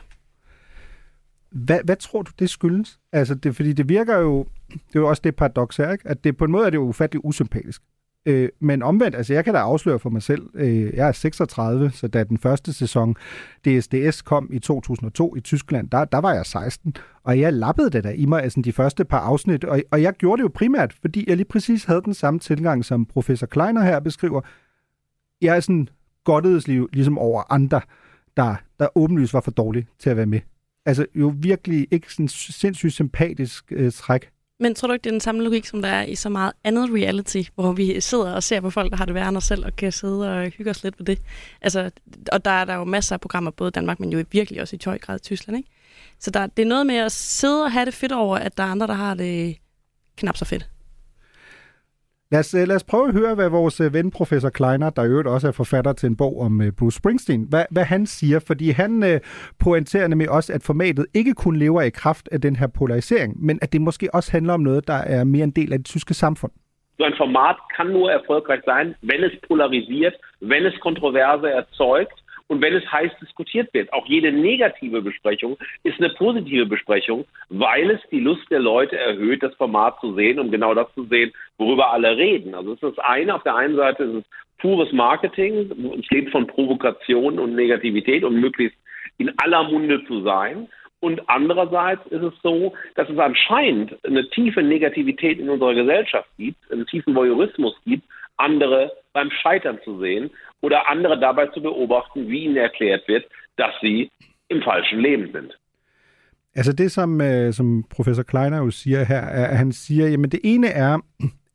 Hvad, 1.50 1.80
hvad 1.86 1.96
tror 1.96 2.22
du, 2.22 2.32
det 2.40 2.50
skyldes? 2.50 3.00
Altså, 3.12 3.36
det, 3.36 3.56
fordi 3.56 3.74
det 3.74 3.90
virker 3.90 4.18
jo, 4.18 4.48
det 4.70 4.96
er 4.96 5.00
jo 5.00 5.10
også 5.10 5.22
det 5.24 5.36
paradoks 5.36 5.78
her, 5.78 5.92
ikke? 5.92 6.08
at 6.08 6.24
det 6.24 6.38
på 6.38 6.46
en 6.46 6.52
måde 6.52 6.66
er 6.66 6.70
det 6.70 6.78
jo 6.78 6.84
ufattelig 6.84 7.26
usympatisk. 7.26 7.82
Øh, 8.26 8.50
men 8.60 8.84
omvendt, 8.84 9.16
altså 9.16 9.34
jeg 9.34 9.44
kan 9.44 9.54
da 9.54 9.60
afsløre 9.60 10.00
for 10.00 10.10
mig 10.10 10.22
selv, 10.22 10.50
øh, 10.54 10.94
jeg 10.94 11.08
er 11.08 11.12
36, 11.12 11.92
så 11.92 12.08
da 12.08 12.24
den 12.24 12.38
første 12.38 12.74
sæson 12.74 13.16
DSDS 13.66 14.22
kom 14.22 14.50
i 14.54 14.60
2002 14.60 15.36
i 15.36 15.42
Tyskland, 15.42 15.90
der, 15.90 16.06
der 16.06 16.18
var 16.18 16.34
jeg 16.34 16.46
16, 16.46 16.96
og 17.24 17.40
jeg 17.40 17.54
lappede 17.54 17.90
det 17.90 18.04
der 18.04 18.10
i 18.10 18.26
mig, 18.26 18.44
altså 18.44 18.62
de 18.62 18.74
første 18.74 19.06
par 19.06 19.20
afsnit, 19.20 19.64
og, 19.64 19.82
og 19.92 20.02
jeg 20.02 20.14
gjorde 20.14 20.40
det 20.40 20.44
jo 20.44 20.52
primært, 20.54 20.94
fordi 21.02 21.26
jeg 21.28 21.38
lige 21.38 21.48
præcis 21.48 21.84
havde 21.84 22.02
den 22.02 22.14
samme 22.14 22.40
tilgang, 22.40 22.86
som 22.86 23.06
professor 23.06 23.48
Kleiner 23.48 23.82
her 23.82 24.00
beskriver. 24.00 24.42
Jeg 25.42 25.56
er 25.56 25.60
sådan 25.60 25.90
godtedes 26.24 26.68
liv, 26.68 26.90
ligesom 26.94 27.18
over 27.18 27.44
andre, 27.54 27.82
der, 28.38 28.56
der 28.80 28.88
åbenlyst 28.96 29.34
var 29.34 29.42
for 29.42 29.52
dårlige 29.52 29.88
til 30.00 30.10
at 30.10 30.18
være 30.18 30.26
med. 30.26 30.40
Altså 30.86 31.06
jo 31.16 31.34
virkelig 31.38 31.88
ikke 31.92 32.14
sådan 32.14 32.28
sindssygt 32.28 32.94
sympatisk 32.94 33.72
øh, 33.72 33.92
træk 33.92 34.30
men 34.60 34.76
tror 34.76 34.88
du 34.88 34.93
ikke, 34.93 35.03
det 35.03 35.10
er 35.10 35.14
den 35.14 35.22
samme 35.22 35.43
logik, 35.43 35.66
som 35.66 35.82
der 35.82 35.89
er 35.89 36.03
i 36.03 36.16
så 36.16 36.30
meget 36.30 36.53
andet 36.64 36.89
reality, 36.89 37.43
hvor 37.56 37.72
vi 37.72 38.01
sidder 38.01 38.34
og 38.34 38.43
ser 38.43 38.62
på 38.62 38.70
folk, 38.70 38.91
der 38.91 38.97
har 38.97 39.06
det 39.06 39.16
værre 39.16 39.30
end 39.30 39.38
os 39.38 39.43
selv, 39.43 39.66
og 39.66 39.76
kan 39.76 39.91
sidde 39.91 40.34
og 40.34 40.49
hygge 40.49 40.72
os 40.72 40.84
lidt 40.84 40.99
ved 40.99 41.06
det? 41.06 41.22
Altså, 41.62 41.91
og 42.32 42.45
der 42.45 42.51
er 42.51 42.66
der 42.66 42.76
jo 42.76 42.84
masser 42.84 43.16
af 43.16 43.22
programmer, 43.22 43.51
både 43.51 43.68
i 43.68 43.72
Danmark, 43.72 43.99
men 43.99 44.12
jo 44.14 44.26
virkelig 44.32 44.62
også 44.62 44.76
i 44.76 44.80
høj 44.86 44.97
grad 44.97 45.16
i 45.16 45.20
Tyskland, 45.20 45.58
ikke? 45.58 45.70
Så 46.20 46.32
der, 46.32 46.47
det 46.47 46.64
er 46.64 46.68
noget 46.68 46.88
med 46.88 46.95
at 46.95 47.12
sidde 47.12 47.64
og 47.64 47.72
have 47.72 47.86
det 47.86 47.93
fedt 47.93 48.12
over, 48.12 48.38
at 48.38 48.58
der 48.58 48.64
er 48.64 48.68
andre, 48.68 48.88
der 48.88 48.93
har 48.93 49.14
det 49.14 49.58
knap 50.18 50.38
så 50.38 50.45
fedt. 50.45 50.70
Lad 52.36 52.40
os, 52.40 52.54
øh, 52.54 52.68
lad 52.68 52.76
os 52.76 52.90
prøve 52.92 53.08
at 53.08 53.14
høre, 53.20 53.36
hvad 53.36 53.50
vores 53.50 53.78
øh, 53.82 53.94
ven, 53.94 54.12
professor 54.20 54.50
Kleiner, 54.50 54.90
der 54.90 55.04
i 55.04 55.12
øvrigt 55.14 55.28
også 55.36 55.48
er 55.48 55.52
forfatter 55.62 55.94
til 55.94 56.08
en 56.08 56.18
bog 56.24 56.34
om 56.46 56.54
øh, 56.62 56.70
Bruce 56.80 56.98
Springsteen, 57.00 57.42
hvad, 57.52 57.66
hvad 57.76 57.86
han 57.94 58.06
siger. 58.06 58.40
Fordi 58.50 58.68
han 58.82 58.92
øh, 59.10 59.20
pointerer 59.66 60.08
nemlig 60.08 60.30
også, 60.38 60.50
at 60.54 60.62
formatet 60.70 61.06
ikke 61.20 61.34
kun 61.44 61.56
lever 61.64 61.82
i 61.82 61.90
kraft 61.90 62.26
af 62.32 62.40
den 62.42 62.56
her 62.56 62.68
polarisering, 62.80 63.32
men 63.48 63.56
at 63.62 63.74
det 63.74 63.82
måske 63.82 64.06
også 64.18 64.30
handler 64.32 64.54
om 64.54 64.60
noget, 64.70 64.88
der 64.88 65.00
er 65.16 65.24
mere 65.24 65.44
en 65.44 65.56
del 65.60 65.74
af 65.74 65.80
det 65.80 65.86
tyske 65.86 66.14
samfund. 66.14 66.52
So 67.00 67.04
ein 67.10 67.18
Format 67.24 67.58
kann 67.76 67.88
nur 67.98 68.08
erfolgreich 68.20 68.64
sein, 68.72 68.88
wenn 69.10 69.22
es 69.28 69.36
polarisiert, 69.48 70.16
wenn 70.52 70.64
es 70.70 70.76
Kontroverse 70.88 71.48
erzeugt 71.62 72.18
und 72.48 72.62
wenn 72.62 72.76
es 72.76 72.91
heiß 72.91 73.12
diskutiert 73.22 73.74
wird. 73.74 73.91
Auch 73.93 74.06
jede 74.06 74.32
negative 74.32 75.02
Besprechung 75.02 75.58
ist 75.84 76.00
eine 76.00 76.10
positive 76.10 76.66
Besprechung, 76.66 77.26
weil 77.50 77.89
es 77.91 78.02
die 78.12 78.20
Lust 78.20 78.50
der 78.50 78.60
Leute 78.60 78.98
erhöht, 78.98 79.41
das 79.43 79.56
Format 79.56 80.00
zu 80.00 80.14
sehen, 80.14 80.39
um 80.39 80.52
genau 80.52 80.74
das 80.74 80.93
zu 80.93 81.06
sehen, 81.06 81.32
worüber 81.58 81.91
alle 81.91 82.16
reden. 82.18 82.54
Also 82.54 82.74
es 82.74 82.84
ist 82.84 82.98
das 82.98 83.06
eine. 83.06 83.34
Auf 83.36 83.43
der 83.43 83.56
einen 83.56 83.76
Seite 83.76 84.04
ist 84.04 84.14
es 84.16 84.24
pures 84.60 84.91
Marketing. 84.91 85.72
Es 86.00 86.10
lebt 86.10 86.32
von 86.32 86.48
Provokation 86.48 87.39
und 87.39 87.56
Negativität 87.56 88.24
und 88.24 88.39
möglichst 88.39 88.78
in 89.18 89.32
aller 89.39 89.64
Munde 89.64 90.04
zu 90.06 90.22
sein. 90.22 90.68
Und 91.00 91.22
andererseits 91.28 92.06
ist 92.08 92.24
es 92.24 92.34
so, 92.41 92.74
dass 92.96 93.10
es 93.10 93.18
anscheinend 93.18 93.96
eine 94.06 94.28
tiefe 94.30 94.64
Negativität 94.64 95.39
in 95.39 95.50
unserer 95.50 95.76
Gesellschaft 95.76 96.30
gibt, 96.38 96.72
einen 96.72 96.88
tiefen 96.88 97.14
Voyeurismus 97.14 97.76
gibt, 97.86 98.04
andere 98.38 98.92
beim 99.14 99.30
Scheitern 99.32 99.80
zu 99.84 100.00
sehen 100.00 100.30
oder 100.62 100.90
andere 100.90 101.20
dabei 101.20 101.48
zu 101.48 101.62
beobachten, 101.62 102.28
wie 102.28 102.46
ihnen 102.46 102.58
erklärt 102.58 103.08
wird, 103.08 103.26
dass 103.58 103.74
sie 103.82 104.12
im 104.48 104.62
falschen 104.62 105.00
Leben 105.00 105.32
sind. 105.32 105.58
Altså 106.56 106.74
det, 106.74 106.92
som, 106.92 107.22
øh, 107.22 107.54
som 107.54 107.84
professor 107.90 108.24
Kleiner 108.24 108.58
jo 108.58 108.72
siger 108.72 109.04
her, 109.04 109.22
er, 109.22 109.48
at 109.48 109.58
han 109.58 109.72
siger, 109.72 110.08
jamen 110.08 110.30
det 110.30 110.40
ene 110.44 110.68
er, 110.68 111.00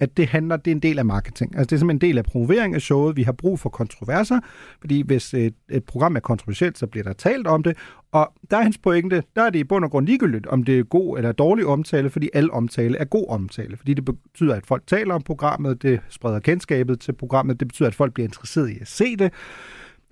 at 0.01 0.17
det 0.17 0.27
handler, 0.27 0.57
det 0.57 0.71
er 0.71 0.75
en 0.75 0.83
del 0.83 0.99
af 0.99 1.05
marketing. 1.05 1.57
Altså 1.57 1.67
det 1.71 1.73
er 1.73 1.79
simpelthen 1.79 2.09
en 2.09 2.11
del 2.11 2.19
af 2.19 2.25
promovering 2.25 2.75
af 2.75 2.81
showet. 2.81 3.17
Vi 3.17 3.23
har 3.23 3.33
brug 3.33 3.61
for 3.61 3.69
kontroverser, 3.69 4.41
fordi 4.81 5.03
hvis 5.03 5.35
et, 5.35 5.55
et 5.71 5.85
program 5.85 6.17
er 6.17 6.21
kontroversielt, 6.21 6.79
så 6.79 6.87
bliver 6.87 7.05
der 7.05 7.13
talt 7.13 7.47
om 7.47 7.63
det. 7.63 7.77
Og 8.13 8.33
der 8.51 8.57
er 8.57 8.63
hans 8.63 8.79
pointe, 8.79 9.23
der 9.37 9.43
er 9.43 9.51
det 9.51 9.59
i 9.59 9.65
bund 9.65 9.85
og 9.85 9.91
grund 9.91 10.07
ligegyldigt, 10.07 10.47
om 10.47 10.63
det 10.63 10.79
er 10.79 10.83
god 10.83 11.17
eller 11.17 11.33
dårlig 11.33 11.67
omtale, 11.67 12.11
fordi 12.11 12.29
al 12.35 12.51
omtale 12.51 12.99
er 12.99 13.05
god 13.05 13.27
omtale. 13.29 13.77
Fordi 13.77 13.95
det 13.95 14.05
betyder, 14.05 14.55
at 14.55 14.67
folk 14.67 14.87
taler 14.87 15.15
om 15.15 15.23
programmet, 15.23 15.83
det 15.83 16.01
spreder 16.09 16.39
kendskabet 16.39 17.01
til 17.01 17.13
programmet, 17.13 17.61
det 17.61 17.69
betyder, 17.69 17.89
at 17.89 17.95
folk 17.95 18.15
bliver 18.15 18.27
interesseret 18.29 18.71
i 18.71 18.79
at 18.81 18.89
se 18.89 19.17
det. 19.17 19.33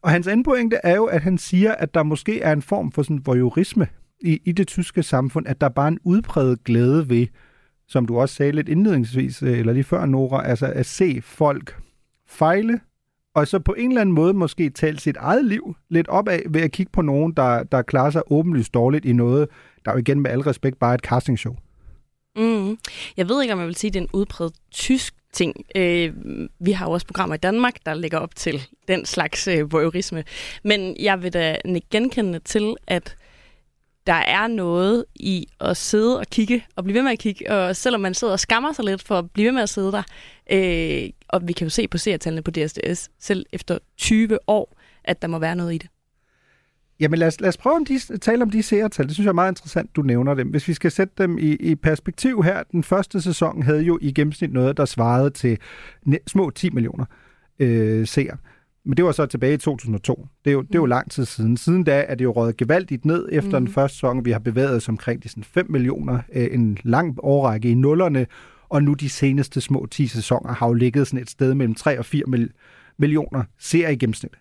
Og 0.02 0.10
hans 0.10 0.26
anden 0.26 0.44
pointe 0.44 0.76
er 0.84 0.96
jo, 0.96 1.04
at 1.04 1.22
han 1.22 1.38
siger, 1.38 1.74
at 1.74 1.94
der 1.94 2.02
måske 2.02 2.40
er 2.40 2.52
en 2.52 2.62
form 2.62 2.92
for 2.92 3.02
sådan 3.02 3.22
voyeurisme 3.24 3.86
i, 4.20 4.40
i 4.44 4.52
det 4.52 4.66
tyske 4.66 5.02
samfund, 5.02 5.46
at 5.48 5.60
der 5.60 5.68
bare 5.68 5.88
en 5.88 5.98
udpræget 6.04 6.64
glæde 6.64 7.10
ved, 7.10 7.26
som 7.88 8.06
du 8.06 8.20
også 8.20 8.34
sagde 8.34 8.52
lidt 8.52 8.68
indledningsvis, 8.68 9.42
øh, 9.42 9.58
eller 9.58 9.72
lige 9.72 9.84
før, 9.84 10.06
Nora, 10.06 10.46
altså 10.46 10.66
at 10.66 10.86
se 10.86 11.20
folk 11.22 11.76
fejle, 12.26 12.80
og 13.34 13.48
så 13.48 13.58
på 13.58 13.72
en 13.72 13.90
eller 13.90 14.00
anden 14.00 14.14
måde 14.14 14.34
måske 14.34 14.70
tale 14.70 15.00
sit 15.00 15.16
eget 15.16 15.44
liv 15.44 15.76
lidt 15.88 16.08
op 16.08 16.28
af 16.28 16.42
ved 16.48 16.60
at 16.60 16.72
kigge 16.72 16.92
på 16.92 17.02
nogen, 17.02 17.32
der, 17.32 17.62
der 17.62 17.82
klarer 17.82 18.10
sig 18.10 18.22
åbenlyst 18.26 18.74
dårligt 18.74 19.04
i 19.04 19.12
noget, 19.12 19.48
der 19.84 19.92
jo 19.92 19.98
igen 19.98 20.20
med 20.20 20.30
al 20.30 20.40
respekt 20.40 20.78
bare 20.78 20.90
er 20.90 20.94
et 20.94 21.00
castingshow. 21.00 21.56
Mm. 22.36 22.78
Jeg 23.16 23.28
ved 23.28 23.42
ikke, 23.42 23.54
om 23.54 23.60
jeg 23.60 23.66
vil 23.66 23.74
sige, 23.74 23.88
at 23.88 23.94
det 23.94 24.00
er 24.00 24.04
en 24.04 24.10
udbredt 24.12 24.54
tysk 24.70 25.14
ting. 25.32 25.64
Øh, 25.76 26.12
vi 26.58 26.72
har 26.72 26.86
jo 26.86 26.92
også 26.92 27.06
programmer 27.06 27.34
i 27.34 27.38
Danmark, 27.38 27.74
der 27.86 27.94
ligger 27.94 28.18
op 28.18 28.34
til 28.34 28.62
den 28.88 29.06
slags 29.06 29.48
øh, 29.48 29.72
voyeurisme. 29.72 30.24
Men 30.64 30.96
jeg 31.00 31.22
vil 31.22 31.32
da 31.32 31.56
genkende 31.90 32.38
til, 32.38 32.74
at 32.86 33.16
der 34.08 34.14
er 34.14 34.46
noget 34.46 35.04
i 35.14 35.46
at 35.60 35.76
sidde 35.76 36.18
og 36.18 36.26
kigge, 36.26 36.64
og 36.76 36.84
blive 36.84 36.94
ved 36.94 37.02
med 37.02 37.12
at 37.12 37.18
kigge, 37.18 37.52
og 37.52 37.76
selvom 37.76 38.00
man 38.00 38.14
sidder 38.14 38.32
og 38.32 38.40
skammer 38.40 38.72
sig 38.72 38.84
lidt 38.84 39.02
for 39.02 39.18
at 39.18 39.30
blive 39.30 39.46
ved 39.46 39.52
med 39.52 39.62
at 39.62 39.68
sidde 39.68 39.92
der, 39.92 40.02
øh, 40.52 41.10
og 41.28 41.48
vi 41.48 41.52
kan 41.52 41.64
jo 41.64 41.70
se 41.70 41.88
på 41.88 41.98
seertallene 41.98 42.42
på 42.42 42.50
DSDS, 42.50 43.10
selv 43.20 43.46
efter 43.52 43.78
20 43.96 44.38
år, 44.46 44.76
at 45.04 45.22
der 45.22 45.28
må 45.28 45.38
være 45.38 45.56
noget 45.56 45.74
i 45.74 45.78
det. 45.78 45.90
Jamen 47.00 47.18
lad 47.18 47.28
os, 47.28 47.40
lad 47.40 47.48
os 47.48 47.56
prøve 47.56 47.80
at 47.80 47.88
de, 47.88 48.18
tale 48.18 48.42
om 48.42 48.50
de 48.50 48.62
seertal. 48.62 49.06
Det 49.06 49.14
synes 49.14 49.24
jeg 49.24 49.30
er 49.30 49.34
meget 49.34 49.52
interessant, 49.52 49.96
du 49.96 50.02
nævner 50.02 50.34
dem. 50.34 50.48
Hvis 50.48 50.68
vi 50.68 50.74
skal 50.74 50.90
sætte 50.90 51.14
dem 51.18 51.38
i, 51.38 51.52
i 51.52 51.74
perspektiv 51.74 52.42
her, 52.42 52.62
den 52.62 52.84
første 52.84 53.20
sæson 53.20 53.62
havde 53.62 53.82
jo 53.82 53.98
i 54.02 54.12
gennemsnit 54.12 54.52
noget, 54.52 54.76
der 54.76 54.84
svarede 54.84 55.30
til 55.30 55.58
små 56.26 56.50
10 56.50 56.70
millioner 56.70 57.04
øh, 57.58 58.06
seere. 58.06 58.36
Men 58.88 58.96
det 58.96 59.04
var 59.04 59.12
så 59.12 59.26
tilbage 59.26 59.54
i 59.54 59.56
2002. 59.56 60.26
Det 60.44 60.50
er 60.50 60.54
jo, 60.54 60.62
det 60.62 60.74
er 60.74 60.78
jo 60.78 60.86
lang 60.86 61.10
tid 61.10 61.24
siden. 61.24 61.56
Siden 61.56 61.84
da 61.84 62.04
er 62.08 62.14
det 62.14 62.24
jo 62.24 62.32
røget 62.32 62.56
gevaldigt 62.56 63.04
ned 63.04 63.28
efter 63.32 63.58
mm. 63.58 63.64
den 63.66 63.74
første 63.74 63.96
sæson. 63.96 64.24
Vi 64.24 64.30
har 64.30 64.38
bevæget 64.38 64.76
os 64.76 64.88
omkring 64.88 65.22
de 65.22 65.28
sådan 65.28 65.44
5 65.44 65.66
millioner, 65.70 66.18
øh, 66.32 66.48
en 66.50 66.78
lang 66.82 67.18
årrække 67.22 67.70
i 67.70 67.74
nullerne, 67.74 68.26
og 68.68 68.82
nu 68.82 68.94
de 68.94 69.08
seneste 69.08 69.60
små 69.60 69.86
10 69.90 70.06
sæsoner 70.06 70.52
har 70.52 70.66
jo 70.66 70.72
ligget 70.72 71.06
sådan 71.06 71.22
et 71.22 71.30
sted 71.30 71.54
mellem 71.54 71.74
3 71.74 71.98
og 71.98 72.04
4 72.04 72.22
mil- 72.26 72.50
millioner 72.98 73.44
ser 73.58 73.88
i 73.88 73.96
gennemsnit. 73.96 74.32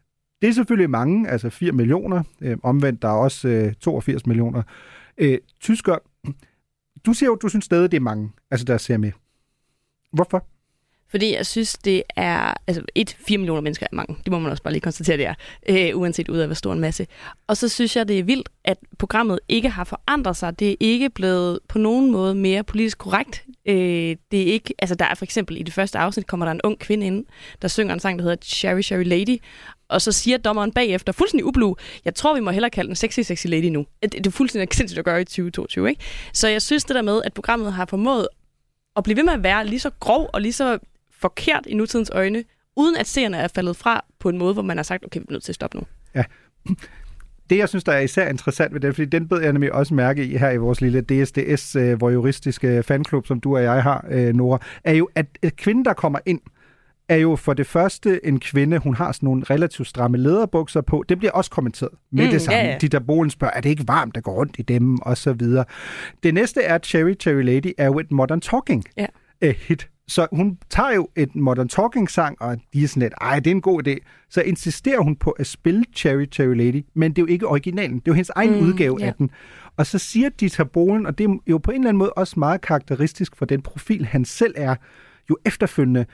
Det 0.42 0.50
er 0.50 0.54
selvfølgelig 0.54 0.90
mange, 0.90 1.30
altså 1.30 1.50
4 1.50 1.72
millioner. 1.72 2.24
Øh, 2.42 2.58
omvendt, 2.64 3.02
der 3.02 3.08
er 3.08 3.14
også 3.14 3.48
øh, 3.48 3.74
82 3.74 4.26
millioner. 4.26 4.64
Øh, 5.18 5.38
tysker, 5.62 5.98
du 7.06 7.14
siger 7.14 7.30
jo, 7.30 7.36
du 7.36 7.50
synes 7.50 7.66
stadig, 7.66 7.92
det 7.92 7.98
er 7.98 8.02
mange, 8.02 8.32
altså 8.52 8.66
der 8.66 8.78
ser 8.78 8.98
med. 8.98 9.12
Hvorfor? 10.14 10.46
Fordi 11.10 11.36
jeg 11.36 11.46
synes, 11.46 11.74
det 11.74 12.04
er... 12.16 12.54
Altså, 12.68 12.84
et, 12.96 13.18
4 13.28 13.38
millioner 13.38 13.62
mennesker 13.62 13.86
er 13.92 13.96
mange. 13.96 14.18
Det 14.24 14.32
må 14.32 14.40
man 14.40 14.52
også 14.52 14.64
bare 14.64 14.74
lige 14.74 14.82
konstatere, 14.82 15.18
det 15.18 15.26
er. 15.26 15.34
Øh, 15.70 16.00
uanset 16.00 16.30
ud 16.30 16.38
af, 16.38 16.48
hvor 16.48 16.56
stor 16.56 16.74
en 16.74 16.80
masse. 16.80 17.08
Og 17.48 17.58
så 17.58 17.70
synes 17.70 17.96
jeg, 17.96 18.08
det 18.08 18.20
er 18.20 18.24
vildt, 18.24 18.50
at 18.64 18.78
programmet 19.00 19.40
ikke 19.50 19.70
har 19.70 19.84
forandret 19.84 20.38
sig. 20.38 20.60
Det 20.60 20.72
er 20.72 20.76
ikke 20.80 21.10
blevet 21.10 21.60
på 21.68 21.78
nogen 21.78 22.12
måde 22.12 22.36
mere 22.36 22.64
politisk 22.64 22.98
korrekt. 22.98 23.44
Øh, 23.68 24.16
det 24.32 24.42
er 24.42 24.54
ikke... 24.54 24.74
Altså, 24.80 24.96
der 24.96 25.06
er 25.06 25.16
for 25.16 25.26
eksempel 25.26 25.58
i 25.58 25.64
det 25.64 25.74
første 25.74 25.98
afsnit, 25.98 26.28
kommer 26.28 26.46
der 26.46 26.52
en 26.52 26.62
ung 26.64 26.80
kvinde 26.80 27.08
ind, 27.08 27.26
der 27.62 27.68
synger 27.68 27.94
en 27.94 28.00
sang, 28.00 28.20
der 28.20 28.24
hedder 28.24 28.38
Sherry 28.42 28.82
Sherry 28.82 29.04
Lady. 29.06 29.38
Og 29.90 30.02
så 30.02 30.12
siger 30.12 30.38
dommeren 30.38 30.72
bagefter, 30.72 31.14
fuldstændig 31.14 31.46
ublu, 31.46 31.76
jeg 32.06 32.16
tror, 32.16 32.36
vi 32.36 32.40
må 32.40 32.52
hellere 32.52 32.70
kalde 32.70 32.88
den 32.88 32.96
sexy, 32.96 33.20
sexy 33.20 33.48
lady 33.48 33.66
nu. 33.66 33.86
Det, 34.04 34.12
det 34.12 34.28
er 34.28 34.32
fuldstændig 34.32 34.76
sindssygt 34.76 35.00
at 35.00 35.06
gøre 35.06 35.22
i 35.22 35.26
2022, 35.26 35.90
ikke? 35.90 36.02
Så 36.34 36.48
jeg 36.48 36.62
synes 36.62 36.84
det 36.84 36.96
der 36.96 37.02
med, 37.02 37.22
at 37.24 37.34
programmet 37.34 37.74
har 37.74 37.86
formået 37.86 38.28
at 38.96 39.04
blive 39.04 39.18
ved 39.18 39.24
med 39.24 39.34
at 39.34 39.44
være 39.44 39.68
lige 39.68 39.80
så 39.80 39.90
grov 40.00 40.30
og 40.34 40.42
lige 40.42 40.54
så 40.54 40.80
forkert 41.20 41.66
i 41.66 41.76
nutidens 41.76 42.10
øjne, 42.10 42.44
uden 42.76 42.98
at 42.98 43.08
seerne 43.08 43.38
er 43.38 43.48
faldet 43.48 43.76
fra 43.76 44.06
på 44.20 44.30
en 44.30 44.38
måde, 44.38 44.54
hvor 44.54 44.62
man 44.62 44.78
har 44.78 44.84
sagt, 44.84 45.06
okay, 45.06 45.20
vi 45.20 45.26
er 45.30 45.34
nødt 45.34 45.44
til 45.44 45.52
at 45.52 45.56
stoppe 45.56 45.78
nu. 45.78 45.84
Ja. 46.16 46.24
Det, 47.50 47.58
jeg 47.58 47.70
synes, 47.70 47.84
der 47.84 47.92
er 47.92 48.00
især 48.00 48.30
interessant 48.30 48.74
ved 48.74 48.82
den, 48.82 48.94
fordi 48.94 49.06
den 49.06 49.28
bed 49.28 49.42
jeg 49.42 49.54
nemlig 49.54 49.74
også 49.74 49.94
mærke 49.94 50.26
i 50.26 50.38
her 50.38 50.50
i 50.50 50.58
vores 50.58 50.82
lille 50.82 51.02
DSDS, 51.02 51.76
øh, 51.76 51.98
hvor 51.98 52.10
juristiske 52.10 52.84
fanklub, 52.84 53.28
som 53.28 53.40
du 53.40 53.56
og 53.56 53.64
jeg 53.64 53.84
har, 53.84 54.06
øh, 54.10 54.34
Nora, 54.34 54.60
er 54.84 54.94
jo, 54.94 55.10
at 55.16 55.28
kvinden, 55.58 55.86
der 55.86 55.94
kommer 55.94 56.20
ind, 56.26 56.40
er 57.10 57.16
jo 57.16 57.36
for 57.36 57.54
det 57.54 57.68
første 57.68 58.26
en 58.26 58.40
kvinde, 58.40 58.78
hun 58.78 58.96
har 58.96 59.12
sådan 59.12 59.28
nogle 59.28 59.44
relativt 59.50 59.88
stramme 59.88 60.18
lederbukser 60.18 60.82
på. 60.82 61.04
Det 61.10 61.18
bliver 61.18 61.32
også 61.32 61.52
kommenteret 61.52 61.92
med 62.12 62.26
mm, 62.26 62.32
det 62.32 62.42
samme. 62.42 62.60
Ja. 62.60 62.78
De 62.82 62.88
der 62.88 63.00
bolen 63.00 63.30
spørger, 63.30 63.54
er 63.54 63.62
det 63.62 63.70
ikke 63.70 63.88
varmt, 63.88 64.16
der 64.16 64.22
går 64.22 64.34
rundt 64.34 64.56
i 64.60 64.62
dem, 64.62 64.98
og 64.98 65.18
så 65.18 65.34
videre. 65.34 65.66
Det 66.24 66.34
næste 66.34 66.62
er, 66.62 66.76
at 66.76 66.86
Cherry 66.86 67.14
Cherry 67.20 67.44
Lady 67.44 67.72
er 67.78 67.86
jo 67.86 68.00
et 68.00 68.12
modern 68.12 68.42
talking 68.42 68.84
ja. 68.98 69.06
hit. 69.42 69.90
Så 70.08 70.28
hun 70.32 70.58
tager 70.70 70.94
jo 70.94 71.10
et 71.16 71.36
Modern 71.36 71.68
Talking-sang, 71.68 72.42
og 72.42 72.58
de 72.74 72.84
er 72.84 72.88
sådan 72.88 73.02
lidt, 73.02 73.14
ej, 73.22 73.40
det 73.40 73.48
er 73.48 73.56
en 73.56 73.62
god 73.62 73.88
idé. 73.88 73.98
Så 74.30 74.42
insisterer 74.42 75.00
hun 75.00 75.16
på 75.16 75.32
at 75.32 75.48
spille 75.48 75.84
Cherry 75.96 76.26
Cherry 76.32 76.56
Lady, 76.56 76.86
men 76.94 77.12
det 77.12 77.22
er 77.22 77.24
jo 77.24 77.28
ikke 77.28 77.48
originalen. 77.48 78.00
Det 78.00 78.08
er 78.08 78.12
jo 78.12 78.14
hendes 78.14 78.32
egen 78.36 78.54
mm, 78.54 78.60
udgave 78.60 78.98
yeah. 79.00 79.08
af 79.08 79.14
den. 79.14 79.30
Og 79.78 79.86
så 79.86 79.98
siger 79.98 80.30
Dieter 80.30 80.64
Bohlen, 80.64 81.06
og 81.06 81.18
det 81.18 81.30
er 81.30 81.38
jo 81.48 81.58
på 81.58 81.72
en 81.72 81.78
eller 81.78 81.90
anden 81.90 82.00
måde 82.00 82.14
også 82.14 82.40
meget 82.40 82.62
karakteristisk 82.62 83.36
for 83.36 83.46
den 83.46 83.62
profil, 83.62 84.06
han 84.06 84.26
selv 84.26 84.54
er, 84.58 84.76
jo 85.30 85.38
efterfølgende, 85.46 86.06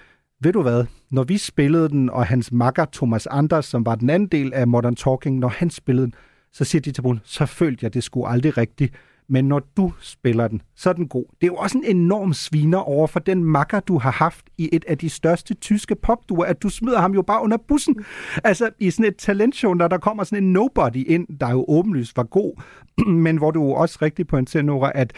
ved 0.42 0.54
du 0.54 0.62
hvad, 0.62 0.86
når 1.12 1.24
vi 1.24 1.38
spillede 1.38 1.90
den, 1.90 2.10
og 2.10 2.26
hans 2.26 2.52
makker 2.52 2.86
Thomas 2.94 3.28
Anders, 3.28 3.66
som 3.66 3.86
var 3.86 3.96
den 3.96 4.10
anden 4.10 4.28
del 4.28 4.54
af 4.54 4.68
Modern 4.68 4.96
Talking, 4.96 5.40
når 5.40 5.48
han 5.48 5.70
spillede 5.70 6.06
den, 6.06 6.14
så 6.54 6.64
siger 6.64 6.82
Dieter 6.82 7.02
Bohlen, 7.02 7.22
så 7.24 7.46
følte 7.46 7.84
jeg 7.84 7.94
det 7.94 8.04
skulle 8.04 8.30
aldrig 8.30 8.58
rigtigt 8.58 8.94
men 9.28 9.46
når 9.46 9.62
du 9.78 9.94
spiller 10.00 10.48
den, 10.48 10.62
så 10.76 10.90
er 10.90 10.94
den 10.94 11.08
god. 11.08 11.26
Det 11.42 11.44
er 11.44 11.48
jo 11.48 11.56
også 11.56 11.78
en 11.78 11.98
enorm 11.98 12.34
sviner 12.34 12.78
over 12.78 13.08
for 13.08 13.20
den 13.20 13.44
makker, 13.44 13.80
du 13.80 13.98
har 13.98 14.12
haft 14.12 14.46
i 14.58 14.70
et 14.74 14.86
af 14.88 14.98
de 14.98 15.10
største 15.10 15.54
tyske 15.54 15.96
popduer, 15.96 16.46
at 16.46 16.64
du 16.64 16.70
smider 16.70 17.02
ham 17.02 17.14
jo 17.14 17.22
bare 17.22 17.44
under 17.44 17.58
bussen. 17.68 17.96
Altså 18.44 18.70
i 18.80 18.90
sådan 18.90 19.06
et 19.06 19.18
talentshow, 19.18 19.74
når 19.74 19.88
der 19.88 19.98
kommer 19.98 20.24
sådan 20.24 20.44
en 20.44 20.54
nobody 20.54 21.08
ind, 21.08 21.40
der 21.40 21.50
jo 21.50 21.66
åbenlyst 21.68 22.18
var 22.18 22.24
god, 22.24 22.62
men 23.26 23.38
hvor 23.38 23.52
du 23.52 23.74
også 23.74 24.00
rigtig 24.02 24.28
pointerer, 24.28 24.64
Nora, 24.64 24.92
at 24.96 25.14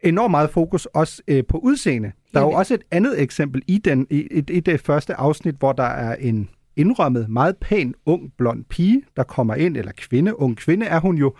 enormt 0.00 0.30
meget 0.30 0.50
fokus 0.50 0.86
også 0.86 1.22
øh, 1.28 1.44
på 1.48 1.58
udseende. 1.58 2.12
Der 2.34 2.40
er 2.40 2.44
jo 2.44 2.50
også 2.50 2.74
et 2.74 2.82
andet 2.90 3.22
eksempel 3.22 3.62
i, 3.66 3.78
den, 3.78 4.06
i, 4.10 4.16
i, 4.16 4.42
i 4.48 4.60
det 4.60 4.80
første 4.80 5.14
afsnit, 5.14 5.54
hvor 5.54 5.72
der 5.72 5.82
er 5.82 6.14
en 6.14 6.48
indrømmet 6.76 7.28
meget 7.28 7.56
pæn, 7.56 7.94
ung, 8.06 8.32
blond 8.38 8.64
pige, 8.64 9.02
der 9.16 9.22
kommer 9.22 9.54
ind, 9.54 9.76
eller 9.76 9.92
kvinde, 9.96 10.40
ung 10.40 10.56
kvinde 10.56 10.86
er 10.86 11.00
hun 11.00 11.18
jo, 11.18 11.34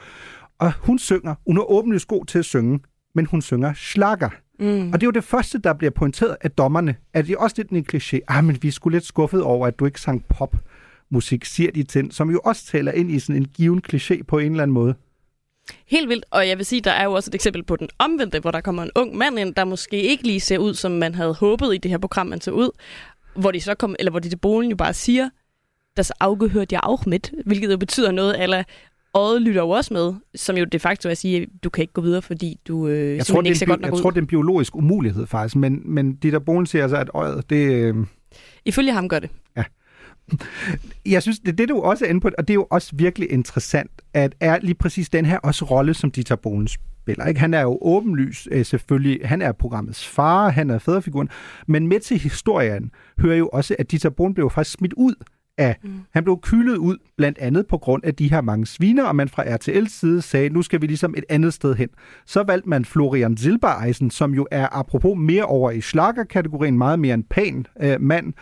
og 0.62 0.72
hun 0.78 0.98
synger, 0.98 1.34
hun 1.46 1.58
er 1.58 1.70
åbenlyst 1.70 2.08
god 2.08 2.26
til 2.26 2.38
at 2.38 2.44
synge, 2.44 2.80
men 3.14 3.26
hun 3.26 3.42
synger 3.42 3.72
slakker. 3.74 4.30
Mm. 4.58 4.92
Og 4.92 5.00
det 5.00 5.02
er 5.02 5.06
jo 5.06 5.10
det 5.10 5.24
første, 5.24 5.58
der 5.58 5.72
bliver 5.72 5.90
pointeret 5.90 6.36
af 6.40 6.50
dommerne. 6.50 6.96
At 7.12 7.26
det 7.26 7.32
er 7.32 7.38
også 7.38 7.54
lidt 7.58 7.70
en 7.70 7.86
kliché. 7.92 8.18
Ah, 8.28 8.44
men 8.44 8.58
vi 8.62 8.68
er 8.68 8.72
sgu 8.72 8.88
lidt 8.88 9.06
skuffet 9.06 9.42
over, 9.42 9.66
at 9.66 9.78
du 9.78 9.86
ikke 9.86 10.00
sang 10.00 10.24
pop 10.28 10.56
musik, 11.10 11.44
siger 11.44 11.70
de 11.72 11.82
til, 11.82 12.12
som 12.12 12.30
jo 12.30 12.40
også 12.44 12.66
taler 12.66 12.92
ind 12.92 13.10
i 13.10 13.18
sådan 13.18 13.36
en 13.36 13.48
given 13.48 13.82
kliché 13.92 14.22
på 14.22 14.38
en 14.38 14.52
eller 14.52 14.62
anden 14.62 14.74
måde. 14.74 14.94
Helt 15.86 16.08
vildt, 16.08 16.24
og 16.30 16.48
jeg 16.48 16.58
vil 16.58 16.66
sige, 16.66 16.80
der 16.80 16.90
er 16.90 17.04
jo 17.04 17.12
også 17.12 17.30
et 17.30 17.34
eksempel 17.34 17.64
på 17.64 17.76
den 17.76 17.88
omvendte, 17.98 18.40
hvor 18.40 18.50
der 18.50 18.60
kommer 18.60 18.82
en 18.82 18.90
ung 18.94 19.16
mand 19.16 19.38
ind, 19.38 19.54
der 19.54 19.64
måske 19.64 20.02
ikke 20.02 20.26
lige 20.26 20.40
ser 20.40 20.58
ud, 20.58 20.74
som 20.74 20.92
man 20.92 21.14
havde 21.14 21.34
håbet 21.34 21.74
i 21.74 21.78
det 21.78 21.90
her 21.90 21.98
program, 21.98 22.26
man 22.26 22.40
ser 22.40 22.52
ud, 22.52 22.70
hvor 23.36 23.50
de 23.50 23.60
så 23.60 23.74
kom, 23.74 23.96
eller 23.98 24.10
hvor 24.10 24.20
de 24.20 24.28
til 24.28 24.36
bolen 24.36 24.70
jo 24.70 24.76
bare 24.76 24.94
siger, 24.94 25.28
das 25.96 26.10
Auge 26.10 26.48
hört 26.48 26.72
ja 26.72 26.80
auch 26.82 27.06
mit, 27.06 27.32
hvilket 27.46 27.72
jo 27.72 27.76
betyder 27.76 28.12
noget, 28.12 28.42
eller 28.42 28.62
øjet 29.14 29.42
lytter 29.42 29.60
jo 29.60 29.70
også 29.70 29.94
med, 29.94 30.14
som 30.34 30.56
jo 30.56 30.64
de 30.64 30.78
facto 30.78 31.08
er 31.08 31.10
at 31.10 31.18
sige, 31.18 31.42
at 31.42 31.48
du 31.64 31.70
kan 31.70 31.82
ikke 31.82 31.92
gå 31.92 32.00
videre, 32.00 32.22
fordi 32.22 32.58
du 32.68 32.88
øh, 32.88 33.16
Jeg 33.16 33.26
tror, 33.26 33.42
ikke 33.42 33.50
er 33.50 33.54
ser 33.54 33.66
godt 33.66 33.80
nok 33.80 33.86
jeg 33.86 33.94
ud. 33.94 34.00
tror, 34.00 34.10
det 34.10 34.16
er 34.16 34.22
en 34.22 34.26
biologisk 34.26 34.76
umulighed 34.76 35.26
faktisk, 35.26 35.56
men, 35.56 35.82
men 35.84 36.14
Dieter 36.14 36.38
Bohlen 36.38 36.66
siger 36.66 36.82
altså, 36.82 36.96
at 36.96 37.10
øjet, 37.14 37.50
det... 37.50 37.72
Øh, 37.72 37.94
Ifølge 38.64 38.92
ham 38.92 39.08
gør 39.08 39.18
det. 39.18 39.30
jeg 41.06 41.22
synes, 41.22 41.38
det 41.38 41.48
er 41.48 41.52
det, 41.52 41.68
du 41.68 41.80
også 41.80 42.04
er 42.04 42.08
inde 42.08 42.20
på, 42.20 42.30
og 42.38 42.48
det 42.48 42.52
er 42.52 42.54
jo 42.54 42.66
også 42.70 42.90
virkelig 42.96 43.32
interessant, 43.32 43.90
at 44.14 44.34
er 44.40 44.58
lige 44.62 44.74
præcis 44.74 45.08
den 45.10 45.24
her 45.24 45.38
også 45.38 45.64
rolle, 45.64 45.94
som 45.94 46.10
Dieter 46.10 46.36
Bohlen 46.36 46.68
spiller. 46.68 47.26
Ikke? 47.26 47.40
Han 47.40 47.54
er 47.54 47.60
jo 47.60 47.78
åbenlys 47.82 48.48
øh, 48.50 48.64
selvfølgelig, 48.64 49.20
han 49.24 49.42
er 49.42 49.52
programmets 49.52 50.08
far, 50.08 50.48
han 50.48 50.70
er 50.70 50.78
fædrefiguren, 50.78 51.28
men 51.66 51.88
med 51.88 52.00
til 52.00 52.18
historien 52.18 52.90
hører 53.18 53.36
jo 53.36 53.48
også, 53.52 53.76
at 53.78 53.90
Dieter 53.90 54.10
Bohlen 54.10 54.34
blev 54.34 54.50
faktisk 54.50 54.78
smidt 54.78 54.92
ud 54.92 55.14
af, 55.59 55.76
mm. 55.82 56.00
han 56.11 56.24
blev 56.24 56.38
kylet 56.42 56.76
ud, 56.76 56.96
blandt 57.16 57.38
andet 57.38 57.66
på 57.66 57.78
grund 57.78 58.05
af 58.05 58.14
de 58.14 58.30
her 58.30 58.40
mange 58.40 58.66
sviner, 58.66 59.05
og 59.05 59.16
man 59.16 59.28
fra 59.28 59.42
RTL's 59.42 59.88
side 59.88 60.22
sagde, 60.22 60.48
nu 60.48 60.62
skal 60.62 60.80
vi 60.80 60.86
ligesom 60.86 61.14
et 61.16 61.24
andet 61.28 61.55
sted 61.55 61.74
hen. 61.74 61.88
Så 62.26 62.42
valgte 62.42 62.68
man 62.68 62.84
Florian 62.84 63.36
Silbereisen, 63.36 64.11
som 64.11 64.34
jo 64.34 64.46
er 64.50 64.68
apropos 64.72 65.18
mere 65.18 65.44
over 65.44 65.70
i 65.70 65.80
schlagerkategorien, 65.80 66.78
meget 66.78 66.98
mere 66.98 67.14
en 67.14 67.22
pæn 67.22 67.66
øh, 67.82 68.00
mand. 68.00 68.32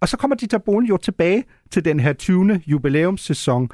Og 0.00 0.08
så 0.08 0.16
kommer 0.16 0.36
Dieter 0.36 0.58
Bohlen 0.58 0.88
jo 0.88 0.96
tilbage 0.96 1.44
til 1.70 1.84
den 1.84 2.00
her 2.00 2.12
20. 2.12 2.60
jubilæumssæson, 2.66 3.68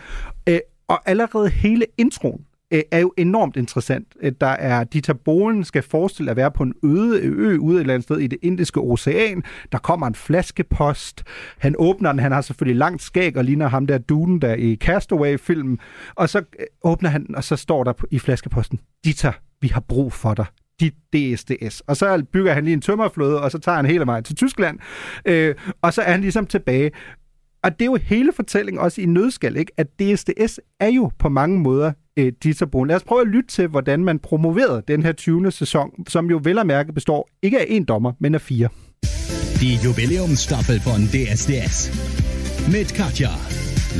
øh, 0.48 0.58
og 0.88 1.08
allerede 1.08 1.48
hele 1.48 1.86
introen 1.98 2.44
øh, 2.72 2.82
er 2.90 2.98
jo 2.98 3.12
enormt 3.16 3.56
interessant. 3.56 4.06
Øh, 4.22 4.32
der 4.40 4.46
er 4.46 4.84
Dieter 4.84 5.12
Bohlen 5.12 5.64
skal 5.64 5.82
forestille 5.82 6.30
at 6.30 6.36
være 6.36 6.50
på 6.50 6.62
en 6.62 6.74
øde 6.84 7.20
ø 7.20 7.58
ude 7.58 7.76
et 7.76 7.80
eller 7.80 7.94
andet 7.94 8.04
sted 8.04 8.18
i 8.18 8.26
det 8.26 8.38
indiske 8.42 8.80
ocean. 8.80 9.42
Der 9.72 9.78
kommer 9.78 10.06
en 10.06 10.14
flaskepost. 10.14 11.24
Han 11.58 11.74
åbner 11.78 12.12
den. 12.12 12.18
Han 12.18 12.32
har 12.32 12.40
selvfølgelig 12.40 12.78
langt 12.78 13.02
skæg 13.02 13.36
og 13.36 13.44
ligner 13.44 13.68
ham 13.68 13.86
der 13.86 13.98
duden 13.98 14.42
der 14.42 14.54
i 14.54 14.76
Castaway-filmen. 14.76 15.78
Og 16.14 16.28
så 16.28 16.38
øh, 16.38 16.66
åbner 16.84 17.10
han 17.10 17.26
den, 17.26 17.34
og 17.34 17.44
så 17.44 17.56
står 17.56 17.84
der 17.84 17.92
i 18.10 18.18
flaskeposten, 18.18 18.80
Dieter, 19.04 19.32
vi 19.60 19.68
har 19.68 19.80
brug 19.80 20.12
for 20.12 20.34
dig 20.34 20.46
dit 20.80 20.94
DSDS. 21.12 21.80
Og 21.80 21.96
så 21.96 22.24
bygger 22.32 22.52
han 22.52 22.64
lige 22.64 22.74
en 22.74 22.80
tømmerflåde, 22.80 23.42
og 23.42 23.50
så 23.50 23.58
tager 23.58 23.76
han 23.76 23.86
hele 23.86 24.06
vejen 24.06 24.24
til 24.24 24.36
Tyskland. 24.36 24.78
Øh, 25.24 25.54
og 25.82 25.92
så 25.92 26.02
er 26.02 26.10
han 26.10 26.20
ligesom 26.20 26.46
tilbage. 26.46 26.90
Og 27.64 27.70
det 27.72 27.82
er 27.82 27.86
jo 27.86 27.98
hele 28.02 28.32
fortællingen 28.36 28.80
også 28.80 29.00
i 29.00 29.06
nødskal, 29.06 29.56
ikke? 29.56 29.72
at 29.76 29.86
DSDS 30.00 30.60
er 30.80 30.88
jo 30.88 31.10
på 31.18 31.28
mange 31.28 31.58
måder 31.60 31.92
øh, 32.16 32.32
Dieter 32.42 32.66
Bohlen. 32.66 32.88
Lad 32.88 32.96
os 32.96 33.04
prøve 33.04 33.20
at 33.20 33.26
lytte 33.26 33.48
til, 33.48 33.66
hvordan 33.66 34.04
man 34.04 34.18
promoverede 34.18 34.82
den 34.88 35.02
her 35.02 35.12
20. 35.12 35.50
sæson, 35.52 35.90
som 36.08 36.30
jo 36.30 36.40
vel 36.44 36.58
at 36.58 36.66
mærke 36.66 36.92
består 36.92 37.28
ikke 37.42 37.60
af 37.60 37.64
en 37.68 37.84
dommer, 37.84 38.12
men 38.20 38.34
af 38.34 38.40
fire. 38.40 38.68
Die 39.60 39.78
Jubiläumsstaffel 39.84 40.80
von 40.84 41.00
DSDS. 41.14 41.76
Mit 42.74 42.94
Katja, 42.94 43.32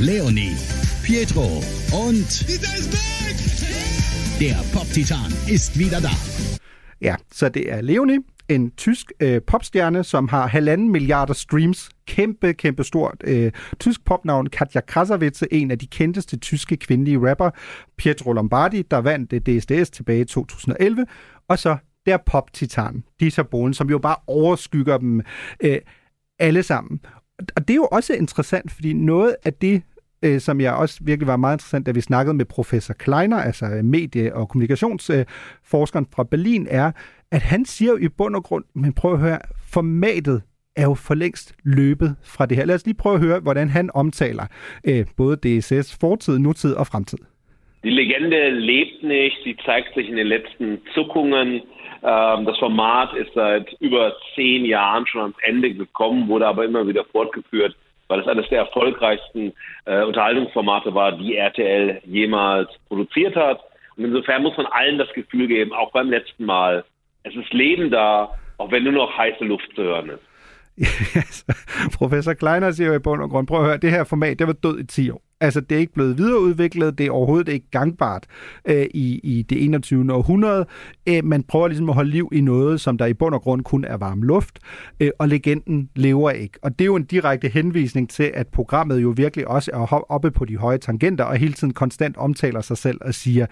Leonie, 0.07 0.55
Pietro 1.05 1.47
und 2.05 2.27
der 4.39 4.57
Pop-Titan 4.73 5.31
ist 5.55 5.71
wieder 5.79 5.99
da. 5.99 6.13
Ja, 7.01 7.15
så 7.31 7.49
det 7.49 7.73
er 7.73 7.81
Leonie, 7.81 8.19
en 8.49 8.71
tysk 8.71 9.11
øh, 9.19 9.41
popstjerne, 9.41 10.03
som 10.03 10.27
har 10.27 10.47
halvanden 10.47 10.91
milliarder 10.91 11.33
streams. 11.33 11.89
Kæmpe, 12.07 12.53
kæmpe 12.53 12.83
stort 12.83 13.15
øh, 13.23 13.51
tysk 13.79 14.05
popnavn. 14.05 14.47
Katja 14.47 14.81
Krasavice, 14.81 15.53
en 15.53 15.71
af 15.71 15.79
de 15.79 15.87
kendteste 15.87 16.37
tyske 16.37 16.77
kvindelige 16.77 17.29
rapper. 17.29 17.49
Pietro 17.97 18.33
Lombardi, 18.33 18.81
der 18.81 18.97
vandt 18.97 19.33
øh, 19.33 19.41
DSDS 19.41 19.89
tilbage 19.89 20.21
i 20.21 20.25
2011. 20.25 21.05
Og 21.47 21.59
så 21.59 21.77
der 22.05 22.17
pop-titan, 22.17 23.03
Dieter 23.19 23.43
Bohlen, 23.43 23.73
som 23.73 23.89
jo 23.89 23.97
bare 23.97 24.15
overskygger 24.27 24.97
dem 24.97 25.21
øh, 25.63 25.77
alle 26.39 26.63
sammen. 26.63 26.99
Og 27.55 27.67
det 27.67 27.69
er 27.69 27.75
jo 27.75 27.87
også 27.91 28.13
interessant, 28.13 28.71
fordi 28.71 28.93
noget 28.93 29.35
af 29.45 29.53
det, 29.53 29.81
øh, 30.23 30.41
som 30.41 30.61
jeg 30.61 30.73
også 30.73 30.99
virkelig 31.01 31.27
var 31.27 31.37
meget 31.37 31.55
interessant, 31.55 31.85
da 31.85 31.91
vi 31.91 32.01
snakkede 32.01 32.33
med 32.33 32.45
professor 32.45 32.93
Kleiner, 32.93 33.37
altså 33.37 33.65
medie- 33.83 34.35
og 34.35 34.49
kommunikationsforskeren 34.49 36.07
fra 36.11 36.23
Berlin, 36.23 36.67
er, 36.69 36.91
at 37.35 37.41
han 37.41 37.65
siger 37.65 37.91
jo 37.91 37.97
i 37.97 38.09
bund 38.17 38.35
og 38.35 38.43
grund, 38.43 38.65
men 38.73 38.93
prøv 38.93 39.13
at 39.13 39.19
høre, 39.19 39.39
formatet 39.73 40.41
er 40.75 40.83
jo 40.83 40.95
for 41.07 41.13
længst 41.13 41.55
løbet 41.63 42.15
fra 42.35 42.45
det 42.45 42.57
her. 42.57 42.65
Lad 42.65 42.75
os 42.75 42.85
lige 42.85 43.01
prøve 43.03 43.15
at 43.15 43.21
høre, 43.21 43.39
hvordan 43.39 43.69
han 43.69 43.89
omtaler 43.93 44.45
øh, 44.89 45.05
både 45.17 45.35
DSS 45.43 45.97
fortid, 46.01 46.39
nutid 46.39 46.73
og 46.75 46.87
fremtid. 46.87 47.17
Die 47.83 47.95
Legende 48.01 48.49
lebt 48.71 49.03
nicht, 49.03 49.37
sie 49.43 49.55
zeigt 49.65 49.93
sich 49.95 50.09
in 50.09 50.17
den 50.17 50.27
letzten 50.27 50.67
Zuckungen. 50.93 51.49
Ähm, 52.11 52.39
das 52.49 52.57
Format 52.59 53.09
ist 53.21 53.33
seit 53.33 53.67
über 53.79 54.13
zehn 54.35 54.65
Jahren 54.65 55.05
schon 55.07 55.21
ans 55.21 55.37
Ende 55.43 55.73
gekommen, 55.73 56.27
wurde 56.27 56.47
aber 56.47 56.63
immer 56.65 56.87
wieder 56.87 57.03
fortgeführt, 57.11 57.75
weil 58.07 58.19
es 58.21 58.27
eines 58.27 58.47
der 58.49 58.59
erfolgreichsten 58.59 59.53
äh, 59.85 60.03
Unterhaltungsformate 60.03 60.93
war, 60.93 61.11
die 61.17 61.35
RTL 61.35 62.01
jemals 62.05 62.69
produziert 62.87 63.35
hat. 63.35 63.59
Und 63.97 64.05
insofern 64.05 64.43
muss 64.43 64.57
man 64.57 64.67
allen 64.67 64.97
das 64.97 65.11
Gefühl 65.13 65.47
geben, 65.47 65.73
auch 65.73 65.91
beim 65.91 66.09
letzten 66.09 66.45
Mal, 66.45 66.85
es 67.23 67.35
ist 67.35 67.53
Leben 67.53 67.89
da, 67.89 68.37
auch 68.57 68.71
wenn 68.71 68.83
nur 68.83 68.93
noch 68.93 69.17
heiße 69.17 69.43
Luft 69.43 69.69
zu 69.75 69.83
hören 69.83 70.09
ist. 70.09 70.23
Professor 71.97 72.33
Kleiner 72.33 72.71
siger 72.71 72.87
jo 72.87 72.93
i 72.93 72.99
bund 72.99 73.21
og 73.21 73.29
grund, 73.29 73.47
prøv 73.47 73.59
at 73.59 73.65
høre, 73.65 73.77
det 73.77 73.91
her 73.91 74.03
format, 74.03 74.39
det 74.39 74.47
var 74.47 74.53
død 74.53 74.79
i 74.79 74.85
10 74.85 75.09
år. 75.09 75.21
Altså, 75.43 75.61
det 75.61 75.75
er 75.75 75.79
ikke 75.79 75.93
blevet 75.93 76.17
videreudviklet, 76.17 76.97
det 76.97 77.05
er 77.05 77.11
overhovedet 77.11 77.53
ikke 77.53 77.69
gangbart 77.71 78.25
øh, 78.67 78.85
i, 78.93 79.19
i 79.23 79.41
det 79.41 79.63
21. 79.63 80.13
århundrede. 80.13 80.65
Øh, 81.09 81.25
man 81.25 81.43
prøver 81.43 81.67
ligesom 81.67 81.89
at 81.89 81.95
holde 81.95 82.09
liv 82.09 82.29
i 82.31 82.41
noget, 82.41 82.81
som 82.81 82.97
der 82.97 83.05
i 83.05 83.13
bund 83.13 83.35
og 83.35 83.41
grund 83.41 83.61
kun 83.61 83.85
er 83.85 83.97
varm 83.97 84.21
luft, 84.21 84.59
øh, 84.99 85.11
og 85.19 85.27
legenden 85.27 85.89
lever 85.95 86.31
ikke. 86.31 86.59
Og 86.61 86.79
det 86.79 86.81
er 86.81 86.85
jo 86.85 86.95
en 86.95 87.03
direkte 87.03 87.47
henvisning 87.47 88.09
til, 88.09 88.31
at 88.33 88.47
programmet 88.47 89.01
jo 89.01 89.13
virkelig 89.17 89.47
også 89.47 89.71
er 89.73 90.11
oppe 90.11 90.31
på 90.31 90.45
de 90.45 90.57
høje 90.57 90.77
tangenter, 90.77 91.23
og 91.23 91.37
hele 91.37 91.53
tiden 91.53 91.73
konstant 91.73 92.17
omtaler 92.17 92.61
sig 92.61 92.77
selv 92.77 92.97
og 93.01 93.13
siger, 93.13 93.45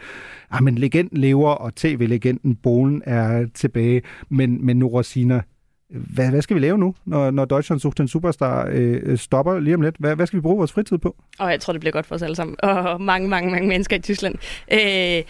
at 0.52 0.64
men 0.64 0.76
legenden 0.78 1.18
lever, 1.18 1.50
og 1.50 1.76
tv-legenden 1.76 2.56
Bolen 2.56 3.02
er 3.06 3.46
tilbage, 3.54 4.02
men, 4.30 4.66
men 4.66 4.78
nu 4.78 4.88
Rosina, 4.88 5.42
hvad, 5.92 6.30
hvad 6.30 6.42
skal 6.42 6.56
vi 6.56 6.60
lave 6.60 6.78
nu, 6.78 6.96
når, 7.06 7.32
når 7.32 7.46
Deutschland 7.46 7.80
sucht 7.80 8.00
en 8.00 8.08
superstar 8.08 8.70
øh, 8.72 9.18
stopper 9.18 9.60
lige 9.60 9.76
om 9.76 9.82
lidt? 9.82 9.96
Hvad, 10.00 10.16
hvad 10.16 10.28
skal 10.28 10.38
vi 10.38 10.42
bruge 10.42 10.58
vores 10.58 10.72
fritid 10.72 10.98
på? 10.98 11.16
Og 11.40 11.52
jeg 11.52 11.60
tror, 11.60 11.74
det 11.74 11.80
bliver 11.80 11.92
godt 11.92 12.06
for 12.06 12.16
os 12.16 12.22
alle 12.22 12.36
sammen. 12.36 12.56
Og 12.64 13.02
mange, 13.02 13.30
mange, 13.30 13.52
mange 13.52 13.68
mennesker 13.68 13.96
i 13.96 14.00
Tyskland. 14.00 14.36
Øh, 14.74 15.24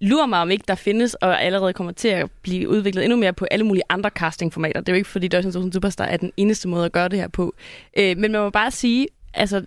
lurer 0.00 0.26
mig, 0.26 0.40
om 0.40 0.50
ikke 0.50 0.64
der 0.68 0.74
findes, 0.74 1.14
og 1.14 1.42
allerede 1.42 1.72
kommer 1.72 1.92
til 1.92 2.08
at 2.08 2.30
blive 2.42 2.68
udviklet 2.68 3.04
endnu 3.04 3.18
mere 3.18 3.32
på 3.32 3.46
alle 3.50 3.66
mulige 3.66 3.82
andre 3.88 4.10
castingformater. 4.10 4.80
Det 4.80 4.88
er 4.88 4.92
jo 4.92 4.96
ikke, 4.96 5.08
fordi 5.08 5.28
Deutschland 5.28 5.52
sucht 5.52 5.66
en 5.66 5.72
superstar 5.72 6.04
er 6.04 6.16
den 6.16 6.32
eneste 6.36 6.68
måde 6.68 6.84
at 6.84 6.92
gøre 6.92 7.08
det 7.08 7.18
her 7.18 7.28
på. 7.28 7.54
Øh, 7.98 8.18
men 8.18 8.32
man 8.32 8.40
må 8.40 8.50
bare 8.50 8.70
sige, 8.70 9.06
altså, 9.34 9.62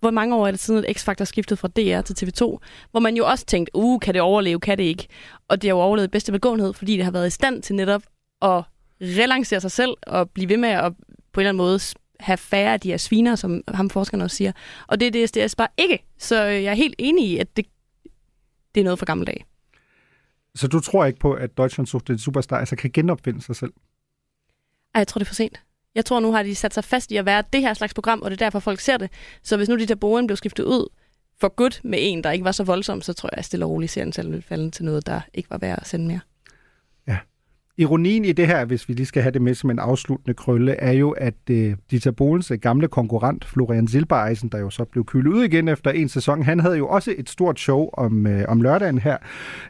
hvor 0.00 0.10
mange 0.10 0.36
år 0.36 0.46
er 0.46 0.50
det 0.50 0.60
siden, 0.60 0.84
at 0.84 0.96
X-Factor 0.96 1.24
skiftede 1.24 1.56
fra 1.56 1.68
DR 1.68 2.00
til 2.00 2.26
TV2, 2.26 2.58
hvor 2.90 3.00
man 3.00 3.16
jo 3.16 3.26
også 3.26 3.46
tænkte, 3.46 3.70
uh, 3.74 4.00
kan 4.00 4.14
det 4.14 4.22
overleve, 4.22 4.60
kan 4.60 4.78
det 4.78 4.84
ikke? 4.84 5.06
Og 5.48 5.62
det 5.62 5.68
har 5.68 5.76
jo 5.76 5.80
overlevet 5.80 6.10
bedste 6.10 6.32
begåenhed, 6.32 6.72
fordi 6.72 6.96
det 6.96 7.04
har 7.04 7.10
været 7.10 7.26
i 7.26 7.30
stand 7.30 7.62
til 7.62 7.74
netop 7.74 8.02
at 8.42 8.62
relancere 9.00 9.60
sig 9.60 9.70
selv 9.70 9.94
og 10.02 10.30
blive 10.30 10.48
ved 10.48 10.56
med 10.56 10.68
at 10.68 10.92
på 11.32 11.40
en 11.40 11.46
eller 11.46 11.48
anden 11.48 11.56
måde 11.56 11.80
have 12.20 12.36
færre 12.36 12.72
af 12.72 12.80
de 12.80 12.90
her 12.90 12.96
sviner, 12.96 13.36
som 13.36 13.62
ham 13.68 13.90
forskeren 13.90 14.20
også 14.20 14.36
siger. 14.36 14.52
Og 14.86 15.00
det 15.00 15.16
er 15.16 15.26
DSDS 15.26 15.54
bare 15.54 15.68
ikke. 15.76 16.04
Så 16.18 16.46
øh, 16.46 16.62
jeg 16.62 16.70
er 16.70 16.74
helt 16.74 16.94
enig 16.98 17.28
i, 17.28 17.38
at 17.38 17.56
det, 17.56 17.66
det 18.74 18.80
er 18.80 18.84
noget 18.84 18.98
for 18.98 19.06
gamle 19.06 19.24
dage. 19.24 19.44
Så 20.54 20.68
du 20.68 20.80
tror 20.80 21.04
ikke 21.04 21.18
på, 21.18 21.32
at 21.32 21.58
Deutschland 21.58 21.86
sucht 21.86 22.10
en 22.10 22.18
superstar 22.18 22.58
altså 22.58 22.76
kan 22.76 22.90
genopfinde 22.90 23.42
sig 23.42 23.56
selv? 23.56 23.72
Ej, 24.94 24.98
jeg 24.98 25.08
tror, 25.08 25.18
det 25.18 25.24
er 25.24 25.28
for 25.28 25.34
sent. 25.34 25.60
Jeg 25.94 26.04
tror, 26.04 26.20
nu 26.20 26.32
har 26.32 26.42
de 26.42 26.54
sat 26.54 26.74
sig 26.74 26.84
fast 26.84 27.12
i 27.12 27.16
at 27.16 27.26
være 27.26 27.42
det 27.52 27.60
her 27.60 27.74
slags 27.74 27.94
program, 27.94 28.22
og 28.22 28.30
det 28.30 28.40
er 28.40 28.46
derfor, 28.46 28.58
folk 28.58 28.80
ser 28.80 28.96
det. 28.96 29.10
Så 29.42 29.56
hvis 29.56 29.68
nu 29.68 29.78
de 29.78 29.86
der 29.86 29.94
bogen 29.94 30.26
blev 30.26 30.36
skiftet 30.36 30.64
ud 30.64 30.88
for 31.40 31.48
godt 31.48 31.80
med 31.84 31.98
en, 32.02 32.24
der 32.24 32.30
ikke 32.30 32.44
var 32.44 32.52
så 32.52 32.64
voldsom, 32.64 33.00
så 33.00 33.12
tror 33.12 33.28
jeg, 33.32 33.38
at 33.38 33.44
stille 33.44 33.64
og 33.64 33.70
roligt 33.70 33.92
serien 33.92 34.12
selv 34.12 34.32
vil 34.32 34.42
falde 34.42 34.70
til 34.70 34.84
noget, 34.84 35.06
der 35.06 35.20
ikke 35.34 35.50
var 35.50 35.58
værd 35.58 35.78
at 35.80 35.88
sende 35.88 36.06
mere. 36.06 36.20
Ironien 37.80 38.24
i 38.24 38.32
det 38.32 38.46
her, 38.46 38.64
hvis 38.64 38.88
vi 38.88 38.94
lige 38.94 39.06
skal 39.06 39.22
have 39.22 39.32
det 39.32 39.42
med 39.42 39.54
som 39.54 39.70
en 39.70 39.78
afsluttende 39.78 40.34
krølle, 40.34 40.72
er 40.72 40.92
jo, 40.92 41.10
at 41.10 41.34
øh, 41.50 41.76
Dieter 41.90 42.10
Bohlens 42.10 42.50
øh, 42.50 42.58
gamle 42.58 42.88
konkurrent, 42.88 43.44
Florian 43.44 43.88
Silbereisen, 43.88 44.48
der 44.48 44.58
jo 44.58 44.70
så 44.70 44.84
blev 44.84 45.04
kølet 45.04 45.26
ud 45.32 45.44
igen 45.44 45.68
efter 45.68 45.90
en 45.90 46.08
sæson, 46.08 46.42
han 46.42 46.60
havde 46.60 46.76
jo 46.76 46.88
også 46.88 47.14
et 47.18 47.28
stort 47.28 47.60
show 47.60 47.88
om, 47.92 48.26
øh, 48.26 48.44
om 48.48 48.60
lørdagen 48.60 48.98
her, 48.98 49.16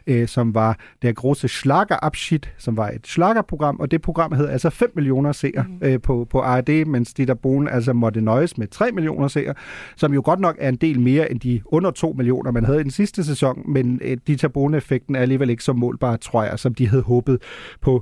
øh, 0.07 0.27
som 0.27 0.53
var 0.53 0.77
der 1.01 1.11
große 1.11 1.47
Schlagerabschied, 1.47 2.39
som 2.57 2.77
var 2.77 2.89
et 2.89 3.07
schlagerprogram, 3.07 3.79
og 3.79 3.91
det 3.91 4.01
program 4.01 4.31
hed 4.31 4.47
altså 4.47 4.69
5 4.69 4.91
millioner 4.95 5.31
seere 5.31 5.65
mm. 5.69 5.87
øh, 5.87 6.01
på, 6.01 6.27
på 6.29 6.39
ARD, 6.39 6.85
mens 6.85 7.13
Dieter 7.13 7.33
Bohlen 7.33 7.67
altså 7.67 7.93
måtte 7.93 8.21
nøjes 8.21 8.57
med 8.57 8.67
3 8.67 8.91
millioner 8.91 9.27
seere, 9.27 9.53
som 9.95 10.13
jo 10.13 10.21
godt 10.25 10.39
nok 10.39 10.55
er 10.59 10.69
en 10.69 10.75
del 10.75 10.99
mere 10.99 11.31
end 11.31 11.39
de 11.39 11.61
under 11.65 11.91
2 11.91 12.13
millioner, 12.17 12.51
man 12.51 12.65
havde 12.65 12.79
i 12.79 12.83
den 12.83 12.91
sidste 12.91 13.23
sæson, 13.23 13.63
men 13.65 13.99
øh, 14.03 14.17
Dieter 14.27 14.47
Bohlen-effekten 14.47 15.15
er 15.15 15.19
alligevel 15.19 15.49
ikke 15.49 15.63
så 15.63 15.73
målbar, 15.73 16.15
tror 16.15 16.43
jeg, 16.43 16.59
som 16.59 16.75
de 16.75 16.87
havde 16.87 17.03
håbet 17.03 17.41
på 17.81 17.98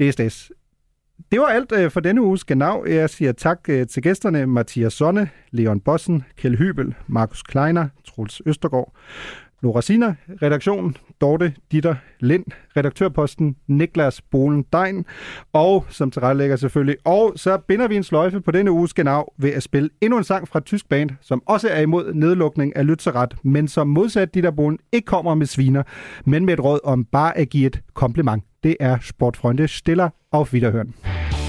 DSDS. 0.00 0.50
Det 1.32 1.40
var 1.40 1.46
alt 1.46 1.72
øh, 1.72 1.90
for 1.90 2.00
denne 2.00 2.22
uges 2.22 2.44
genau. 2.44 2.84
Jeg 2.84 3.10
siger 3.10 3.32
tak 3.32 3.58
øh, 3.68 3.86
til 3.86 4.02
gæsterne 4.02 4.46
Mathias 4.46 4.92
Sonne, 4.92 5.28
Leon 5.50 5.80
Bossen, 5.80 6.24
Kjell 6.36 6.58
Hybel, 6.58 6.94
Markus 7.06 7.42
Kleiner, 7.42 7.88
Truls 8.04 8.42
Østergaard. 8.46 8.94
Nora 9.62 9.82
Sina, 9.82 10.14
redaktionen, 10.42 10.96
Dorte 11.20 11.54
Ditter 11.72 11.94
Lind, 12.20 12.44
redaktørposten, 12.76 13.56
Niklas 13.66 14.22
Bolen 14.22 14.64
Dein, 14.72 15.04
og 15.52 15.84
som 15.88 16.10
tilrettelægger 16.10 16.56
selvfølgelig. 16.56 16.96
Og 17.04 17.32
så 17.36 17.58
binder 17.58 17.88
vi 17.88 17.96
en 17.96 18.02
sløjfe 18.02 18.40
på 18.40 18.50
denne 18.50 18.70
uges 18.70 18.94
genau 18.94 19.32
ved 19.38 19.50
at 19.50 19.62
spille 19.62 19.90
endnu 20.00 20.18
en 20.18 20.24
sang 20.24 20.48
fra 20.48 20.58
et 20.58 20.64
tysk 20.64 20.88
band, 20.88 21.10
som 21.20 21.42
også 21.46 21.68
er 21.68 21.80
imod 21.80 22.12
nedlukning 22.14 22.76
af 22.76 22.84
Lützerath, 22.84 23.36
men 23.42 23.68
som 23.68 23.88
modsat 23.88 24.34
Ditter 24.34 24.50
Bolen 24.50 24.78
ikke 24.92 25.06
kommer 25.06 25.34
med 25.34 25.46
sviner, 25.46 25.82
men 26.24 26.44
med 26.44 26.54
et 26.54 26.64
råd 26.64 26.80
om 26.84 27.04
bare 27.04 27.38
at 27.38 27.48
give 27.48 27.66
et 27.66 27.80
kompliment. 27.94 28.44
Det 28.62 28.76
er 28.80 28.98
Sportfreunde 29.02 29.68
Stiller 29.68 30.10
auf 30.32 30.54
Wiederhören. 30.54 31.45